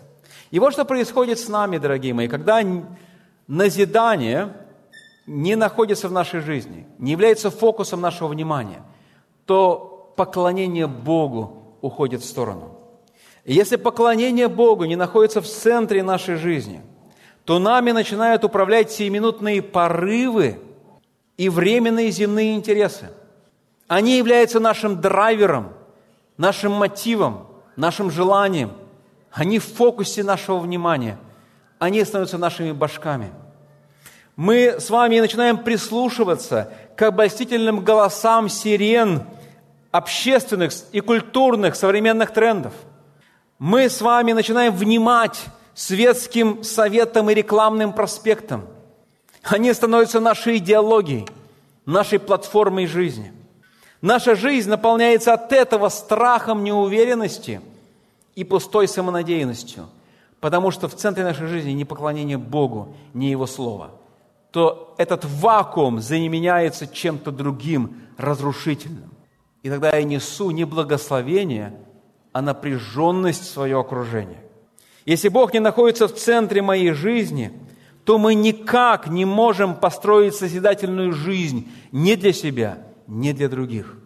И 0.50 0.60
вот 0.60 0.72
что 0.72 0.86
происходит 0.86 1.40
с 1.40 1.50
нами, 1.50 1.78
дорогие 1.78 2.14
мои, 2.14 2.30
когда 2.30 2.62
назидание 3.50 4.54
не 5.28 5.58
находится 5.58 6.08
в 6.08 6.14
нашей 6.14 6.40
жизни, 6.40 6.88
не 7.00 7.12
является 7.12 7.52
фокусом 7.52 8.00
нашего 8.00 8.30
внимания, 8.30 8.82
то 9.46 10.14
поклонение 10.16 10.88
Богу 10.88 11.63
уходит 11.84 12.22
в 12.22 12.26
сторону. 12.26 12.80
И 13.44 13.54
если 13.54 13.76
поклонение 13.76 14.48
Богу 14.48 14.86
не 14.86 14.96
находится 14.96 15.42
в 15.42 15.48
центре 15.48 16.02
нашей 16.02 16.38
жизни, 16.38 16.82
то 17.44 17.60
нами 17.60 17.92
начинают 17.92 18.46
управлять 18.46 18.90
сиюминутные 18.90 19.62
порывы 19.62 20.60
и 21.36 21.50
временные 21.50 22.10
земные 22.10 22.56
интересы. 22.56 23.10
Они 23.90 24.18
являются 24.18 24.62
нашим 24.62 25.02
драйвером, 25.02 25.74
нашим 26.38 26.72
мотивом, 26.72 27.48
нашим 27.76 28.10
желанием. 28.10 28.72
Они 29.30 29.60
в 29.60 29.66
фокусе 29.66 30.24
нашего 30.24 30.60
внимания. 30.60 31.18
Они 31.80 32.02
становятся 32.06 32.38
нашими 32.38 32.72
башками. 32.72 33.32
Мы 34.38 34.80
с 34.80 34.90
вами 34.90 35.20
начинаем 35.20 35.58
прислушиваться 35.58 36.72
к 36.96 37.02
обольстительным 37.02 37.84
голосам 37.84 38.48
сирен 38.48 39.24
общественных 39.94 40.74
и 40.92 41.00
культурных 41.00 41.78
современных 41.78 42.34
трендов. 42.34 42.74
Мы 43.60 43.88
с 43.88 44.02
вами 44.02 44.34
начинаем 44.34 44.74
внимать 44.74 45.46
светским 45.74 46.64
советам 46.64 47.30
и 47.30 47.34
рекламным 47.34 47.94
проспектам. 47.94 48.68
Они 49.44 49.72
становятся 49.72 50.20
нашей 50.20 50.58
идеологией, 50.58 51.30
нашей 51.86 52.20
платформой 52.20 52.88
жизни– 52.88 53.32
Наша 54.04 54.36
жизнь 54.36 54.70
наполняется 54.70 55.32
от 55.32 55.54
этого 55.54 55.88
страхом 55.88 56.66
неуверенности 56.66 57.62
и 58.36 58.44
пустой 58.44 58.90
самонадеянностью, 58.90 59.88
потому 60.42 60.72
что 60.72 60.90
в 60.90 60.94
центре 60.94 61.24
нашей 61.24 61.48
жизни 61.48 61.72
не 61.72 61.86
поклонение 61.86 62.38
Богу, 62.38 62.98
не 63.14 63.32
Его 63.32 63.48
Слово, 63.48 63.92
то 64.52 64.94
этот 64.98 65.24
вакуум 65.24 66.02
заменяется 66.02 66.86
чем-то 66.86 67.32
другим, 67.32 68.02
разрушительным. 68.18 69.10
И 69.64 69.70
тогда 69.70 69.96
я 69.96 70.04
несу 70.04 70.52
не 70.52 70.66
благословение, 70.66 71.74
а 72.32 72.42
напряженность 72.42 73.44
в 73.44 73.52
свое 73.52 73.80
окружение. 73.80 74.44
Если 75.06 75.30
Бог 75.30 75.54
не 75.54 75.60
находится 75.60 76.08
в 76.08 76.14
центре 76.16 76.62
моей 76.62 76.92
жизни, 76.92 77.52
то 78.06 78.18
мы 78.18 78.36
никак 78.36 79.08
не 79.08 79.26
можем 79.26 79.76
построить 79.76 80.36
созидательную 80.36 81.14
жизнь 81.14 81.72
не 81.92 82.16
для 82.16 82.34
себя– 82.34 82.78
не 83.08 83.34
для 83.34 83.50
других. 83.50 83.98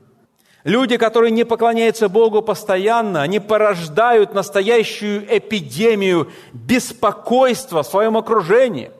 Люди, 0.63 0.97
которые 0.97 1.31
не 1.31 1.45
поклоняются 1.45 2.09
Богу 2.09 2.41
постоянно, 2.41 3.21
они 3.21 3.39
порождают 3.39 4.33
настоящую 4.33 5.25
эпидемию 5.37 6.29
беспокойства 6.51 7.83
в 7.83 7.87
своем 7.87 8.17
окружении 8.17 8.91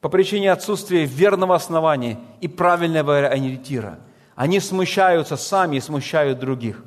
по 0.00 0.08
причине 0.08 0.52
отсутствия 0.52 1.06
верного 1.06 1.54
основания 1.54 2.18
и 2.40 2.48
правильного 2.48 3.28
ориентира. 3.28 4.00
Они 4.40 4.58
смущаются 4.58 5.36
сами 5.36 5.76
и 5.76 5.80
смущают 5.80 6.38
других. 6.38 6.82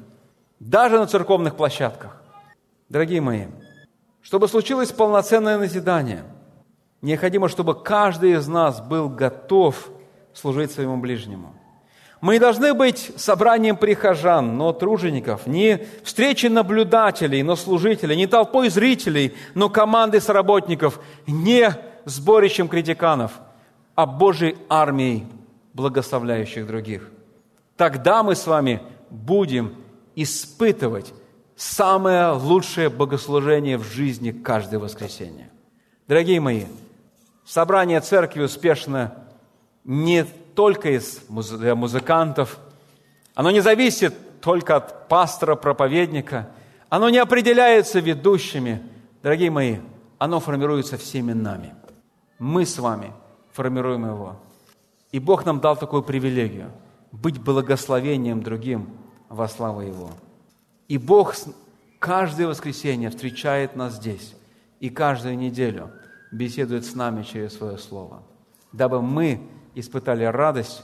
Даже 0.60 0.98
на 0.98 1.06
церковных 1.06 1.56
площадках. 1.56 2.20
Дорогие 2.90 3.22
мои, 3.22 3.46
чтобы 4.24 4.48
случилось 4.48 4.92
полноценное 4.92 5.60
назидание, 5.60 6.24
необходимо, 7.04 7.48
чтобы 7.50 7.80
каждый 7.80 8.32
из 8.32 8.48
нас 8.48 8.82
был 8.82 9.08
готов 9.08 9.92
служить 10.34 10.72
своему 10.72 10.98
ближнему– 10.98 11.56
мы 12.22 12.36
не 12.36 12.40
должны 12.40 12.74
быть 12.74 13.12
собранием 13.18 13.76
прихожан, 13.76 14.58
но 14.58 14.72
тружеников, 14.72 15.46
не 15.46 15.86
встречи 16.06 16.46
наблюдателей, 16.46 17.44
но 17.44 17.58
служителей, 17.58 18.16
не 18.16 18.28
толпой 18.28 18.70
зрителей, 18.70 19.36
но 19.56 19.70
командой 19.70 20.22
сработников, 20.22 21.02
не 21.28 21.70
сборищем 22.06 22.70
критиканов, 22.70 23.34
а 23.94 24.06
Божьей 24.06 24.56
армией, 24.70 25.28
благословляющих 25.74 26.66
других. 26.66 27.13
Тогда 27.78 28.22
мы 28.24 28.36
с 28.36 28.46
вами 28.46 28.82
будем 29.10 29.76
испытывать 30.16 31.14
самое 31.56 32.32
лучшее 32.32 32.90
богослужение 32.90 33.78
в 33.78 33.84
жизни 33.84 34.32
каждое 34.32 34.80
воскресенье. 34.80 35.50
Дорогие 36.08 36.40
мои, 36.40 36.66
собрание 37.46 38.00
церкви 38.02 38.44
успешно 38.44 39.26
не 39.84 40.24
только 40.56 40.92
из 40.92 41.22
музыкантов, 41.30 42.60
оно 43.34 43.50
не 43.50 43.62
зависит 43.62 44.42
только 44.42 44.76
от 44.76 45.08
пастора, 45.08 45.56
проповедника, 45.56 46.50
оно 46.90 47.10
не 47.10 47.18
определяется 47.18 48.00
ведущими. 48.00 48.84
Дорогие 49.24 49.50
мои, 49.50 49.78
оно 50.20 50.40
формируется 50.40 50.98
всеми 50.98 51.34
нами. 51.34 51.74
Мы 52.38 52.66
с 52.66 52.78
вами 52.78 53.14
формируем 53.52 54.06
его. 54.06 54.36
И 55.12 55.20
Бог 55.20 55.46
нам 55.46 55.60
дал 55.60 55.76
такую 55.76 56.04
привилегию– 56.04 56.72
быть 57.14 57.40
благословением 57.40 58.42
другим 58.42 58.90
во 59.30 59.48
славу 59.48 59.82
Его. 59.82 60.10
И 60.88 60.98
Бог 60.98 61.36
каждое 62.00 62.48
воскресенье 62.48 63.10
встречает 63.12 63.76
нас 63.76 63.96
здесь 63.96 64.36
и 64.80 64.90
каждую 64.90 65.38
неделю 65.38 65.92
беседует 66.32 66.86
с 66.86 66.96
нами 66.96 67.22
через 67.24 67.54
Свое 67.54 67.78
Слово, 67.78 68.24
дабы 68.74 69.02
мы 69.02 69.40
испытали 69.76 70.26
радость 70.26 70.84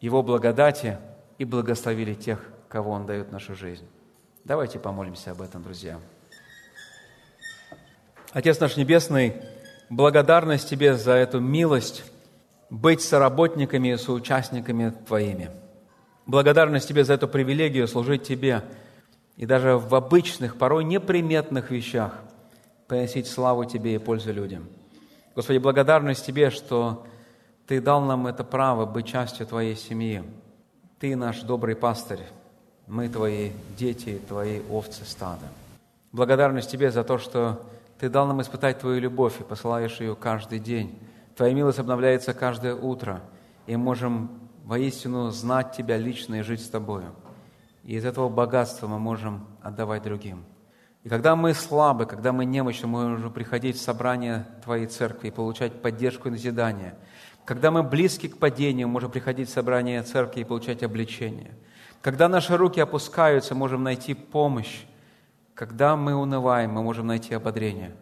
Его 0.00 0.22
благодати 0.22 0.98
и 1.38 1.44
благословили 1.44 2.14
тех, 2.14 2.38
кого 2.68 2.92
Он 2.92 3.06
дает 3.06 3.28
в 3.28 3.32
нашу 3.32 3.56
жизнь. 3.56 3.86
Давайте 4.44 4.78
помолимся 4.78 5.32
об 5.32 5.40
этом, 5.40 5.62
друзья. 5.62 5.98
Отец 8.32 8.60
наш 8.60 8.76
Небесный, 8.76 9.32
благодарность 9.88 10.68
Тебе 10.68 10.94
за 10.94 11.12
эту 11.12 11.40
милость 11.40 12.04
быть 12.70 13.00
соработниками 13.00 13.92
и 13.92 13.96
соучастниками 13.96 14.92
Твоими. 15.06 15.50
Благодарность 16.26 16.88
Тебе 16.88 17.04
за 17.04 17.14
эту 17.14 17.28
привилегию 17.28 17.86
служить 17.86 18.24
Тебе 18.24 18.62
и 19.36 19.46
даже 19.46 19.76
в 19.76 19.94
обычных, 19.94 20.56
порой 20.56 20.84
неприметных 20.84 21.70
вещах 21.70 22.12
приносить 22.88 23.26
славу 23.26 23.64
Тебе 23.64 23.94
и 23.94 23.98
пользу 23.98 24.32
людям. 24.32 24.66
Господи, 25.34 25.58
благодарность 25.58 26.24
Тебе, 26.24 26.50
что 26.50 27.06
ты 27.66 27.80
дал 27.80 28.00
нам 28.00 28.26
это 28.26 28.44
право 28.44 28.86
быть 28.86 29.06
частью 29.06 29.46
Твоей 29.46 29.76
семьи. 29.76 30.22
Ты 30.98 31.14
наш 31.14 31.42
добрый 31.42 31.76
пастырь. 31.76 32.22
Мы 32.86 33.08
Твои 33.08 33.50
дети, 33.76 34.20
Твои 34.28 34.60
овцы 34.70 35.04
стада. 35.04 35.46
Благодарность 36.12 36.70
Тебе 36.70 36.90
за 36.90 37.04
то, 37.04 37.18
что 37.18 37.60
Ты 37.98 38.08
дал 38.08 38.26
нам 38.26 38.40
испытать 38.40 38.78
Твою 38.78 39.00
любовь 39.00 39.40
и 39.40 39.44
посылаешь 39.44 40.00
ее 40.00 40.14
каждый 40.16 40.58
день. 40.58 40.98
Твоя 41.36 41.54
милость 41.54 41.78
обновляется 41.78 42.34
каждое 42.34 42.74
утро, 42.74 43.20
и 43.66 43.76
мы 43.76 43.84
можем 43.84 44.50
воистину 44.64 45.30
знать 45.30 45.76
Тебя 45.76 45.96
лично 45.96 46.36
и 46.36 46.42
жить 46.42 46.64
с 46.64 46.68
Тобою. 46.68 47.14
И 47.84 47.94
из 47.94 48.04
этого 48.04 48.28
богатства 48.28 48.88
мы 48.88 48.98
можем 48.98 49.46
отдавать 49.62 50.02
другим. 50.02 50.44
И 51.04 51.08
когда 51.08 51.36
мы 51.36 51.54
слабы, 51.54 52.06
когда 52.06 52.32
мы 52.32 52.44
немощны, 52.44 52.88
мы 52.88 53.08
можем 53.10 53.32
приходить 53.32 53.76
в 53.76 53.80
собрание 53.80 54.46
Твоей 54.64 54.86
церкви 54.86 55.28
и 55.28 55.30
получать 55.30 55.82
поддержку 55.82 56.28
и 56.28 56.32
назидание– 56.32 56.94
когда 57.46 57.70
мы 57.70 57.84
близки 57.84 58.26
к 58.26 58.38
падению, 58.38 58.88
можем 58.88 59.12
приходить 59.12 59.48
в 59.48 59.52
собрание 59.52 60.02
церкви 60.02 60.40
и 60.40 60.44
получать 60.44 60.82
обличение. 60.82 61.52
Когда 62.02 62.28
наши 62.28 62.56
руки 62.56 62.80
опускаются, 62.80 63.54
можем 63.54 63.82
найти 63.84 64.14
помощь 64.14 64.82
Когда 65.54 65.96
мы 65.96 66.14
унываем, 66.14 66.72
мы 66.72 66.82
можем 66.82 67.06
найти 67.06 67.32
ободрение. 67.34 67.94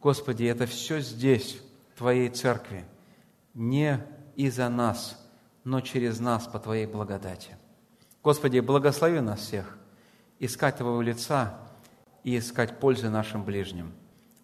Господи, 0.00 0.44
это 0.44 0.66
все 0.66 1.00
здесь, 1.00 1.60
Твоей 2.00 2.30
церкви, 2.30 2.86
не 3.52 4.02
из-за 4.34 4.70
нас, 4.70 5.22
но 5.64 5.82
через 5.82 6.18
нас 6.18 6.46
по 6.46 6.58
Твоей 6.58 6.86
благодати. 6.86 7.58
Господи, 8.22 8.60
благослови 8.60 9.20
нас 9.20 9.40
всех 9.40 9.76
искать 10.38 10.78
Твоего 10.78 11.02
лица 11.02 11.58
и 12.24 12.38
искать 12.38 12.80
пользы 12.80 13.10
нашим 13.10 13.44
ближним. 13.44 13.92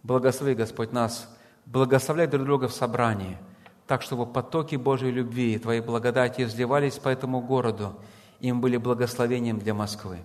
Благослови, 0.03 0.55
Господь, 0.55 0.93
нас, 0.93 1.35
благословляй 1.65 2.27
друг 2.27 2.45
друга 2.45 2.69
в 2.69 2.75
собрании, 2.75 3.39
так, 3.87 4.03
чтобы 4.03 4.27
потоки 4.27 4.77
Божьей 4.77 5.11
любви 5.11 5.55
и 5.55 5.59
Твоей 5.59 5.81
благодати 5.81 6.43
изливались 6.43 6.99
по 6.99 7.09
этому 7.09 7.41
городу, 7.41 7.99
им 8.39 8.61
были 8.61 8.77
благословением 8.77 9.59
для 9.59 9.73
Москвы 9.73 10.19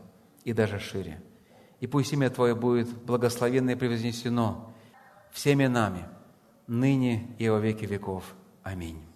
и 0.44 0.52
даже 0.52 0.80
шире. 0.80 1.22
И 1.80 1.88
пусть 1.88 2.12
имя 2.12 2.30
Твое 2.30 2.56
будет 2.56 2.90
благословенно 2.90 3.70
и 3.70 3.76
превознесено 3.76 4.74
всеми 5.32 5.68
нами, 5.68 6.04
ныне 6.68 7.36
и 7.38 7.50
во 7.50 7.60
веки 7.60 7.86
веков. 7.86 8.36
Аминь. 8.64 9.11